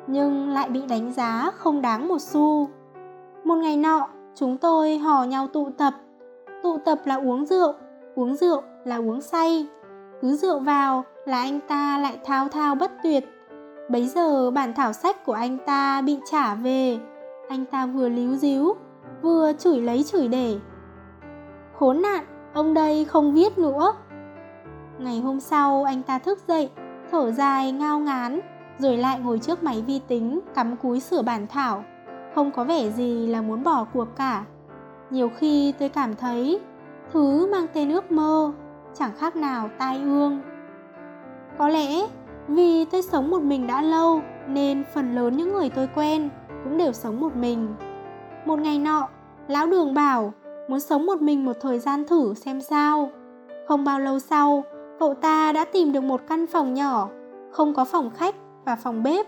nhưng 0.07 0.49
lại 0.49 0.69
bị 0.69 0.81
đánh 0.89 1.13
giá 1.13 1.51
không 1.55 1.81
đáng 1.81 2.07
một 2.07 2.21
xu. 2.21 2.69
Một 3.43 3.55
ngày 3.55 3.77
nọ, 3.77 4.07
chúng 4.35 4.57
tôi 4.57 4.97
hò 4.97 5.23
nhau 5.23 5.47
tụ 5.47 5.69
tập. 5.77 5.93
Tụ 6.63 6.77
tập 6.85 6.99
là 7.05 7.15
uống 7.15 7.45
rượu, 7.45 7.73
uống 8.15 8.35
rượu 8.35 8.61
là 8.85 8.97
uống 8.97 9.21
say. 9.21 9.67
Cứ 10.21 10.35
rượu 10.35 10.59
vào 10.59 11.03
là 11.25 11.37
anh 11.37 11.59
ta 11.67 11.99
lại 11.99 12.17
thao 12.25 12.49
thao 12.49 12.75
bất 12.75 12.91
tuyệt. 13.03 13.29
Bấy 13.89 14.07
giờ 14.07 14.51
bản 14.51 14.73
thảo 14.73 14.93
sách 14.93 15.25
của 15.25 15.33
anh 15.33 15.57
ta 15.65 16.01
bị 16.01 16.19
trả 16.31 16.55
về. 16.55 16.97
Anh 17.49 17.65
ta 17.65 17.85
vừa 17.85 18.09
líu 18.09 18.35
díu, 18.35 18.75
vừa 19.21 19.51
chửi 19.59 19.81
lấy 19.81 20.03
chửi 20.03 20.27
để. 20.27 20.59
Khốn 21.79 22.01
nạn, 22.01 22.25
Ông 22.53 22.73
đây 22.73 23.05
không 23.05 23.33
viết 23.33 23.57
nữa. 23.57 23.93
Ngày 24.99 25.19
hôm 25.19 25.39
sau 25.39 25.83
anh 25.83 26.03
ta 26.03 26.19
thức 26.19 26.39
dậy 26.47 26.69
Thở 27.11 27.31
dài 27.31 27.71
ngao 27.71 27.99
ngán 27.99 28.39
Rồi 28.79 28.97
lại 28.97 29.19
ngồi 29.19 29.39
trước 29.39 29.63
máy 29.63 29.83
vi 29.87 29.99
tính 30.07 30.39
Cắm 30.55 30.75
cúi 30.75 30.99
sửa 30.99 31.21
bản 31.21 31.47
thảo. 31.47 31.83
Không 32.35 32.51
có 32.51 32.63
vẻ 32.63 32.89
gì 32.89 33.27
là 33.27 33.41
muốn 33.41 33.63
bỏ 33.63 33.85
cuộc 33.93 34.07
cả. 34.15 34.45
Nhiều 35.09 35.31
khi 35.37 35.73
tôi 35.79 35.89
cảm 35.89 36.15
thấy 36.15 36.59
Thứ 37.13 37.51
mang 37.51 37.67
tên 37.73 37.91
ước 37.91 38.11
mơ 38.11 38.51
Chẳng 38.93 39.11
khác 39.17 39.35
nào 39.35 39.69
tai 39.77 39.97
ương. 39.97 40.41
Có 41.57 41.67
lẽ 41.67 42.07
vì 42.47 42.85
tôi 42.85 43.01
sống 43.01 43.29
một 43.29 43.41
mình 43.41 43.67
đã 43.67 43.81
lâu 43.81 44.21
Nên 44.47 44.83
phần 44.93 45.15
lớn 45.15 45.37
những 45.37 45.53
người 45.53 45.69
tôi 45.69 45.89
quen 45.95 46.29
cũng 46.63 46.77
đều 46.77 46.93
sống 46.93 47.19
một 47.19 47.35
mình 47.35 47.75
Một 48.45 48.59
ngày 48.59 48.79
nọ 48.79 49.07
Lão 49.47 49.67
đường 49.67 49.93
bảo 49.93 50.33
muốn 50.67 50.79
sống 50.79 51.05
một 51.05 51.21
mình 51.21 51.45
một 51.45 51.53
thời 51.61 51.79
gian 51.79 52.07
thử 52.07 52.33
xem 52.33 52.61
sao. 52.61 53.11
Không 53.67 53.83
bao 53.83 53.99
lâu 53.99 54.19
sau, 54.19 54.63
cậu 54.99 55.13
ta 55.13 55.51
đã 55.51 55.65
tìm 55.65 55.91
được 55.91 56.01
một 56.01 56.21
căn 56.27 56.47
phòng 56.47 56.73
nhỏ, 56.73 57.09
không 57.51 57.73
có 57.73 57.85
phòng 57.85 58.09
khách 58.17 58.35
và 58.65 58.75
phòng 58.75 59.03
bếp. 59.03 59.25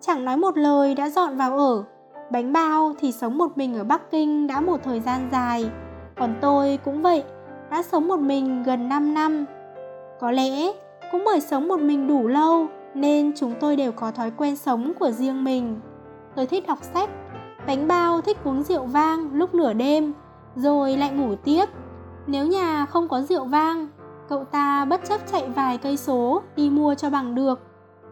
Chẳng 0.00 0.24
nói 0.24 0.36
một 0.36 0.58
lời 0.58 0.94
đã 0.94 1.08
dọn 1.08 1.36
vào 1.36 1.58
ở. 1.58 1.84
Bánh 2.30 2.52
bao 2.52 2.94
thì 3.00 3.12
sống 3.12 3.38
một 3.38 3.58
mình 3.58 3.74
ở 3.74 3.84
Bắc 3.84 4.10
Kinh 4.10 4.46
đã 4.46 4.60
một 4.60 4.80
thời 4.84 5.00
gian 5.00 5.28
dài, 5.32 5.70
còn 6.16 6.34
tôi 6.40 6.78
cũng 6.84 7.02
vậy, 7.02 7.24
đã 7.70 7.82
sống 7.82 8.08
một 8.08 8.20
mình 8.20 8.62
gần 8.62 8.88
5 8.88 9.14
năm. 9.14 9.44
Có 10.20 10.30
lẽ 10.30 10.72
cũng 11.12 11.22
bởi 11.24 11.40
sống 11.40 11.68
một 11.68 11.80
mình 11.80 12.08
đủ 12.08 12.28
lâu 12.28 12.66
nên 12.94 13.32
chúng 13.36 13.54
tôi 13.60 13.76
đều 13.76 13.92
có 13.92 14.10
thói 14.10 14.30
quen 14.30 14.56
sống 14.56 14.92
của 15.00 15.10
riêng 15.10 15.44
mình. 15.44 15.80
Tôi 16.36 16.46
thích 16.46 16.66
đọc 16.66 16.78
sách, 16.94 17.10
bánh 17.66 17.88
bao 17.88 18.20
thích 18.20 18.36
uống 18.44 18.62
rượu 18.62 18.84
vang 18.84 19.34
lúc 19.34 19.54
nửa 19.54 19.72
đêm 19.72 20.12
rồi 20.56 20.96
lại 20.96 21.10
ngủ 21.10 21.34
tiếp. 21.44 21.64
Nếu 22.26 22.46
nhà 22.46 22.86
không 22.86 23.08
có 23.08 23.22
rượu 23.22 23.44
vang, 23.44 23.88
cậu 24.28 24.44
ta 24.44 24.84
bất 24.84 25.00
chấp 25.08 25.20
chạy 25.32 25.48
vài 25.48 25.78
cây 25.78 25.96
số 25.96 26.42
đi 26.56 26.70
mua 26.70 26.94
cho 26.94 27.10
bằng 27.10 27.34
được. 27.34 27.60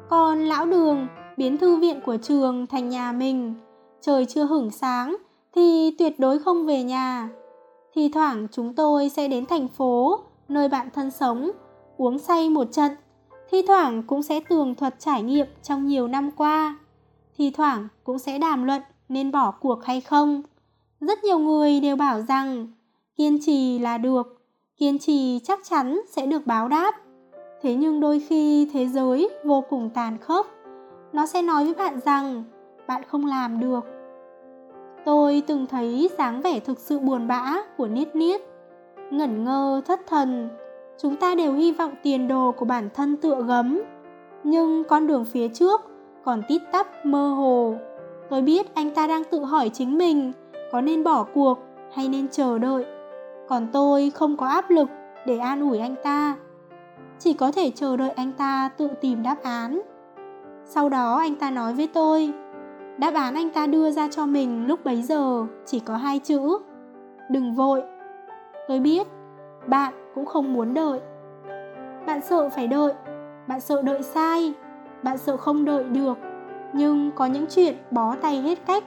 Còn 0.08 0.44
lão 0.44 0.66
đường 0.66 1.06
biến 1.36 1.58
thư 1.58 1.76
viện 1.76 2.00
của 2.06 2.16
trường 2.16 2.66
thành 2.66 2.88
nhà 2.88 3.12
mình, 3.12 3.54
trời 4.00 4.26
chưa 4.26 4.44
hửng 4.44 4.70
sáng 4.70 5.16
thì 5.54 5.94
tuyệt 5.98 6.20
đối 6.20 6.38
không 6.38 6.66
về 6.66 6.82
nhà. 6.82 7.28
Thì 7.94 8.08
thoảng 8.08 8.46
chúng 8.52 8.74
tôi 8.74 9.08
sẽ 9.08 9.28
đến 9.28 9.46
thành 9.46 9.68
phố, 9.68 10.20
nơi 10.48 10.68
bạn 10.68 10.88
thân 10.94 11.10
sống, 11.10 11.50
uống 11.96 12.18
say 12.18 12.50
một 12.50 12.72
trận. 12.72 12.92
Thi 13.50 13.62
thoảng 13.68 14.02
cũng 14.02 14.22
sẽ 14.22 14.40
tường 14.40 14.74
thuật 14.74 14.94
trải 14.98 15.22
nghiệm 15.22 15.46
trong 15.62 15.86
nhiều 15.86 16.08
năm 16.08 16.30
qua. 16.30 16.76
Thì 17.38 17.50
thoảng 17.50 17.88
cũng 18.04 18.18
sẽ 18.18 18.38
đàm 18.38 18.64
luận 18.64 18.82
nên 19.08 19.32
bỏ 19.32 19.50
cuộc 19.50 19.84
hay 19.84 20.00
không. 20.00 20.42
Rất 21.00 21.24
nhiều 21.24 21.38
người 21.38 21.80
đều 21.80 21.96
bảo 21.96 22.20
rằng, 22.20 22.66
kiên 23.16 23.38
trì 23.46 23.78
là 23.78 23.98
được, 23.98 24.42
kiên 24.76 24.98
trì 24.98 25.38
chắc 25.44 25.60
chắn 25.64 26.00
sẽ 26.10 26.26
được 26.26 26.46
báo 26.46 26.68
đáp. 26.68 26.94
Thế 27.62 27.74
nhưng 27.74 28.00
đôi 28.00 28.20
khi 28.20 28.70
thế 28.72 28.86
giới 28.86 29.30
vô 29.44 29.64
cùng 29.70 29.90
tàn 29.94 30.18
khốc. 30.18 30.46
Nó 31.12 31.26
sẽ 31.26 31.42
nói 31.42 31.64
với 31.64 31.74
bạn 31.74 32.00
rằng, 32.04 32.44
bạn 32.86 33.02
không 33.08 33.26
làm 33.26 33.60
được. 33.60 33.84
Tôi 35.04 35.42
từng 35.46 35.66
thấy 35.66 36.10
dáng 36.18 36.42
vẻ 36.42 36.60
thực 36.60 36.78
sự 36.78 36.98
buồn 36.98 37.28
bã 37.28 37.56
của 37.76 37.86
niết 37.86 38.16
niết. 38.16 38.40
Ngẩn 39.10 39.44
ngơ, 39.44 39.82
thất 39.86 40.00
thần. 40.06 40.48
Chúng 40.98 41.16
ta 41.16 41.34
đều 41.34 41.52
hy 41.52 41.72
vọng 41.72 41.92
tiền 42.02 42.28
đồ 42.28 42.52
của 42.52 42.64
bản 42.64 42.88
thân 42.94 43.16
tựa 43.16 43.42
gấm. 43.42 43.82
Nhưng 44.44 44.84
con 44.84 45.06
đường 45.06 45.24
phía 45.24 45.48
trước 45.48 45.80
còn 46.24 46.42
tít 46.48 46.62
tắp, 46.72 47.06
mơ 47.06 47.28
hồ. 47.28 47.74
Tôi 48.30 48.42
biết 48.42 48.74
anh 48.74 48.90
ta 48.90 49.06
đang 49.06 49.24
tự 49.24 49.44
hỏi 49.44 49.68
chính 49.68 49.98
mình, 49.98 50.32
có 50.72 50.80
nên 50.80 51.04
bỏ 51.04 51.26
cuộc 51.34 51.58
hay 51.94 52.08
nên 52.08 52.28
chờ 52.28 52.58
đợi. 52.58 52.84
Còn 53.48 53.66
tôi 53.72 54.10
không 54.10 54.36
có 54.36 54.46
áp 54.46 54.70
lực 54.70 54.88
để 55.26 55.38
an 55.38 55.60
ủi 55.60 55.78
anh 55.78 55.94
ta, 56.02 56.36
chỉ 57.18 57.32
có 57.32 57.52
thể 57.52 57.70
chờ 57.70 57.96
đợi 57.96 58.10
anh 58.10 58.32
ta 58.32 58.70
tự 58.76 58.88
tìm 59.00 59.22
đáp 59.22 59.36
án. 59.42 59.80
Sau 60.64 60.88
đó 60.88 61.18
anh 61.18 61.34
ta 61.34 61.50
nói 61.50 61.72
với 61.72 61.86
tôi, 61.86 62.32
đáp 62.98 63.14
án 63.14 63.34
anh 63.34 63.50
ta 63.50 63.66
đưa 63.66 63.90
ra 63.90 64.08
cho 64.08 64.26
mình 64.26 64.66
lúc 64.66 64.84
bấy 64.84 65.02
giờ 65.02 65.46
chỉ 65.66 65.80
có 65.80 65.96
hai 65.96 66.18
chữ, 66.18 66.58
đừng 67.30 67.54
vội. 67.54 67.82
Tôi 68.68 68.80
biết, 68.80 69.06
bạn 69.66 69.94
cũng 70.14 70.26
không 70.26 70.52
muốn 70.52 70.74
đợi. 70.74 71.00
Bạn 72.06 72.20
sợ 72.22 72.48
phải 72.48 72.66
đợi, 72.66 72.92
bạn 73.46 73.60
sợ 73.60 73.82
đợi 73.82 74.02
sai 74.02 74.54
bạn 75.02 75.18
sợ 75.18 75.36
không 75.36 75.64
đợi 75.64 75.84
được. 75.84 76.18
Nhưng 76.72 77.10
có 77.10 77.26
những 77.26 77.46
chuyện 77.50 77.74
bó 77.90 78.14
tay 78.14 78.42
hết 78.42 78.58
cách. 78.66 78.84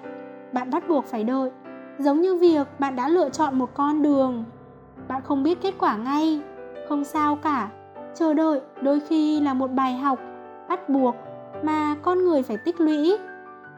Bạn 0.54 0.70
bắt 0.70 0.84
buộc 0.90 1.06
phải 1.06 1.24
đợi. 1.24 1.52
Giống 2.00 2.22
như 2.22 2.36
việc 2.36 2.68
bạn 2.80 2.96
đã 2.96 3.10
lựa 3.10 3.30
chọn 3.30 3.58
một 3.60 3.70
con 3.74 4.02
đường. 4.02 4.44
Bạn 5.08 5.22
không 5.22 5.44
biết 5.44 5.62
kết 5.62 5.74
quả 5.80 5.98
ngay. 5.98 6.42
Không 6.90 7.04
sao 7.04 7.36
cả. 7.36 7.70
Chờ 8.16 8.34
đợi 8.34 8.62
đôi 8.82 9.00
khi 9.00 9.42
là 9.42 9.54
một 9.54 9.72
bài 9.72 9.98
học, 9.98 10.20
bắt 10.70 10.90
buộc, 10.90 11.16
mà 11.64 11.96
con 12.02 12.24
người 12.24 12.44
phải 12.44 12.58
tích 12.58 12.82
lũy. 12.82 13.18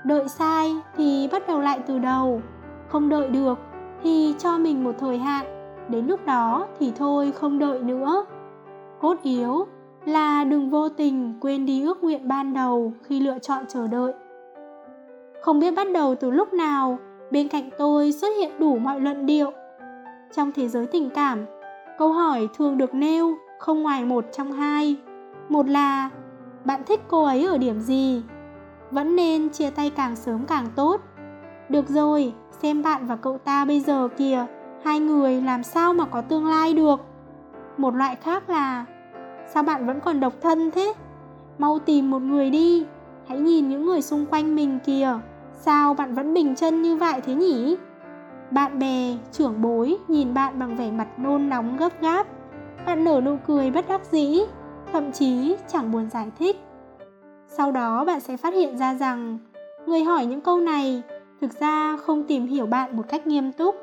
Đợi 0.04 0.28
sai 0.28 0.76
thì 0.98 1.30
bắt 1.32 1.48
đầu 1.48 1.62
lại 1.62 1.80
từ 1.88 2.00
đầu. 2.00 2.42
Không 2.88 3.10
đợi 3.10 3.30
được 3.30 3.60
thì 4.04 4.36
cho 4.40 4.58
mình 4.58 4.84
một 4.84 4.96
thời 5.00 5.18
hạn. 5.18 5.46
Đến 5.90 6.08
lúc 6.08 6.26
đó 6.26 6.68
thì 6.80 6.94
thôi, 6.98 7.34
không 7.36 7.60
đợi 7.60 7.80
nữa. 7.80 8.26
Cốt 9.00 9.16
yếu 9.24 9.68
là 10.08 10.44
đừng 10.44 10.70
vô 10.70 10.90
tình 10.90 11.34
quên 11.42 11.66
đi 11.66 11.84
ước 11.84 12.04
nguyện 12.04 12.28
ban 12.28 12.54
đầu 12.54 12.94
khi 13.04 13.20
lựa 13.20 13.40
chọn 13.40 13.66
chờ 13.68 13.88
đợi. 13.88 14.14
Không 15.42 15.60
biết 15.60 15.72
bắt 15.76 15.88
đầu 15.94 16.16
từ 16.16 16.32
lúc 16.32 16.54
nào, 16.54 17.00
bên 17.32 17.48
cạnh 17.48 17.70
tôi 17.78 18.12
xuất 18.12 18.28
hiện 18.38 18.52
đủ 18.60 18.78
mọi 18.78 19.00
luận 19.00 19.26
điệu. 19.26 19.52
Trong 20.36 20.52
thế 20.52 20.68
giới 20.68 20.86
tình 20.86 21.10
cảm, 21.10 21.46
câu 21.98 22.14
hỏi 22.14 22.48
thường 22.58 22.78
được 22.78 22.94
nêu 22.94 23.36
không 23.60 23.84
ngoài 23.84 24.06
một 24.06 24.26
trong 24.32 24.52
hai. 24.52 24.96
Một 25.50 25.70
là, 25.70 26.10
bạn 26.66 26.82
thích 26.86 27.02
cô 27.08 27.24
ấy 27.24 27.46
ở 27.46 27.58
điểm 27.58 27.80
gì? 27.80 28.24
Vẫn 28.92 29.16
nên 29.16 29.50
chia 29.50 29.70
tay 29.70 29.90
càng 29.90 30.16
sớm 30.16 30.46
càng 30.46 30.68
tốt. 30.76 31.02
Được 31.70 31.90
rồi, 31.90 32.34
xem 32.62 32.84
bạn 32.84 33.08
và 33.08 33.16
cậu 33.16 33.38
ta 33.38 33.66
bây 33.66 33.80
giờ 33.80 34.08
kìa, 34.18 34.46
hai 34.84 35.00
người 35.00 35.42
làm 35.42 35.64
sao 35.64 35.94
mà 35.94 36.06
có 36.06 36.22
tương 36.22 36.46
lai 36.46 36.74
được? 36.74 37.00
Một 37.78 37.96
loại 37.96 38.16
khác 38.16 38.50
là 38.50 38.86
sao 39.48 39.64
bạn 39.64 39.86
vẫn 39.86 40.00
còn 40.00 40.20
độc 40.20 40.34
thân 40.42 40.72
thế? 40.72 40.94
Mau 41.58 41.80
tìm 41.80 42.12
một 42.12 42.22
người 42.22 42.50
đi. 42.50 42.86
Hãy 43.28 43.40
nhìn 43.40 43.70
những 43.70 43.86
người 43.86 44.02
xung 44.02 44.26
quanh 44.26 44.56
mình 44.56 44.80
kìa. 44.86 45.20
Sao 45.54 45.94
bạn 45.94 46.16
vẫn 46.16 46.34
bình 46.34 46.56
chân 46.56 46.82
như 46.82 46.96
vậy 46.96 47.22
thế 47.26 47.34
nhỉ? 47.34 47.78
Bạn 48.52 48.80
bè, 48.80 49.18
trưởng 49.32 49.62
bối, 49.62 49.98
nhìn 50.08 50.34
bạn 50.34 50.60
bằng 50.60 50.76
vẻ 50.76 50.92
mặt 50.92 51.08
nôn 51.18 51.50
nóng 51.50 51.78
gấp 51.78 52.02
gáp. 52.02 52.28
Bạn 52.86 53.04
nở 53.04 53.22
nụ 53.26 53.38
cười 53.48 53.72
bất 53.72 53.88
đắc 53.88 54.02
dĩ, 54.12 54.42
thậm 54.92 55.12
chí 55.12 55.56
chẳng 55.68 55.92
buồn 55.92 56.10
giải 56.10 56.32
thích. 56.40 56.56
Sau 57.48 57.72
đó 57.72 58.06
bạn 58.06 58.20
sẽ 58.20 58.38
phát 58.38 58.54
hiện 58.54 58.78
ra 58.78 58.94
rằng, 58.94 59.38
người 59.86 60.04
hỏi 60.04 60.26
những 60.26 60.42
câu 60.42 60.60
này 60.60 61.02
thực 61.42 61.60
ra 61.60 61.98
không 61.98 62.24
tìm 62.24 62.48
hiểu 62.48 62.66
bạn 62.66 62.98
một 62.98 63.04
cách 63.10 63.28
nghiêm 63.28 63.52
túc. 63.52 63.76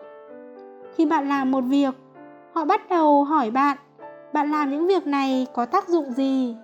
Khi 0.96 1.06
bạn 1.06 1.28
làm 1.28 1.50
một 1.50 1.60
việc, 1.60 1.94
họ 2.52 2.64
bắt 2.64 2.88
đầu 2.88 3.24
hỏi 3.24 3.50
bạn 3.50 3.78
bạn 4.34 4.50
làm 4.50 4.70
những 4.70 4.86
việc 4.86 5.06
này 5.06 5.46
có 5.52 5.66
tác 5.66 5.88
dụng 5.88 6.12
gì? 6.12 6.56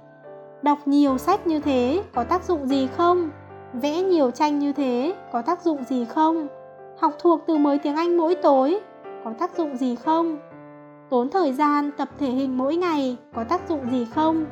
Đọc 0.63 0.79
nhiều 0.87 1.19
sách 1.19 1.47
như 1.47 1.61
thế 1.61 2.03
có 2.15 2.25
tác 2.25 2.45
dụng 2.45 2.67
gì 2.67 2.89
không? 2.97 3.31
Vẽ 3.73 4.03
nhiều 4.03 4.31
tranh 4.31 4.59
như 4.59 4.73
thế 4.73 5.15
có 5.33 5.43
tác 5.43 5.63
dụng 5.63 5.85
gì 5.85 6.05
không? 6.05 6.47
Học 6.99 7.13
thuộc 7.19 7.41
từ 7.47 7.57
mới 7.57 7.79
tiếng 7.79 7.97
anh 7.97 8.17
mỗi 8.17 8.35
tối 8.35 8.81
có 9.25 9.33
tác 9.39 9.57
dụng 9.57 9.77
gì 9.77 9.97
không? 9.97 10.39
Tốn 11.11 11.31
thời 11.31 11.53
gian 11.53 11.91
tập 11.97 12.09
thể 12.19 12.31
hình 12.31 12.59
mỗi 12.59 12.77
ngày 12.77 13.17
có 13.35 13.45
tác 13.45 13.69
dụng 13.69 13.91
gì 13.91 14.05
không? 14.05 14.45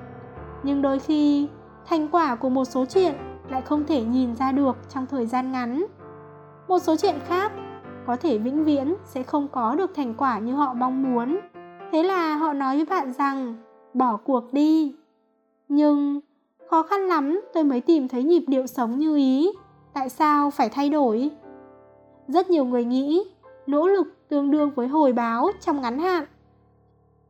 Nhưng 0.62 0.82
đôi 0.82 0.98
khi, 0.98 1.48
thành 1.88 2.08
quả 2.08 2.34
của 2.34 2.48
một 2.48 2.64
số 2.64 2.84
chuyện 2.84 3.14
lại 3.50 3.62
không 3.62 3.84
thể 3.86 4.02
nhìn 4.02 4.36
ra 4.36 4.52
được 4.52 4.76
trong 4.94 5.06
thời 5.06 5.26
gian 5.26 5.52
ngắn. 5.52 5.86
Một 6.68 6.78
số 6.78 6.96
chuyện 6.96 7.16
khác 7.28 7.52
có 8.06 8.16
thể 8.16 8.38
vĩnh 8.38 8.64
viễn 8.64 8.94
sẽ 9.04 9.22
không 9.22 9.48
có 9.48 9.74
được 9.74 9.90
thành 9.96 10.14
quả 10.14 10.38
như 10.38 10.54
họ 10.54 10.74
mong 10.74 11.02
muốn 11.02 11.38
thế 11.92 12.02
là 12.02 12.36
họ 12.36 12.52
nói 12.52 12.76
với 12.76 12.84
bạn 12.84 13.12
rằng, 13.12 13.56
bỏ 13.94 14.16
cuộc 14.16 14.52
đi. 14.52 14.94
Nhưng 15.68 16.20
khó 16.66 16.82
khăn 16.82 17.06
lắm, 17.06 17.40
tôi 17.54 17.64
mới 17.64 17.80
tìm 17.80 18.08
thấy 18.08 18.24
nhịp 18.24 18.44
điệu 18.46 18.66
sống 18.66 18.98
như 18.98 19.16
ý. 19.16 19.50
Tại 19.92 20.08
sao 20.08 20.50
phải 20.50 20.68
thay 20.68 20.88
đổi? 20.88 21.30
Rất 22.28 22.50
nhiều 22.50 22.64
người 22.64 22.84
nghĩ, 22.84 23.24
nỗ 23.66 23.86
lực 23.86 24.28
tương 24.28 24.50
đương 24.50 24.70
với 24.74 24.88
hồi 24.88 25.12
báo 25.12 25.50
trong 25.60 25.80
ngắn 25.80 25.98
hạn. 25.98 26.24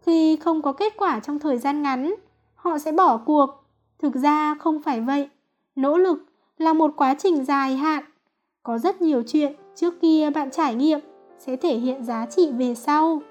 Khi 0.00 0.36
không 0.36 0.62
có 0.62 0.72
kết 0.72 0.92
quả 0.96 1.20
trong 1.20 1.38
thời 1.38 1.59
gian 1.59 1.82
ngắn, 1.82 2.14
họ 2.54 2.78
sẽ 2.78 2.92
bỏ 2.92 3.16
cuộc. 3.16 3.50
Thực 3.98 4.14
ra 4.14 4.54
không 4.54 4.82
phải 4.82 5.00
vậy. 5.00 5.28
Nỗ 5.76 5.98
lực 5.98 6.24
là 6.59 6.72
một 6.72 6.90
quá 6.96 7.14
trình 7.14 7.44
dài 7.44 7.76
hạn. 7.76 8.04
Có 8.62 8.78
rất 8.78 9.02
nhiều 9.02 9.22
chuyện 9.26 9.52
trước 9.74 10.00
kia 10.00 10.30
bạn 10.30 10.50
trải 10.50 10.74
nghiệm 10.74 11.00
sẽ 11.38 11.56
thể 11.56 11.78
hiện 11.78 12.04
giá 12.04 12.26
trị 12.26 12.50
về 12.52 12.74
sau 12.74 13.22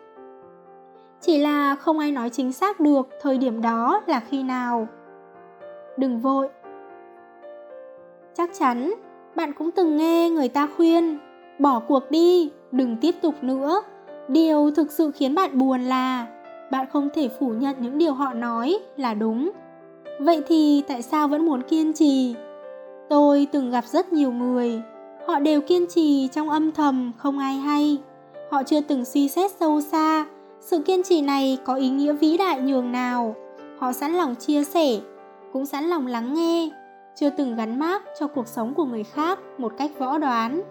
chỉ 1.21 1.37
là 1.37 1.75
không 1.75 1.99
ai 1.99 2.11
nói 2.11 2.29
chính 2.29 2.51
xác 2.51 2.79
được 2.79 3.09
thời 3.21 3.37
điểm 3.37 3.61
đó 3.61 4.01
là 4.07 4.19
khi 4.19 4.43
nào. 4.43 4.87
Đừng 5.97 6.19
vội. 6.19 6.49
Chắc 8.33 8.49
chắn, 8.59 8.93
bạn 9.35 9.53
cũng 9.53 9.71
từng 9.71 9.97
nghe 9.97 10.29
người 10.29 10.49
ta 10.49 10.67
khuyên, 10.77 11.17
bỏ 11.59 11.79
cuộc 11.79 12.11
đi, 12.11 12.51
đừng 12.71 12.97
tiếp 13.01 13.15
tục 13.21 13.35
nữa. 13.41 13.81
Điều 14.27 14.71
thực 14.71 14.91
sự 14.91 15.11
khiến 15.11 15.35
bạn 15.35 15.57
buồn 15.57 15.81
là, 15.81 16.27
bạn 16.71 16.85
không 16.93 17.09
thể 17.13 17.29
phủ 17.39 17.49
nhận 17.49 17.75
những 17.79 17.97
điều 17.97 18.13
họ 18.13 18.33
nói 18.33 18.79
là 18.97 19.13
đúng. 19.13 19.51
Vậy 20.19 20.43
thì 20.47 20.83
tại 20.87 21.01
sao 21.01 21.27
vẫn 21.27 21.45
muốn 21.45 21.61
kiên 21.61 21.93
trì? 21.93 22.35
Tôi 23.09 23.47
từng 23.51 23.71
gặp 23.71 23.85
rất 23.85 24.13
nhiều 24.13 24.31
người, 24.31 24.81
họ 25.27 25.39
đều 25.39 25.61
kiên 25.61 25.87
trì 25.87 26.27
trong 26.27 26.49
âm 26.49 26.71
thầm, 26.71 27.11
không 27.17 27.39
ai 27.39 27.55
hay. 27.55 27.97
Họ 28.51 28.63
chưa 28.63 28.81
từng 28.81 29.05
suy 29.05 29.27
xét 29.27 29.51
sâu 29.59 29.81
xa 29.81 30.25
sự 30.69 30.79
kiên 30.79 31.03
trì 31.03 31.21
này 31.21 31.57
có 31.65 31.75
ý 31.75 31.89
nghĩa 31.89 32.13
vĩ 32.13 32.37
đại 32.37 32.61
nhường 32.61 32.91
nào? 32.91 33.35
Họ 33.79 33.93
sẵn 33.93 34.11
lòng 34.11 34.35
chia 34.35 34.63
sẻ, 34.63 34.99
cũng 35.53 35.65
sẵn 35.65 35.83
lòng 35.83 36.07
lắng 36.07 36.33
nghe, 36.33 36.69
chưa 37.15 37.29
từng 37.29 37.55
gắn 37.55 37.79
mác 37.79 38.03
cho 38.19 38.27
cuộc 38.27 38.47
sống 38.47 38.73
của 38.73 38.85
người 38.85 39.03
khác 39.03 39.39
một 39.57 39.73
cách 39.77 39.91
võ 39.97 40.17
đoán. 40.17 40.61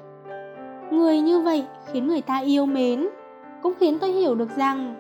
Người 0.91 1.21
như 1.21 1.41
vậy 1.41 1.65
khiến 1.93 2.07
người 2.07 2.21
ta 2.21 2.39
yêu 2.39 2.67
mến, 2.67 3.09
cũng 3.63 3.73
khiến 3.81 3.99
tôi 3.99 4.11
hiểu 4.11 4.35
được 4.35 4.57
rằng 4.57 4.95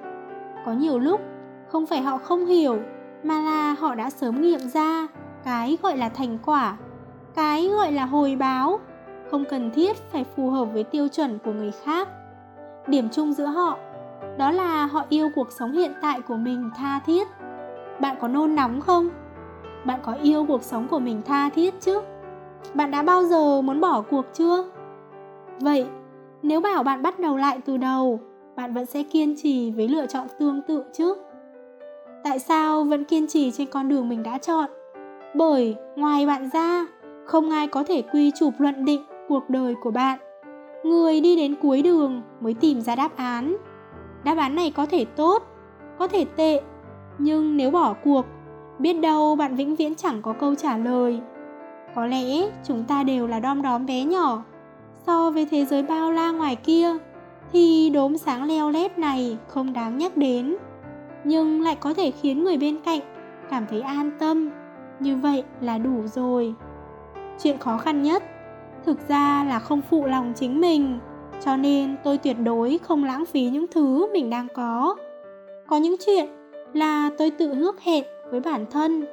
có 0.66 0.72
nhiều 0.72 0.99
lúc 0.99 1.20
không 1.68 1.86
phải 1.86 2.01
họ 2.01 2.18
không 2.18 2.47
hiểu, 2.47 2.78
mà 3.22 3.40
là 3.40 3.72
họ 3.72 3.94
đã 3.94 4.11
sớm 4.11 4.42
nghiệm 4.42 4.61
ra 4.61 5.07
cái 5.44 5.78
gọi 5.82 5.97
là 5.97 6.09
thành 6.09 6.38
quả, 6.47 6.76
cái 7.34 7.68
gọi 7.68 7.92
là 7.92 8.05
hồi 8.05 8.36
báo 8.36 8.80
không 9.30 9.44
cần 9.51 9.70
thiết 9.70 9.97
phải 10.12 10.24
phù 10.24 10.51
hợp 10.51 10.64
với 10.64 10.84
tiêu 10.84 11.09
chuẩn 11.09 11.38
của 11.38 11.53
người 11.53 11.72
khác. 11.84 12.09
Điểm 12.86 13.09
chung 13.12 13.32
giữa 13.32 13.47
họ 13.47 13.78
đó 14.39 14.51
là 14.51 14.87
họ 14.87 15.05
yêu 15.09 15.30
cuộc 15.34 15.53
sống 15.53 15.72
hiện 15.72 15.93
tại 16.03 16.20
của 16.20 16.37
mình 16.37 16.70
tha 16.76 17.01
thiết. 17.07 17.28
Bạn 18.01 18.16
có 18.20 18.28
nôn 18.28 18.55
nóng 18.55 18.80
không? 18.80 19.09
Bạn 19.84 20.01
có 20.03 20.12
yêu 20.22 20.45
cuộc 20.49 20.62
sống 20.62 20.89
của 20.89 20.99
mình 20.99 21.22
tha 21.26 21.49
thiết 21.49 21.74
chứ? 21.80 22.01
Bạn 22.74 22.91
đã 22.91 23.03
bao 23.03 23.24
giờ 23.24 23.62
muốn 23.62 23.80
bỏ 23.80 24.03
cuộc 24.11 24.24
chưa? 24.32 24.64
Vậy, 25.61 25.87
nếu 26.43 26.61
bảo 26.61 26.82
bạn 26.82 27.03
bắt 27.03 27.20
đầu 27.20 27.37
lại 27.37 27.61
từ 27.64 27.76
đầu, 27.76 28.20
bạn 28.57 28.74
vẫn 28.74 28.87
sẽ 28.87 29.03
kiên 29.03 29.34
trì 29.43 29.70
với 29.70 29.89
lựa 29.89 30.07
chọn 30.07 30.26
tương 30.39 30.62
tự 30.62 30.84
chứ? 30.93 31.14
Tại 32.24 32.39
sao 32.39 32.84
vẫn 32.84 33.05
kiên 33.05 33.26
trì 33.26 33.51
trên 33.51 33.66
con 33.70 33.89
đường 33.89 34.09
mình 34.09 34.22
đã 34.22 34.39
chọn? 34.39 34.70
Bởi 35.34 35.76
ngoài 35.97 36.26
bạn 36.26 36.49
ra, 36.53 36.87
không 37.26 37.51
ai 37.51 37.66
có 37.66 37.84
thể 37.84 38.03
quy 38.03 38.32
chụp 38.41 38.55
luận 38.59 38.84
định 38.84 39.03
cuộc 39.28 39.51
đời 39.51 39.74
của 39.82 39.91
bạn. 39.91 40.18
Người 40.84 41.20
đi 41.20 41.37
đến 41.37 41.55
cuối 41.62 41.82
đường 41.82 42.22
mới 42.41 42.55
tìm 42.55 42.80
ra 42.80 42.97
đáp 42.97 43.16
án 43.16 43.57
đáp 44.25 44.39
án 44.39 44.55
này 44.55 44.71
có 44.71 44.87
thể 44.87 45.05
tốt, 45.05 45.43
có 45.99 46.09
thể 46.09 46.25
tệ, 46.37 46.61
nhưng 47.19 47.57
nếu 47.57 47.71
bỏ 47.71 47.95
cuộc, 48.05 48.27
biết 48.79 48.93
đâu 48.93 49.37
bạn 49.37 49.57
vĩnh 49.57 49.77
viễn 49.77 49.95
chẳng 49.95 50.23
có 50.23 50.33
câu 50.33 50.55
trả 50.55 50.79
lời. 50.79 51.21
Có 51.95 52.07
lẽ 52.07 52.51
chúng 52.64 52.85
ta 52.85 53.03
đều 53.03 53.27
là 53.27 53.41
đom 53.41 53.62
đóm 53.62 53.87
bé 53.87 54.05
nhỏ. 54.05 54.43
So 55.07 55.31
với 55.31 55.47
thế 55.51 55.64
giới 55.64 55.83
bao 55.83 56.12
la 56.12 56.31
ngoài 56.31 56.57
kia, 56.57 56.91
thì 57.53 57.91
đốm 57.91 58.19
sáng 58.19 58.45
leo 58.45 58.71
lét 58.71 58.99
này 58.99 59.39
không 59.49 59.73
đáng 59.73 59.99
nhắc 59.99 60.17
đến. 60.17 60.57
Nhưng 61.25 61.62
lại 61.62 61.77
có 61.77 61.95
thể 61.95 62.11
khiến 62.11 62.45
người 62.45 62.57
bên 62.57 62.77
cạnh 62.85 63.01
cảm 63.51 63.67
thấy 63.71 63.81
an 63.81 64.11
tâm. 64.19 64.51
Như 65.01 65.17
vậy 65.17 65.45
là 65.61 65.79
đủ 65.79 66.07
rồi. 66.07 66.55
Chuyện 67.43 67.59
khó 67.59 67.79
khăn 67.79 68.03
nhất, 68.03 68.23
thực 68.85 69.09
ra 69.09 69.45
là 69.45 69.59
không 69.59 69.81
phụ 69.91 70.07
lòng 70.07 70.33
chính 70.37 70.61
mình 70.61 70.99
cho 71.41 71.57
nên 71.57 71.97
tôi 72.05 72.18
tuyệt 72.18 72.37
đối 72.45 72.78
không 72.82 73.05
lãng 73.05 73.26
phí 73.26 73.51
những 73.51 73.66
thứ 73.70 74.12
mình 74.12 74.30
đang 74.30 74.49
có. 74.55 74.97
Có 75.66 75.76
những 75.76 75.97
chuyện 76.07 76.26
là 76.72 77.11
tôi 77.18 77.30
tự 77.30 77.55
hước 77.55 77.80
hẹn 77.80 78.05
với 78.30 78.41
bản 78.41 78.66
thân, 78.70 79.07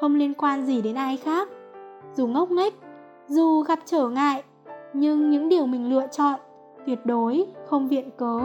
không 0.00 0.14
liên 0.14 0.34
quan 0.34 0.66
gì 0.66 0.82
đến 0.82 0.94
ai 0.94 1.16
khác. 1.16 1.48
Dù 2.14 2.26
ngốc 2.26 2.50
nghếch, 2.50 2.74
dù 3.28 3.62
gặp 3.62 3.78
trở 3.84 4.08
ngại, 4.08 4.42
nhưng 4.92 5.30
những 5.30 5.48
điều 5.48 5.66
mình 5.66 5.90
lựa 5.90 6.06
chọn 6.12 6.40
tuyệt 6.86 6.98
đối 7.04 7.46
không 7.66 7.88
viện 7.88 8.10
cớ. 8.16 8.38